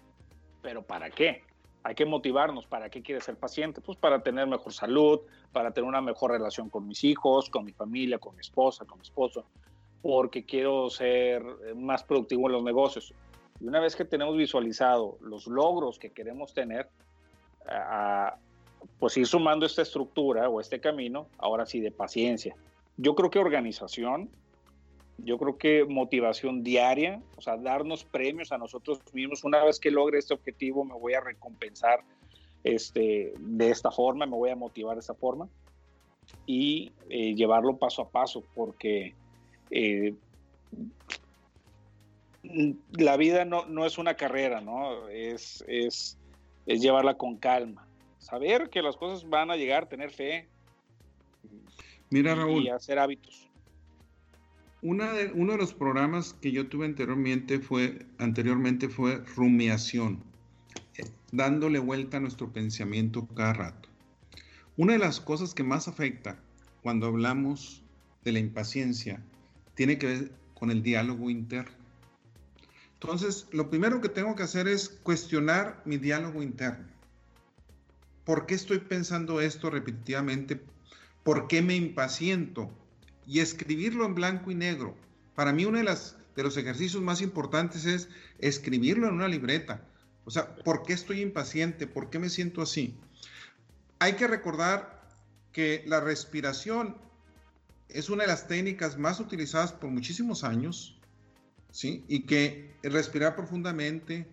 Pero 0.63 0.83
¿para 0.83 1.11
qué? 1.11 1.43
Hay 1.83 1.95
que 1.95 2.07
motivarnos. 2.07 2.67
¿Para 2.67 2.89
qué 2.89 3.03
quiere 3.03 3.21
ser 3.21 3.37
paciente? 3.37 3.81
Pues 3.81 3.99
para 3.99 4.23
tener 4.23 4.47
mejor 4.47 4.73
salud, 4.73 5.21
para 5.53 5.73
tener 5.73 5.89
una 5.89 6.01
mejor 6.01 6.31
relación 6.31 6.71
con 6.71 6.87
mis 6.87 7.05
hijos, 7.05 7.51
con 7.51 7.65
mi 7.65 7.73
familia, 7.73 8.19
con 8.19 8.35
mi 8.35 8.41
esposa, 8.41 8.85
con 8.85 8.99
mi 8.99 9.03
esposo, 9.03 9.45
porque 10.03 10.45
quiero 10.45 10.89
ser 10.91 11.43
más 11.77 12.05
productivo 12.05 12.47
en 12.47 12.53
los 12.53 12.63
negocios. 12.63 13.13
Y 13.61 13.67
una 13.67 13.81
vez 13.81 13.95
que 13.97 14.05
tenemos 14.05 14.37
visualizado 14.37 15.19
los 15.21 15.47
logros 15.47 15.99
que 15.99 16.11
queremos 16.11 16.55
tener, 16.55 16.89
pues 18.99 19.17
ir 19.17 19.27
sumando 19.27 19.67
esta 19.67 19.83
estructura 19.83 20.49
o 20.49 20.61
este 20.61 20.81
camino, 20.81 21.27
ahora 21.39 21.67
sí, 21.67 21.81
de 21.81 21.91
paciencia. 21.91 22.57
Yo 22.97 23.15
creo 23.15 23.31
que 23.31 23.39
organización, 23.39 24.31
yo 25.19 25.39
creo 25.39 25.59
que 25.59 25.85
motivación 25.85 26.63
diaria, 26.63 27.23
o 27.37 27.41
sea, 27.41 27.57
darnos 27.57 28.05
premios 28.05 28.53
a 28.53 28.59
nosotros 28.59 29.01
mismos. 29.13 29.45
Una 29.45 29.65
vez 29.65 29.79
que 29.79 29.91
logre 29.91 30.19
este 30.19 30.35
objetivo, 30.35 30.85
me 30.85 30.95
voy 30.95 31.15
a 31.15 31.21
recompensar 31.21 32.01
este, 32.65 33.35
de 33.39 33.71
esta 33.71 33.91
forma, 33.91 34.27
me 34.27 34.37
voy 34.37 34.51
a 34.51 34.57
motivar 34.57 34.95
de 34.95 35.01
esta 35.01 35.15
forma 35.15 35.49
y 36.47 36.93
eh, 37.09 37.35
llevarlo 37.35 37.77
paso 37.77 38.03
a 38.03 38.09
paso, 38.09 38.43
porque 38.55 39.15
eh, 39.71 40.15
la 42.93 43.17
vida 43.17 43.45
no, 43.45 43.67
no, 43.67 43.87
es 43.87 43.99
una 43.99 44.15
carrera, 44.15 44.61
¿no? 44.61 45.09
Es, 45.09 45.65
es, 45.67 46.19
es, 46.67 46.81
llevarla 46.81 47.15
con 47.15 47.37
calma. 47.37 47.87
Saber 48.25 48.71
que 48.71 48.81
las 48.81 48.97
cosas 48.97 49.29
van 49.29 49.51
a 49.51 49.57
llegar, 49.57 49.87
tener 49.87 50.11
fe. 50.11 50.49
Mira, 52.09 52.35
Raúl. 52.35 52.63
Y 52.63 52.71
hacer 52.71 52.99
hábitos. 52.99 53.51
Una 54.81 55.13
de, 55.13 55.31
uno 55.33 55.53
de 55.53 55.59
los 55.59 55.75
programas 55.75 56.33
que 56.33 56.51
yo 56.51 56.67
tuve 56.69 56.87
anteriormente 56.87 57.59
fue, 57.59 58.07
anteriormente 58.17 58.89
fue 58.89 59.19
rumiación, 59.37 60.23
eh, 60.97 61.05
dándole 61.33 61.79
vuelta 61.79 62.17
a 62.17 62.21
nuestro 62.21 62.51
pensamiento 62.51 63.27
cada 63.37 63.53
rato. 63.53 63.91
Una 64.79 64.95
de 64.95 65.01
las 65.01 65.21
cosas 65.21 65.53
que 65.53 65.63
más 65.63 65.87
afecta 65.87 66.39
cuando 66.83 67.07
hablamos 67.09 67.83
de 68.25 68.33
la 68.33 68.39
impaciencia 68.39 69.23
tiene 69.75 69.99
que 69.99 70.07
ver 70.07 70.33
con 70.55 70.71
el 70.71 70.83
diálogo 70.83 71.29
interno. 71.29 71.77
Entonces, 72.95 73.49
lo 73.53 73.69
primero 73.69 74.01
que 74.01 74.09
tengo 74.09 74.35
que 74.35 74.45
hacer 74.45 74.67
es 74.67 74.89
cuestionar 74.89 75.83
mi 75.85 75.99
diálogo 75.99 76.43
interno. 76.43 76.94
¿Por 78.25 78.47
qué 78.47 78.55
estoy 78.55 78.79
pensando 78.79 79.41
esto 79.41 79.71
repetitivamente? 79.71 80.61
¿Por 81.23 81.49
qué 81.49 81.63
me 81.63 81.77
impaciento? 81.77 82.71
Y 83.27 83.41
escribirlo 83.41 84.05
en 84.07 84.15
blanco 84.15 84.51
y 84.51 84.55
negro. 84.55 84.95
Para 85.35 85.53
mí 85.53 85.65
uno 85.65 85.79
de, 85.79 85.85
las, 85.85 86.17
de 86.37 86.43
los 86.43 86.57
ejercicios 86.57 87.03
más 87.03 87.21
importantes 87.21 87.87
es 87.87 88.09
escribirlo 88.39 89.09
en 89.09 89.15
una 89.15 89.29
libreta. 89.29 89.83
O 90.25 90.31
sea, 90.31 90.55
¿por 90.57 90.83
qué 90.83 90.93
estoy 90.93 91.21
impaciente? 91.21 91.87
¿Por 91.87 92.11
qué 92.11 92.19
me 92.19 92.31
siento 92.31 92.63
así? 92.63 92.97
Hay 93.99 94.15
que 94.15 94.27
recordar 94.27 95.09
que 95.53 95.85
la 95.87 96.01
respiración 96.01 96.97
es 97.89 98.11
una 98.11 98.25
de 98.25 98.29
las 98.29 98.49
técnicas 98.49 98.99
más 98.99 99.21
utilizadas 99.21 99.73
por 99.73 99.91
muchísimos 99.91 100.45
años 100.45 100.99
¿sí? 101.75 102.05
Y 102.07 102.21
que 102.21 102.71
respirar 102.85 103.35
profundamente, 103.35 104.29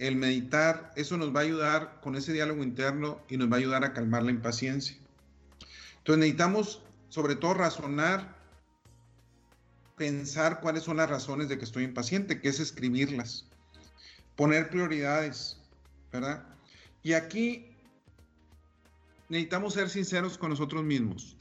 el 0.00 0.16
meditar, 0.16 0.92
eso 0.96 1.18
nos 1.18 1.34
va 1.34 1.40
a 1.40 1.42
ayudar 1.42 2.00
con 2.00 2.16
ese 2.16 2.32
diálogo 2.32 2.64
interno 2.64 3.20
y 3.28 3.36
nos 3.36 3.50
va 3.50 3.56
a 3.56 3.58
ayudar 3.58 3.84
a 3.84 3.92
calmar 3.92 4.22
la 4.22 4.30
impaciencia. 4.30 4.96
Entonces 5.98 6.20
necesitamos 6.20 6.82
sobre 7.10 7.36
todo 7.36 7.52
razonar, 7.52 8.34
pensar 9.96 10.60
cuáles 10.60 10.84
son 10.84 10.96
las 10.96 11.10
razones 11.10 11.50
de 11.50 11.58
que 11.58 11.66
estoy 11.66 11.84
impaciente, 11.84 12.40
que 12.40 12.48
es 12.48 12.60
escribirlas, 12.60 13.46
poner 14.36 14.70
prioridades, 14.70 15.58
¿verdad? 16.10 16.46
Y 17.02 17.12
aquí 17.12 17.76
necesitamos 19.28 19.74
ser 19.74 19.90
sinceros 19.90 20.38
con 20.38 20.48
nosotros 20.48 20.82
mismos, 20.82 21.36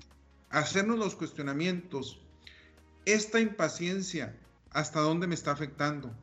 hacernos 0.49 0.99
los 0.99 1.15
cuestionamientos. 1.15 2.19
Esta 3.05 3.39
impaciencia 3.39 4.35
hasta 4.71 4.99
dónde 4.99 5.27
me 5.27 5.35
está 5.35 5.51
afectando. 5.51 6.13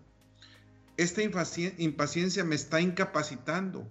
Esta 0.96 1.22
impaciencia 1.22 2.44
me 2.44 2.54
está 2.54 2.80
incapacitando, 2.80 3.86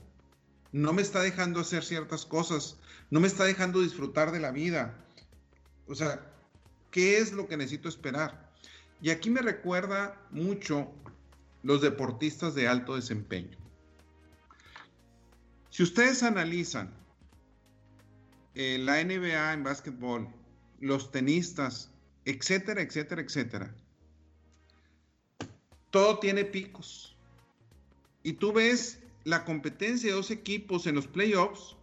no 0.71 0.91
me 0.91 1.01
está 1.01 1.21
dejando 1.21 1.59
hacer 1.59 1.83
ciertas 1.83 2.25
cosas, 2.25 2.77
no 3.11 3.19
me 3.19 3.27
está 3.27 3.43
dejando 3.43 3.81
disfrutar 3.81 4.31
de 4.31 4.39
la 4.39 4.51
vida. 4.51 4.95
O 5.87 5.95
sea, 5.95 6.25
¿qué 6.91 7.19
es 7.19 7.31
lo 7.31 7.47
que 7.47 7.57
necesito 7.57 7.89
esperar? 7.89 8.51
Y 9.01 9.11
aquí 9.11 9.29
me 9.29 9.41
recuerda 9.41 10.19
mucho 10.31 10.91
los 11.61 11.81
deportistas 11.81 12.55
de 12.55 12.67
alto 12.67 12.95
desempeño. 12.95 13.57
Si 15.69 15.83
ustedes 15.83 16.23
analizan 16.23 16.93
eh, 18.55 18.77
la 18.79 19.03
NBA 19.03 19.53
en 19.53 19.63
básquetbol, 19.63 20.29
los 20.79 21.11
tenistas, 21.11 21.91
etcétera, 22.23 22.81
etcétera, 22.81 23.21
etcétera, 23.21 23.75
todo 25.95 26.19
tiene 26.19 26.43
picos. 26.43 27.15
Y 28.21 28.33
tú 28.33 28.51
ves 28.51 28.99
la 29.23 29.45
competencia 29.45 30.09
de 30.09 30.15
dos 30.17 30.29
equipos 30.29 30.87
en 30.87 30.95
los 30.95 31.07
playoffs 31.07 31.77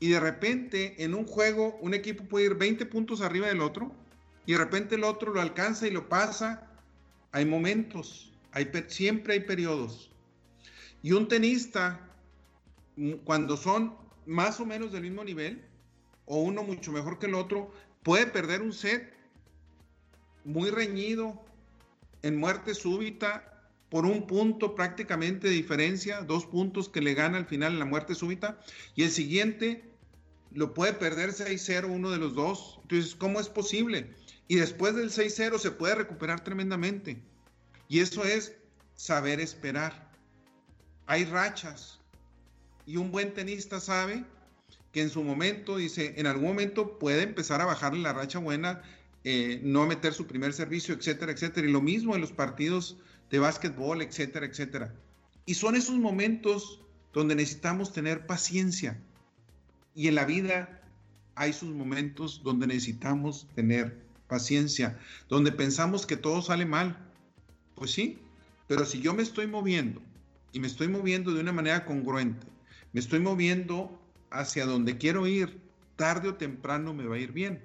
y 0.00 0.08
de 0.08 0.20
repente 0.20 1.04
en 1.04 1.12
un 1.12 1.26
juego 1.26 1.76
un 1.82 1.92
equipo 1.92 2.24
puede 2.24 2.46
ir 2.46 2.54
20 2.54 2.86
puntos 2.86 3.20
arriba 3.20 3.46
del 3.46 3.60
otro 3.60 3.92
y 4.46 4.52
de 4.52 4.58
repente 4.58 4.94
el 4.94 5.04
otro 5.04 5.34
lo 5.34 5.42
alcanza 5.42 5.86
y 5.86 5.90
lo 5.90 6.08
pasa. 6.08 6.66
Hay 7.30 7.44
momentos, 7.44 8.32
hay, 8.52 8.70
siempre 8.86 9.34
hay 9.34 9.40
periodos. 9.40 10.10
Y 11.02 11.12
un 11.12 11.28
tenista, 11.28 12.00
mm, 12.96 13.16
cuando 13.26 13.58
son 13.58 13.94
más 14.24 14.60
o 14.60 14.64
menos 14.64 14.92
del 14.92 15.02
mismo 15.02 15.24
nivel, 15.24 15.62
o 16.24 16.40
uno 16.40 16.62
mucho 16.62 16.90
mejor 16.90 17.18
que 17.18 17.26
el 17.26 17.34
otro, 17.34 17.70
puede 18.02 18.24
perder 18.28 18.62
un 18.62 18.72
set 18.72 19.12
muy 20.46 20.70
reñido, 20.70 21.44
en 22.22 22.38
muerte 22.38 22.74
súbita, 22.74 23.57
por 23.90 24.04
un 24.04 24.26
punto 24.26 24.74
prácticamente 24.74 25.48
de 25.48 25.54
diferencia, 25.54 26.20
dos 26.20 26.46
puntos 26.46 26.88
que 26.88 27.00
le 27.00 27.14
gana 27.14 27.38
al 27.38 27.46
final 27.46 27.72
en 27.72 27.78
la 27.78 27.84
muerte 27.84 28.14
súbita, 28.14 28.60
y 28.94 29.04
el 29.04 29.10
siguiente 29.10 29.84
lo 30.52 30.74
puede 30.74 30.92
perder 30.92 31.30
6-0 31.30 31.86
uno 31.88 32.10
de 32.10 32.18
los 32.18 32.34
dos. 32.34 32.78
Entonces, 32.82 33.14
¿cómo 33.14 33.40
es 33.40 33.48
posible? 33.48 34.14
Y 34.46 34.56
después 34.56 34.94
del 34.94 35.10
6-0 35.10 35.58
se 35.58 35.70
puede 35.70 35.94
recuperar 35.94 36.42
tremendamente. 36.42 37.20
Y 37.88 38.00
eso 38.00 38.24
es 38.24 38.54
saber 38.94 39.40
esperar. 39.40 40.10
Hay 41.06 41.24
rachas. 41.24 42.00
Y 42.86 42.96
un 42.96 43.10
buen 43.10 43.34
tenista 43.34 43.80
sabe 43.80 44.24
que 44.92 45.02
en 45.02 45.10
su 45.10 45.22
momento, 45.22 45.76
dice, 45.76 46.14
en 46.16 46.26
algún 46.26 46.48
momento 46.48 46.98
puede 46.98 47.22
empezar 47.22 47.60
a 47.60 47.66
bajarle 47.66 48.00
la 48.00 48.14
racha 48.14 48.38
buena, 48.38 48.82
eh, 49.24 49.60
no 49.62 49.86
meter 49.86 50.14
su 50.14 50.26
primer 50.26 50.54
servicio, 50.54 50.94
etcétera, 50.94 51.32
etcétera. 51.32 51.68
Y 51.68 51.70
lo 51.70 51.82
mismo 51.82 52.14
en 52.14 52.22
los 52.22 52.32
partidos 52.32 52.96
de 53.30 53.38
básquetbol, 53.38 54.02
etcétera, 54.02 54.46
etcétera. 54.46 54.94
Y 55.46 55.54
son 55.54 55.76
esos 55.76 55.96
momentos 55.96 56.80
donde 57.12 57.34
necesitamos 57.34 57.92
tener 57.92 58.26
paciencia. 58.26 59.00
Y 59.94 60.08
en 60.08 60.14
la 60.14 60.24
vida 60.24 60.82
hay 61.34 61.52
sus 61.52 61.70
momentos 61.70 62.42
donde 62.42 62.66
necesitamos 62.66 63.46
tener 63.54 63.98
paciencia, 64.28 64.98
donde 65.28 65.52
pensamos 65.52 66.06
que 66.06 66.16
todo 66.16 66.42
sale 66.42 66.66
mal. 66.66 66.98
Pues 67.74 67.92
sí, 67.92 68.18
pero 68.66 68.84
si 68.84 69.00
yo 69.00 69.14
me 69.14 69.22
estoy 69.22 69.46
moviendo 69.46 70.02
y 70.52 70.60
me 70.60 70.66
estoy 70.66 70.88
moviendo 70.88 71.32
de 71.32 71.40
una 71.40 71.52
manera 71.52 71.84
congruente, 71.84 72.46
me 72.92 73.00
estoy 73.00 73.20
moviendo 73.20 74.00
hacia 74.30 74.66
donde 74.66 74.98
quiero 74.98 75.26
ir, 75.26 75.60
tarde 75.96 76.28
o 76.28 76.34
temprano 76.34 76.92
me 76.92 77.06
va 77.06 77.16
a 77.16 77.18
ir 77.18 77.32
bien. 77.32 77.60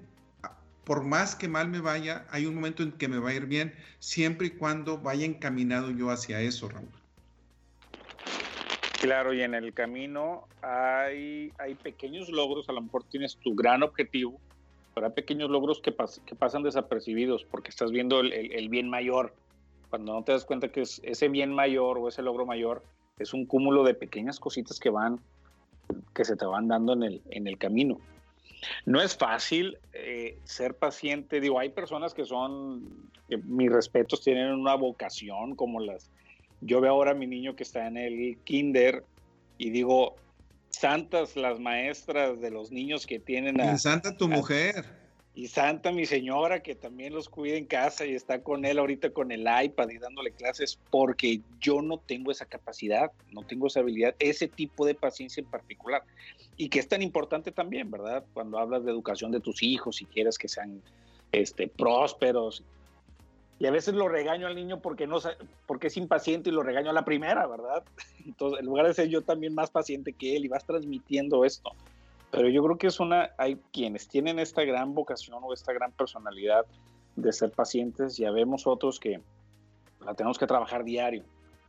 Por 0.86 1.04
más 1.04 1.36
que 1.36 1.48
mal 1.48 1.70
me 1.70 1.80
vaya, 1.80 2.26
hay 2.30 2.46
un 2.46 2.56
momento 2.56 2.84
en 2.84 2.92
que 2.92 3.08
me 3.08 3.20
va 3.20 3.30
a 3.30 3.34
ir 3.34 3.46
bien, 3.46 3.74
siempre 4.00 4.48
y 4.48 4.50
cuando 4.52 4.98
vaya 4.98 5.26
encaminado 5.26 5.92
yo 5.92 6.10
hacia 6.10 6.42
eso, 6.42 6.70
Raúl. 6.70 6.90
Claro, 9.02 9.34
y 9.34 9.42
en 9.42 9.54
el 9.54 9.74
camino 9.74 10.48
hay, 10.62 11.52
hay 11.58 11.76
pequeños 11.76 12.30
logros, 12.30 12.70
a 12.70 12.74
lo 12.74 12.82
mejor 12.82 13.04
tienes 13.04 13.36
tu 13.38 13.54
gran 13.54 13.84
objetivo, 13.84 14.40
pero 14.94 15.08
hay 15.08 15.14
pequeños 15.14 15.50
logros 15.50 15.82
que, 15.82 15.94
que 16.26 16.36
pasan 16.36 16.64
desapercibidos 16.64 17.44
porque 17.46 17.70
estás 17.70 17.92
viendo 17.92 18.22
el, 18.22 18.32
el, 18.32 18.70
bien 18.70 18.90
mayor. 18.90 19.34
Cuando 19.90 20.14
no 20.14 20.24
te 20.24 20.32
das 20.32 20.46
cuenta 20.46 20.70
que 20.70 20.82
es, 20.82 21.02
ese 21.04 21.28
bien 21.28 21.54
mayor 21.54 21.98
o 21.98 22.08
ese 22.08 22.22
logro 22.22 22.46
mayor 22.46 22.84
es 23.20 23.34
un 23.34 23.46
cúmulo 23.46 23.84
de 23.84 23.94
pequeñas 23.94 24.40
cositas 24.40 24.80
que 24.80 24.90
van, 24.90 25.20
que 26.16 26.24
se 26.24 26.36
te 26.36 26.46
van 26.46 26.68
dando 26.68 26.94
en 26.94 27.04
el, 27.04 27.22
en 27.30 27.48
el 27.48 27.58
camino. 27.58 28.00
No 28.86 29.02
es 29.02 29.16
fácil 29.16 29.78
eh, 29.94 30.38
ser 30.44 30.76
paciente, 30.76 31.40
digo, 31.40 31.60
hay 31.60 31.70
personas 31.70 32.14
que 32.14 32.26
son, 32.26 33.10
que 33.30 33.38
mis 33.38 33.72
respetos, 33.72 34.24
tienen 34.24 34.52
una 34.52 34.76
vocación 34.76 35.56
como 35.56 35.80
las... 35.80 36.10
Yo 36.62 36.80
veo 36.80 36.92
ahora 36.92 37.12
a 37.12 37.16
mi 37.16 37.28
niño 37.28 37.56
que 37.56 37.64
está 37.64 37.88
en 37.88 37.98
el 37.98 38.38
kinder 38.46 39.04
y 39.58 39.70
digo, 39.70 40.16
santas 40.70 41.36
las 41.36 41.60
maestras 41.60 42.40
de 42.40 42.52
los 42.52 42.72
niños 42.72 43.06
que 43.06 43.20
tienen 43.20 43.60
a... 43.60 43.78
Santa 43.78 44.16
tu 44.16 44.28
mujer 44.28 45.03
y 45.36 45.48
Santa, 45.48 45.92
mi 45.92 46.06
señora, 46.06 46.62
que 46.62 46.76
también 46.76 47.14
los 47.14 47.28
cuida 47.28 47.56
en 47.56 47.66
casa 47.66 48.06
y 48.06 48.14
está 48.14 48.44
con 48.44 48.66
él 48.66 48.78
ahorita 48.78 49.10
con 49.10 49.32
el 49.32 49.42
iPad 49.42 49.90
y 49.90 49.98
dándole 49.98 50.32
clases, 50.32 50.78
porque 50.92 51.42
yo 51.60 51.82
no 51.82 51.98
tengo 51.98 52.32
esa 52.32 52.46
capacidad, 52.46 53.12
no 53.32 53.42
tengo 53.42 53.66
esa 53.66 53.80
habilidad, 53.80 54.14
ese 54.20 54.48
tipo 54.48 54.86
de 54.86 54.94
paciencia 54.94 55.42
en 55.42 55.50
particular. 55.50 56.04
Y 56.56 56.70
que 56.70 56.78
es 56.78 56.88
tan 56.88 57.02
importante 57.02 57.52
también, 57.52 57.90
¿verdad? 57.90 58.24
Cuando 58.34 58.60
hablas 58.60 58.86
de 58.86 58.92
educación 58.92 59.32
de 59.32 59.40
tus 59.40 59.64
hijos 59.64 60.04
y 60.04 60.06
quieres 60.06 60.38
que 60.38 60.48
sean 60.48 60.84
este, 61.32 61.68
prósperos. 61.68 62.64
Y 63.58 63.66
a 63.66 63.72
veces 63.72 63.96
lo 63.96 64.08
regaño 64.08 64.46
al 64.46 64.56
niño 64.56 64.82
porque, 64.82 65.08
no, 65.08 65.18
porque 65.66 65.88
es 65.88 65.98
impaciente 65.98 66.52
y 66.52 66.54
lo 66.54 66.62
regaño 66.62 66.92
a 66.92 66.94
la 66.94 67.06
primera, 67.06 67.48
¿verdad? 67.48 67.84
Entonces, 68.24 68.60
en 68.60 68.68
lugar 68.68 68.86
de 68.86 68.94
ser 68.94 69.08
yo 69.08 69.24
también 69.24 69.56
más 69.56 69.72
paciente 69.72 70.14
que 70.14 70.36
él 70.36 70.46
y 70.46 70.50
vas 70.50 70.64
transmitiendo 70.64 71.44
esto 71.44 71.72
pero 72.34 72.50
yo 72.50 72.64
creo 72.64 72.80
que 72.80 72.88
es 72.88 73.00
una, 73.00 73.30
hay 73.38 73.58
quienes 73.72 74.08
tienen 74.08 74.40
esta 74.40 74.64
gran 74.64 74.96
vocación 74.96 75.40
o 75.44 75.54
esta 75.54 75.72
gran 75.72 75.92
personalidad 75.92 76.66
de 77.16 77.32
ser 77.32 77.52
pacientes, 77.52 78.18
ya 78.18 78.32
vemos 78.32 78.66
otros 78.66 79.00
que 79.00 79.22
la 80.04 80.16
tenemos 80.16 80.40
que 80.40 80.48
trabajar 80.48 80.84
diario. 80.84 81.24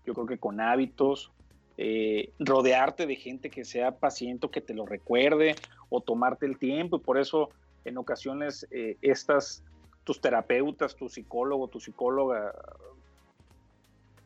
Yo 0.07 0.15
creo 0.15 0.25
que 0.25 0.39
con 0.39 0.63
hábitos, 0.63 1.31
eh, 1.77 2.33
rodearte 2.39 3.07
de 3.07 3.15
gente 3.15 3.51
que 3.51 3.67
sea 3.67 3.99
paciente, 3.99 4.49
que 4.49 4.63
te 4.63 4.73
lo 4.73 4.87
recuerde 4.87 5.55
o 5.91 6.01
tomarte 6.01 6.47
el 6.47 6.57
tiempo 6.57 6.97
y 6.97 7.01
por 7.01 7.19
eso 7.19 7.51
en 7.85 7.99
ocasiones 7.99 8.67
eh, 8.71 8.97
estas, 9.03 9.63
tus 10.05 10.19
terapeutas, 10.23 10.97
tu 10.97 11.11
psicólogo, 11.11 11.69
tu 11.69 11.79
psicóloga, 11.79 12.55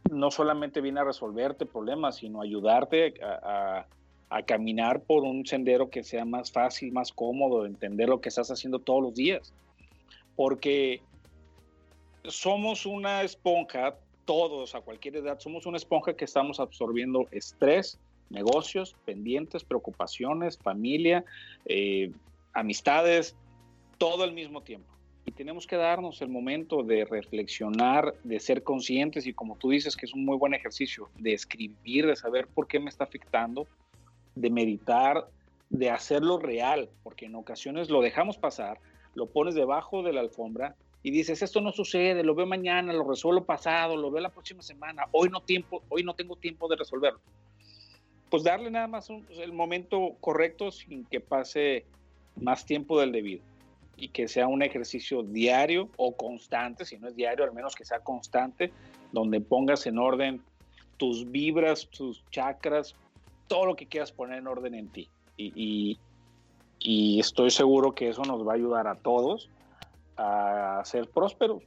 no 0.09 0.31
solamente 0.31 0.81
viene 0.81 1.01
a 1.01 1.05
resolverte 1.05 1.67
problemas, 1.67 2.15
sino 2.19 2.43
ayudarte 2.43 3.15
a 3.25 3.89
a 3.98 3.98
caminar 4.45 5.03
por 5.03 5.23
un 5.25 5.47
sendero 5.47 5.91
que 5.91 6.05
sea 6.05 6.25
más 6.25 6.53
fácil, 6.53 6.93
más 6.93 7.13
cómodo, 7.13 7.67
entender 7.67 8.09
lo 8.09 8.21
que 8.21 8.29
estás 8.29 8.51
haciendo 8.51 8.79
todos 8.79 9.03
los 9.03 9.15
días. 9.15 9.53
Porque 10.37 11.01
somos 12.25 12.87
una 12.87 13.23
esponja, 13.23 13.97
todos 14.25 14.75
a 14.75 14.81
cualquier 14.81 15.17
edad, 15.17 15.39
somos 15.39 15.67
una 15.67 15.79
esponja 15.79 16.15
que 16.15 16.25
estamos 16.25 16.61
absorbiendo 16.61 17.27
estrés, 17.31 17.99
negocios, 18.31 18.95
pendientes, 19.05 19.65
preocupaciones, 19.65 20.59
familia, 20.59 21.25
eh, 21.65 22.13
amistades, 22.53 23.35
todo 23.97 24.25
al 24.25 24.33
mismo 24.33 24.63
tiempo. 24.63 24.89
Y 25.25 25.33
tenemos 25.33 25.67
que 25.67 25.77
darnos 25.77 26.23
el 26.23 26.29
momento 26.29 26.83
de 26.83 27.05
reflexionar, 27.05 28.15
de 28.25 28.41
ser 28.41 28.63
conscientes 28.63 29.27
y 29.27 29.35
como 29.35 29.57
tú 29.57 29.71
dices 29.71 29.97
que 29.97 30.07
es 30.07 30.15
un 30.15 30.25
muy 30.25 30.37
buen 30.37 30.55
ejercicio, 30.55 31.11
de 31.19 31.35
escribir, 31.35 32.07
de 32.07 32.17
saber 32.17 32.47
por 32.47 32.67
qué 32.67 32.81
me 32.81 32.89
está 32.89 33.05
afectando, 33.05 33.67
de 34.41 34.51
meditar, 34.51 35.29
de 35.71 35.91
hacerlo 35.91 36.39
real, 36.39 36.89
porque 37.03 37.27
en 37.27 37.35
ocasiones 37.35 37.91
lo 37.91 38.01
dejamos 38.01 38.39
pasar, 38.39 38.79
lo 39.15 39.27
pones 39.27 39.55
debajo 39.55 40.03
de 40.03 40.13
la 40.13 40.21
alfombra 40.21 40.77
y 41.03 41.11
dices, 41.11 41.43
esto 41.43 41.61
no 41.61 41.73
sucede, 41.73 42.23
lo 42.23 42.35
veo 42.35 42.47
mañana, 42.47 42.93
lo 42.93 43.09
resuelvo 43.09 43.45
pasado, 43.45 43.97
lo 43.97 44.11
veo 44.11 44.23
la 44.23 44.31
próxima 44.31 44.63
semana, 44.63 45.05
hoy 45.13 45.29
no, 45.29 45.41
tiempo, 45.41 45.83
hoy 45.89 46.03
no 46.03 46.15
tengo 46.15 46.37
tiempo 46.37 46.69
de 46.69 46.77
resolverlo. 46.77 47.21
Pues 48.31 48.43
darle 48.45 48.71
nada 48.71 48.87
más 48.87 49.09
el 49.11 49.53
momento 49.53 50.17
correcto 50.21 50.71
sin 50.71 51.05
que 51.07 51.21
pase 51.21 51.87
más 52.37 52.65
tiempo 52.67 53.01
del 53.01 53.13
debido 53.13 53.43
y 53.97 54.09
que 54.09 54.29
sea 54.29 54.47
un 54.47 54.63
ejercicio 54.63 55.23
diario 55.23 55.89
o 55.97 56.15
constante, 56.15 56.85
si 56.85 56.99
no 56.99 57.09
es 57.09 57.17
diario, 57.17 57.45
al 57.45 57.53
menos 57.53 57.75
que 57.75 57.85
sea 57.85 58.01
constante, 58.01 58.71
donde 59.13 59.41
pongas 59.41 59.87
en 59.87 59.99
orden 59.99 60.43
tus 60.99 61.31
vibras, 61.31 61.89
tus 61.89 62.23
chakras, 62.31 62.95
todo 63.49 63.67
lo 63.67 63.77
que 63.77 63.87
quieras 63.87 64.13
poner 64.13 64.39
en 64.39 64.47
orden 64.47 64.75
en 64.75 64.89
ti. 64.89 65.09
Y, 65.37 65.99
estoy 67.19 67.51
seguro 67.51 67.95
que 67.95 68.09
eso 68.09 68.23
nos 68.23 68.47
va 68.47 68.53
a 68.53 68.55
ayudar 68.55 68.87
a 68.87 68.95
todos 68.95 69.51
a 70.17 70.83
ser 70.85 71.09
prósperos, 71.09 71.63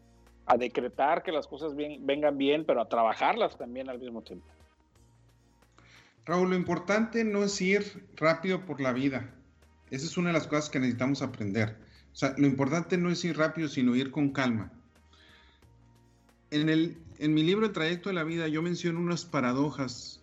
a 0.46 0.58
decretar 0.58 1.24
que 1.24 1.32
las 1.32 1.48
cosas 1.48 1.74
vengan 1.76 2.38
bien, 2.38 2.66
pero 2.66 2.82
a 2.82 2.88
trabajarlas 2.88 3.58
también 3.58 3.90
al 3.90 4.00
mismo 4.00 4.22
tiempo. 4.22 4.46
Raúl, 6.26 6.50
lo 6.50 6.56
importante 6.56 7.24
no 7.24 7.44
es 7.44 7.60
ir 7.62 8.08
rápido 8.16 8.66
por 8.66 8.80
la 8.80 8.94
vida. 8.94 9.34
Esa 9.90 10.06
es 10.06 10.18
una 10.18 10.30
de 10.30 10.34
las 10.34 10.48
cosas 10.48 10.70
que 10.70 10.80
necesitamos 10.80 11.22
aprender. 11.22 11.78
O 12.14 12.16
sea, 12.16 12.34
lo 12.38 12.46
importante 12.46 12.98
no 12.98 13.10
es 13.10 13.24
ir 13.26 13.38
rápido, 13.38 13.68
sino 13.68 13.96
ir 13.96 14.12
con 14.12 14.32
calma. 14.32 14.72
En, 16.52 16.70
el, 16.70 16.98
en 17.20 17.34
mi 17.34 17.44
libro 17.44 17.66
El 17.66 17.72
trayecto 17.72 18.10
de 18.10 18.16
la 18.16 18.24
vida 18.24 18.48
yo 18.48 18.62
menciono 18.62 19.00
unas 19.00 19.26
paradojas 19.26 20.21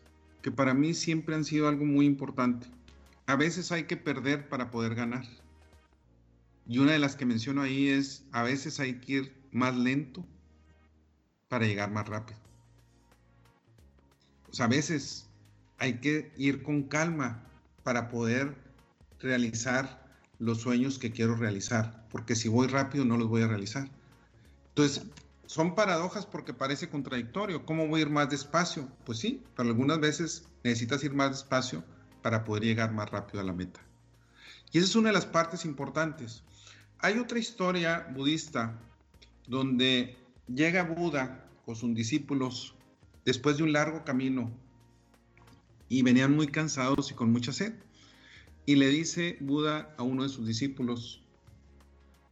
que 0.49 0.53
para 0.57 0.73
mí 0.73 0.95
siempre 0.95 1.35
han 1.35 1.45
sido 1.45 1.69
algo 1.69 1.85
muy 1.85 2.07
importante. 2.07 2.67
A 3.27 3.37
veces 3.37 3.71
hay 3.71 3.85
que 3.85 3.99
perder 3.99 4.49
para 4.49 4.71
poder 4.71 4.95
ganar. 4.95 5.27
Y 6.67 6.79
una 6.79 6.93
de 6.93 6.99
las 6.99 7.17
que 7.17 7.27
menciono 7.27 7.61
ahí 7.61 7.89
es, 7.89 8.25
a 8.33 8.45
veces 8.45 8.81
hay 8.81 8.95
que 8.95 9.13
ir 9.13 9.35
más 9.53 9.77
lento 9.77 10.25
para 11.49 11.67
llegar 11.67 11.91
más 11.91 12.09
rápido. 12.09 12.41
O 14.51 14.55
sea, 14.55 14.65
a 14.65 14.69
veces 14.71 15.27
hay 15.77 16.01
que 16.01 16.33
ir 16.39 16.63
con 16.63 16.85
calma 16.85 17.45
para 17.83 18.09
poder 18.09 18.57
realizar 19.21 20.03
los 20.39 20.63
sueños 20.63 20.99
que 20.99 21.11
quiero 21.13 21.37
realizar, 21.37 22.07
porque 22.09 22.35
si 22.35 22.49
voy 22.49 22.69
rápido 22.69 23.05
no 23.05 23.19
los 23.19 23.29
voy 23.29 23.43
a 23.43 23.49
realizar. 23.49 23.87
Entonces, 24.71 25.05
son 25.49 25.75
paradojas 25.75 26.27
porque 26.27 26.53
parece 26.53 26.91
contradictorio. 26.91 27.65
¿Cómo 27.65 27.89
voy 27.89 28.01
a 28.01 28.03
ir 28.03 28.11
más 28.11 28.29
despacio? 28.29 28.87
Pues 29.07 29.19
sí, 29.19 29.43
pero 29.57 29.71
algunas 29.71 29.99
veces 29.99 30.47
necesitas 30.63 31.03
ir 31.05 31.15
más 31.15 31.31
despacio 31.31 31.83
para 32.21 32.45
poder 32.45 32.65
llegar 32.65 32.93
más 32.93 33.11
rápido 33.11 33.41
a 33.41 33.45
la 33.45 33.55
meta. 33.55 33.81
Y 34.73 34.77
esa 34.77 34.89
es 34.89 34.97
una 34.97 35.09
de 35.09 35.15
las 35.15 35.25
partes 35.25 35.65
importantes. 35.65 36.43
Hay 36.99 37.19
otra 37.19 37.39
historia 37.39 38.07
budista 38.15 38.79
donde 39.47 40.19
llega 40.55 40.83
Buda 40.83 41.49
con 41.65 41.77
sus 41.77 41.95
discípulos 41.95 42.75
después 43.25 43.57
de 43.57 43.63
un 43.63 43.73
largo 43.73 44.05
camino 44.05 44.53
y 45.89 46.03
venían 46.03 46.37
muy 46.37 46.49
cansados 46.49 47.11
y 47.11 47.15
con 47.15 47.33
mucha 47.33 47.55
sed. 47.55 47.73
Y 48.67 48.75
le 48.75 48.89
dice 48.89 49.39
Buda 49.41 49.95
a 49.97 50.03
uno 50.03 50.25
de 50.25 50.29
sus 50.29 50.47
discípulos, 50.47 51.23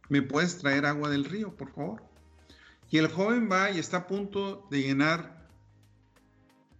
¿me 0.07 0.21
puedes 0.21 0.59
traer 0.59 0.85
agua 0.85 1.09
del 1.09 1.25
río, 1.25 1.57
por 1.57 1.73
favor? 1.73 2.07
Y 2.89 2.97
el 2.97 3.07
joven 3.07 3.49
va 3.51 3.71
y 3.71 3.79
está 3.79 3.97
a 3.97 4.07
punto 4.07 4.67
de 4.71 4.81
llenar 4.81 5.47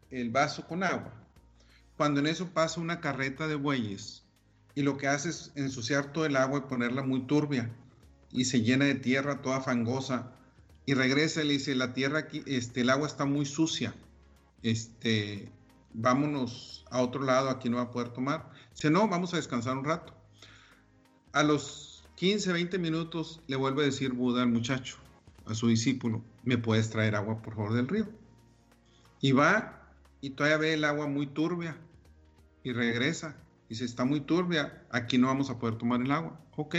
el 0.09 0.29
vaso 0.29 0.65
con 0.67 0.83
agua. 0.83 1.13
Cuando 1.97 2.19
en 2.19 2.27
eso 2.27 2.49
pasa 2.53 2.79
una 2.79 3.01
carreta 3.01 3.47
de 3.47 3.55
bueyes 3.55 4.23
y 4.75 4.83
lo 4.83 4.97
que 4.97 5.07
hace 5.07 5.29
es 5.29 5.51
ensuciar 5.55 6.13
todo 6.13 6.25
el 6.25 6.35
agua 6.35 6.59
y 6.59 6.69
ponerla 6.69 7.01
muy 7.01 7.21
turbia 7.21 7.71
y 8.31 8.45
se 8.45 8.61
llena 8.61 8.85
de 8.85 8.95
tierra 8.95 9.41
toda 9.41 9.61
fangosa 9.61 10.31
y 10.85 10.93
regresa 10.93 11.43
y 11.43 11.47
le 11.47 11.53
dice, 11.53 11.75
la 11.75 11.93
tierra 11.93 12.19
aquí, 12.19 12.43
este, 12.45 12.81
el 12.81 12.89
agua 12.89 13.07
está 13.07 13.25
muy 13.25 13.45
sucia, 13.45 13.93
este, 14.63 15.51
vámonos 15.93 16.85
a 16.89 17.01
otro 17.01 17.23
lado, 17.23 17.49
aquí 17.49 17.69
no 17.69 17.77
va 17.77 17.83
a 17.83 17.91
poder 17.91 18.09
tomar. 18.09 18.49
Dice, 18.73 18.89
no, 18.89 19.07
vamos 19.07 19.33
a 19.33 19.37
descansar 19.37 19.77
un 19.77 19.83
rato. 19.83 20.13
A 21.33 21.43
los 21.43 22.05
15, 22.15 22.53
20 22.53 22.77
minutos 22.77 23.41
le 23.47 23.57
vuelve 23.57 23.83
a 23.83 23.85
decir 23.85 24.13
Buda 24.13 24.43
al 24.43 24.49
muchacho, 24.49 24.97
a 25.47 25.55
su 25.55 25.67
discípulo, 25.67 26.23
¿me 26.43 26.57
puedes 26.57 26.89
traer 26.89 27.15
agua 27.15 27.41
por 27.41 27.55
favor 27.55 27.73
del 27.73 27.87
río? 27.87 28.07
Y 29.21 29.31
va 29.31 29.81
y 30.21 30.31
todavía 30.31 30.57
ve 30.57 30.73
el 30.73 30.83
agua 30.83 31.07
muy 31.07 31.27
turbia 31.27 31.77
y 32.63 32.73
regresa. 32.73 33.35
Dice, 33.69 33.85
está 33.85 34.05
muy 34.05 34.21
turbia, 34.21 34.85
aquí 34.91 35.17
no 35.17 35.27
vamos 35.27 35.49
a 35.49 35.59
poder 35.59 35.77
tomar 35.77 36.01
el 36.01 36.11
agua. 36.11 36.39
Ok. 36.55 36.75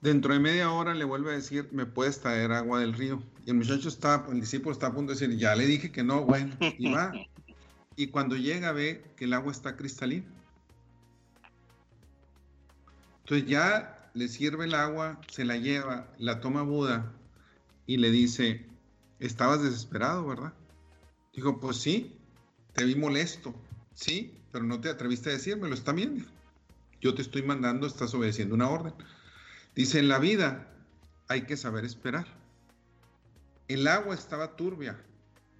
Dentro 0.00 0.32
de 0.32 0.40
media 0.40 0.70
hora 0.70 0.94
le 0.94 1.04
vuelve 1.04 1.32
a 1.32 1.34
decir, 1.34 1.68
¿me 1.72 1.84
puedes 1.84 2.20
traer 2.20 2.52
agua 2.52 2.80
del 2.80 2.94
río? 2.94 3.22
Y 3.44 3.50
el 3.50 3.56
muchacho 3.56 3.88
está, 3.88 4.26
el 4.30 4.40
discípulo 4.40 4.72
está 4.72 4.88
a 4.88 4.94
punto 4.94 5.12
de 5.12 5.18
decir, 5.18 5.36
ya 5.38 5.56
le 5.56 5.66
dije 5.66 5.90
que 5.90 6.04
no, 6.04 6.24
bueno, 6.24 6.56
y 6.60 6.92
va. 6.92 7.12
Y 7.96 8.08
cuando 8.08 8.36
llega 8.36 8.70
ve 8.72 9.12
que 9.16 9.24
el 9.24 9.32
agua 9.32 9.50
está 9.50 9.76
cristalina. 9.76 10.26
Entonces 13.24 13.48
ya 13.48 13.97
le 14.14 14.28
sirve 14.28 14.64
el 14.64 14.74
agua, 14.74 15.20
se 15.30 15.44
la 15.44 15.56
lleva, 15.56 16.08
la 16.18 16.40
toma 16.40 16.62
Buda 16.62 17.12
y 17.86 17.96
le 17.96 18.10
dice, 18.10 18.66
estabas 19.18 19.62
desesperado, 19.62 20.26
¿verdad? 20.26 20.52
Dijo, 21.32 21.60
pues 21.60 21.78
sí, 21.78 22.16
te 22.74 22.84
vi 22.84 22.94
molesto, 22.94 23.54
sí, 23.94 24.38
pero 24.52 24.64
no 24.64 24.80
te 24.80 24.88
atreviste 24.88 25.30
a 25.30 25.32
decírmelo, 25.32 25.74
está 25.74 25.92
bien. 25.92 26.26
Yo 27.00 27.14
te 27.14 27.22
estoy 27.22 27.42
mandando, 27.42 27.86
estás 27.86 28.12
obedeciendo 28.14 28.54
una 28.54 28.68
orden. 28.68 28.94
Dice, 29.74 30.00
en 30.00 30.08
la 30.08 30.18
vida 30.18 30.68
hay 31.28 31.42
que 31.42 31.56
saber 31.56 31.84
esperar. 31.84 32.26
El 33.68 33.86
agua 33.86 34.14
estaba 34.14 34.56
turbia 34.56 34.98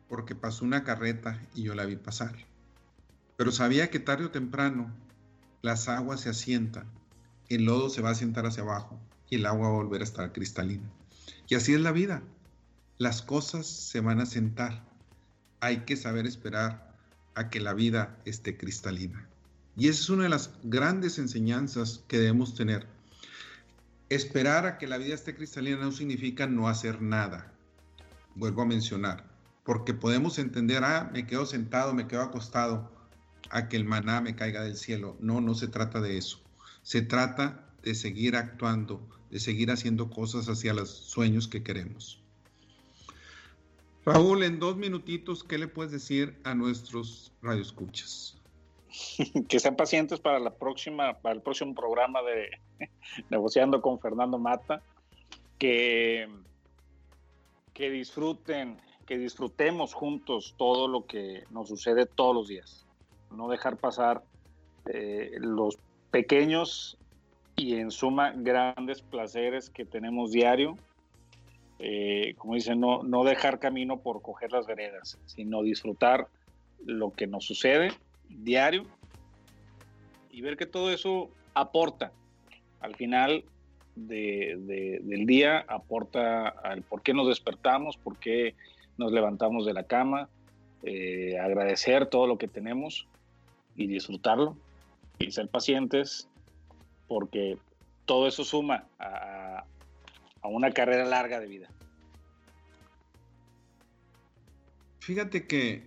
porque 0.08 0.34
pasó 0.34 0.64
una 0.64 0.82
carreta 0.82 1.40
y 1.54 1.62
yo 1.62 1.74
la 1.74 1.84
vi 1.84 1.96
pasar. 1.96 2.34
Pero 3.36 3.52
sabía 3.52 3.90
que 3.90 4.00
tarde 4.00 4.24
o 4.24 4.30
temprano 4.30 4.92
las 5.62 5.88
aguas 5.88 6.22
se 6.22 6.30
asientan, 6.30 6.86
el 7.48 7.64
lodo 7.64 7.90
se 7.90 8.02
va 8.02 8.10
a 8.10 8.12
asientar 8.12 8.46
hacia 8.46 8.62
abajo 8.62 9.00
y 9.30 9.36
el 9.36 9.46
agua 9.46 9.68
va 9.68 9.74
a 9.74 9.78
volver 9.78 10.00
a 10.00 10.04
estar 10.04 10.32
cristalina. 10.32 10.90
Y 11.48 11.54
así 11.54 11.74
es 11.74 11.80
la 11.80 11.92
vida. 11.92 12.22
Las 12.98 13.22
cosas 13.22 13.66
se 13.66 14.00
van 14.00 14.20
a 14.20 14.26
sentar. 14.26 14.84
Hay 15.60 15.84
que 15.84 15.96
saber 15.96 16.26
esperar 16.26 16.94
a 17.34 17.50
que 17.50 17.60
la 17.60 17.72
vida 17.72 18.18
esté 18.24 18.56
cristalina. 18.56 19.28
Y 19.76 19.88
esa 19.88 20.00
es 20.00 20.10
una 20.10 20.24
de 20.24 20.28
las 20.28 20.50
grandes 20.64 21.18
enseñanzas 21.18 22.02
que 22.08 22.18
debemos 22.18 22.54
tener. 22.54 22.86
Esperar 24.08 24.66
a 24.66 24.78
que 24.78 24.86
la 24.86 24.98
vida 24.98 25.14
esté 25.14 25.34
cristalina 25.34 25.76
no 25.76 25.92
significa 25.92 26.46
no 26.46 26.68
hacer 26.68 27.00
nada. 27.00 27.52
Vuelvo 28.34 28.62
a 28.62 28.66
mencionar, 28.66 29.24
porque 29.64 29.94
podemos 29.94 30.38
entender, 30.38 30.82
ah, 30.82 31.10
me 31.12 31.26
quedo 31.26 31.46
sentado, 31.46 31.94
me 31.94 32.08
quedo 32.08 32.22
acostado, 32.22 32.90
a 33.50 33.68
que 33.68 33.76
el 33.76 33.84
maná 33.84 34.20
me 34.20 34.34
caiga 34.34 34.62
del 34.62 34.76
cielo. 34.76 35.16
No, 35.20 35.40
no 35.40 35.54
se 35.54 35.68
trata 35.68 36.00
de 36.00 36.18
eso. 36.18 36.42
Se 36.82 37.02
trata 37.02 37.66
de 37.82 37.94
seguir 37.94 38.36
actuando, 38.36 39.00
de 39.30 39.40
seguir 39.40 39.70
haciendo 39.70 40.10
cosas 40.10 40.48
hacia 40.48 40.74
los 40.74 40.90
sueños 40.90 41.48
que 41.48 41.62
queremos. 41.62 42.22
Raúl, 44.04 44.42
en 44.42 44.58
dos 44.58 44.76
minutitos, 44.76 45.44
¿qué 45.44 45.58
le 45.58 45.68
puedes 45.68 45.92
decir 45.92 46.38
a 46.44 46.54
nuestros 46.54 47.32
radioescuchas? 47.42 48.36
Que 49.48 49.60
sean 49.60 49.76
pacientes 49.76 50.18
para 50.18 50.38
la 50.38 50.54
próxima, 50.54 51.14
para 51.18 51.34
el 51.34 51.42
próximo 51.42 51.74
programa 51.74 52.20
de 52.22 52.50
Negociando 53.30 53.82
con 53.82 54.00
Fernando 54.00 54.38
Mata, 54.38 54.82
que, 55.58 56.28
que 57.74 57.90
disfruten, 57.90 58.80
que 59.06 59.18
disfrutemos 59.18 59.92
juntos 59.92 60.54
todo 60.56 60.88
lo 60.88 61.06
que 61.06 61.44
nos 61.50 61.68
sucede 61.68 62.06
todos 62.06 62.34
los 62.34 62.48
días 62.48 62.88
no 63.30 63.48
dejar 63.48 63.76
pasar 63.76 64.22
eh, 64.86 65.32
los 65.40 65.78
pequeños 66.10 66.98
y 67.56 67.74
en 67.76 67.90
suma 67.90 68.32
grandes 68.36 69.02
placeres 69.02 69.68
que 69.68 69.84
tenemos 69.84 70.30
diario. 70.30 70.76
Eh, 71.80 72.34
como 72.38 72.54
dicen, 72.54 72.80
no, 72.80 73.02
no 73.02 73.24
dejar 73.24 73.58
camino 73.58 74.00
por 74.00 74.20
coger 74.22 74.52
las 74.52 74.66
veredas, 74.66 75.18
sino 75.26 75.62
disfrutar 75.62 76.28
lo 76.84 77.12
que 77.12 77.26
nos 77.26 77.44
sucede 77.44 77.92
diario 78.28 78.84
y 80.30 80.40
ver 80.40 80.56
que 80.56 80.66
todo 80.66 80.92
eso 80.92 81.30
aporta. 81.54 82.12
Al 82.80 82.94
final 82.94 83.44
del 83.96 85.26
día 85.26 85.64
aporta 85.66 86.48
al 86.48 86.82
por 86.82 87.02
qué 87.02 87.12
nos 87.12 87.26
despertamos, 87.26 87.96
por 87.96 88.16
qué 88.18 88.54
nos 88.96 89.10
levantamos 89.12 89.66
de 89.66 89.72
la 89.72 89.82
cama, 89.82 90.28
eh, 90.84 91.36
agradecer 91.38 92.06
todo 92.06 92.28
lo 92.28 92.38
que 92.38 92.46
tenemos 92.46 93.08
y 93.74 93.88
disfrutarlo 93.88 94.56
y 95.18 95.30
ser 95.30 95.48
pacientes 95.48 96.28
porque 97.06 97.58
todo 98.04 98.26
eso 98.28 98.44
suma 98.44 98.86
a, 98.98 99.64
una 100.44 100.70
carrera 100.70 101.04
larga 101.04 101.40
de 101.40 101.46
vida. 101.46 101.68
Fíjate 105.00 105.46
que 105.46 105.86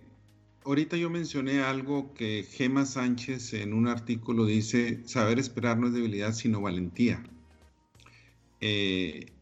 ahorita 0.64 0.96
yo 0.96 1.10
mencioné 1.10 1.62
algo 1.62 2.14
que 2.14 2.44
Gema 2.44 2.86
Sánchez 2.86 3.54
en 3.54 3.72
un 3.72 3.88
artículo 3.88 4.46
dice, 4.46 5.06
saber 5.06 5.38
esperar 5.38 5.78
no 5.78 5.88
es 5.88 5.94
debilidad 5.94 6.32
sino 6.32 6.60
valentía. 6.60 7.22
Eh, 8.60 9.32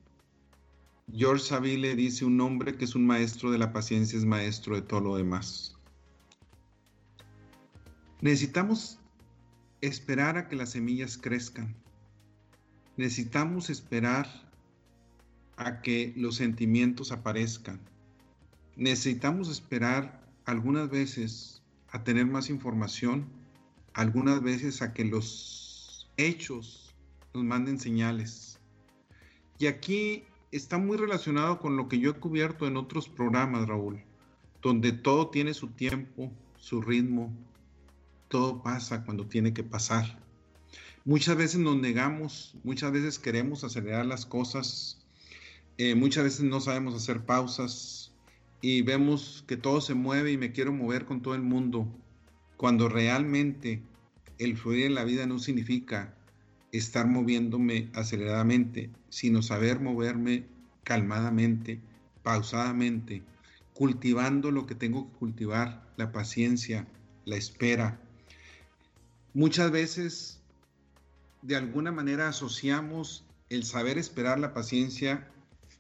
George 1.15 1.45
Savile 1.45 1.97
dice, 1.97 2.25
un 2.25 2.41
hombre 2.41 2.77
que 2.77 2.85
es 2.85 2.95
un 2.95 3.07
maestro 3.07 3.51
de 3.51 3.59
la 3.59 3.73
paciencia 3.73 4.19
es 4.19 4.25
maestro 4.25 4.77
de 4.77 4.83
todo 4.83 5.01
lo 5.01 5.17
demás. 5.17 5.77
Necesitamos 8.21 9.00
esperar 9.81 10.37
a 10.37 10.49
que 10.49 10.57
las 10.57 10.71
semillas 10.71 11.17
crezcan. 11.17 11.75
Necesitamos 12.97 13.71
esperar 13.71 14.29
a 15.57 15.81
que 15.81 16.13
los 16.17 16.37
sentimientos 16.37 17.13
aparezcan. 17.13 17.81
Necesitamos 18.77 19.49
esperar 19.51 20.21
algunas 20.45 20.91
veces 20.91 21.63
a 21.91 22.05
tener 22.05 22.27
más 22.27 22.51
información, 22.51 23.27
algunas 23.95 24.43
veces 24.43 24.83
a 24.83 24.93
que 24.93 25.05
los 25.05 26.11
hechos 26.17 26.95
nos 27.35 27.45
manden 27.45 27.79
señales. 27.79 28.59
Y 29.59 29.67
aquí 29.67 30.25
está 30.53 30.79
muy 30.79 30.97
relacionado 30.97 31.59
con 31.59 31.77
lo 31.77 31.89
que 31.89 31.99
yo 31.99 32.11
he 32.11 32.15
cubierto 32.15 32.67
en 32.67 32.77
otros 32.77 33.09
programas, 33.09 33.69
Raúl, 33.69 34.03
donde 34.63 34.93
todo 34.93 35.29
tiene 35.29 35.55
su 35.55 35.69
tiempo, 35.69 36.33
su 36.57 36.81
ritmo, 36.81 37.33
todo 38.31 38.63
pasa 38.63 39.05
cuando 39.05 39.27
tiene 39.27 39.53
que 39.53 39.65
pasar. 39.65 40.19
Muchas 41.05 41.37
veces 41.37 41.61
nos 41.61 41.77
negamos, 41.77 42.55
muchas 42.63 42.93
veces 42.93 43.19
queremos 43.19 43.65
acelerar 43.65 44.07
las 44.07 44.25
cosas, 44.25 45.05
eh, 45.79 45.95
muchas 45.95 46.25
veces 46.25 46.43
no 46.43 46.61
sabemos 46.61 46.95
hacer 46.95 47.27
pausas 47.27 48.13
y 48.63 48.83
vemos 48.83 49.45
que 49.49 49.57
todo 49.57 49.81
se 49.81 49.95
mueve 49.95 50.31
y 50.31 50.39
me 50.39 50.53
quiero 50.53 50.73
mover 50.73 51.07
con 51.07 51.23
todo 51.23 51.35
el 51.35 51.43
mundo, 51.43 51.89
cuando 52.57 52.89
realmente 52.89 53.83
el 54.39 54.57
fluir 54.57 54.87
en 54.87 54.95
la 54.95 55.05
vida 55.05 55.27
no 55.27 55.39
significa 55.39 56.15
estar 56.71 57.09
moviéndome 57.09 57.89
aceleradamente, 57.95 58.91
sino 59.09 59.43
saber 59.43 59.81
moverme 59.81 60.45
calmadamente, 60.85 61.81
pausadamente, 62.23 63.23
cultivando 63.75 64.53
lo 64.53 64.67
que 64.67 64.77
tengo 64.77 65.11
que 65.11 65.19
cultivar, 65.19 65.91
la 65.97 66.13
paciencia, 66.13 66.87
la 67.25 67.37
espera, 67.37 68.01
Muchas 69.33 69.71
veces, 69.71 70.41
de 71.43 71.57
alguna 71.57 71.93
manera, 71.93 72.29
asociamos 72.29 73.25
el 73.49 73.65
saber 73.65 73.97
esperar 73.97 74.39
la 74.39 74.53
paciencia 74.55 75.29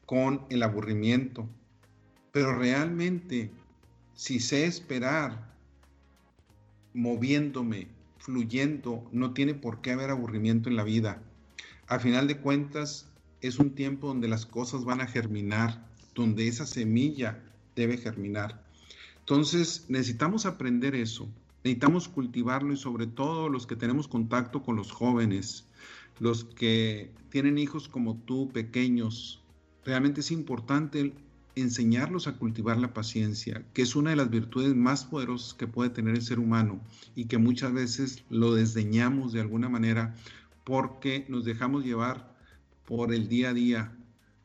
con 0.07 0.45
el 0.51 0.63
aburrimiento. 0.63 1.49
Pero 2.33 2.57
realmente, 2.57 3.51
si 4.15 4.39
sé 4.39 4.67
esperar, 4.67 5.53
moviéndome, 6.95 7.89
fluyendo, 8.19 9.09
no 9.13 9.33
tiene 9.33 9.55
por 9.55 9.81
qué 9.81 9.93
haber 9.93 10.11
aburrimiento 10.11 10.69
en 10.69 10.77
la 10.77 10.85
vida. 10.85 11.23
A 11.89 11.99
final 11.99 12.29
de 12.29 12.39
cuentas, 12.39 13.09
es 13.41 13.59
un 13.59 13.75
tiempo 13.75 14.07
donde 14.07 14.29
las 14.29 14.47
cosas 14.47 14.85
van 14.85 15.01
a 15.01 15.07
germinar, 15.07 15.85
donde 16.15 16.47
esa 16.47 16.67
semilla 16.67 17.43
debe 17.75 17.97
germinar. 17.97 18.63
Entonces, 19.21 19.87
necesitamos 19.89 20.47
aprender 20.47 20.95
eso. 20.95 21.29
Necesitamos 21.63 22.09
cultivarlo 22.09 22.73
y 22.73 22.77
sobre 22.77 23.07
todo 23.07 23.49
los 23.49 23.67
que 23.67 23.77
tenemos 23.77 24.09
contacto 24.09 24.63
con 24.63 24.77
los 24.77 24.93
jóvenes, 24.93 25.69
los 26.19 26.45
que 26.45 27.11
tienen 27.29 27.59
hijos 27.59 27.89
como 27.89 28.17
tú, 28.17 28.51
pequeños, 28.51 29.43
realmente 29.85 30.21
es 30.21 30.31
importante 30.31 31.15
enseñarlos 31.57 32.27
a 32.27 32.37
cultivar 32.37 32.79
la 32.79 32.95
paciencia, 32.95 33.65
que 33.75 33.83
es 33.83 33.97
una 33.97 34.11
de 34.11 34.17
las 34.17 34.31
virtudes 34.31 34.75
más 34.75 35.05
poderosas 35.05 35.55
que 35.55 35.67
puede 35.67 35.91
tener 35.91 36.15
el 36.15 36.23
ser 36.23 36.39
humano 36.39 36.81
y 37.15 37.27
que 37.27 37.39
muchas 37.39 37.73
veces 37.73 38.25
lo 38.31 38.55
desdeñamos 38.55 39.33
de 39.33 39.41
alguna 39.41 39.69
manera 39.69 40.15
porque 40.65 41.27
nos 41.29 41.45
dejamos 41.45 41.85
llevar 41.85 42.35
por 42.87 43.13
el 43.13 43.29
día 43.29 43.51
a 43.51 43.55
día, 43.55 43.93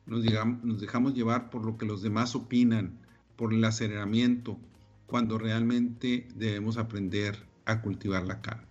nos, 0.06 0.24
nos 0.62 0.80
dejamos 0.80 1.14
llevar 1.14 1.50
por 1.50 1.64
lo 1.64 1.78
que 1.78 1.86
los 1.86 2.02
demás 2.02 2.34
opinan, 2.34 2.98
por 3.36 3.52
el 3.52 3.64
aceleramiento, 3.64 4.58
cuando 5.06 5.38
realmente 5.38 6.28
debemos 6.34 6.76
aprender 6.76 7.36
a 7.64 7.80
cultivar 7.80 8.24
la 8.24 8.40
calma. 8.40 8.66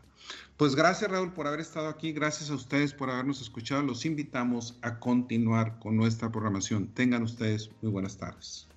Pues 0.57 0.75
gracias 0.75 1.11
Raúl 1.11 1.33
por 1.33 1.47
haber 1.47 1.59
estado 1.59 1.89
aquí, 1.89 2.13
gracias 2.13 2.49
a 2.49 2.55
ustedes 2.55 2.93
por 2.93 3.09
habernos 3.09 3.41
escuchado. 3.41 3.83
Los 3.83 4.05
invitamos 4.05 4.77
a 4.81 4.99
continuar 4.99 5.79
con 5.79 5.97
nuestra 5.97 6.31
programación. 6.31 6.87
Tengan 6.87 7.23
ustedes 7.23 7.71
muy 7.81 7.91
buenas 7.91 8.17
tardes. 8.17 8.67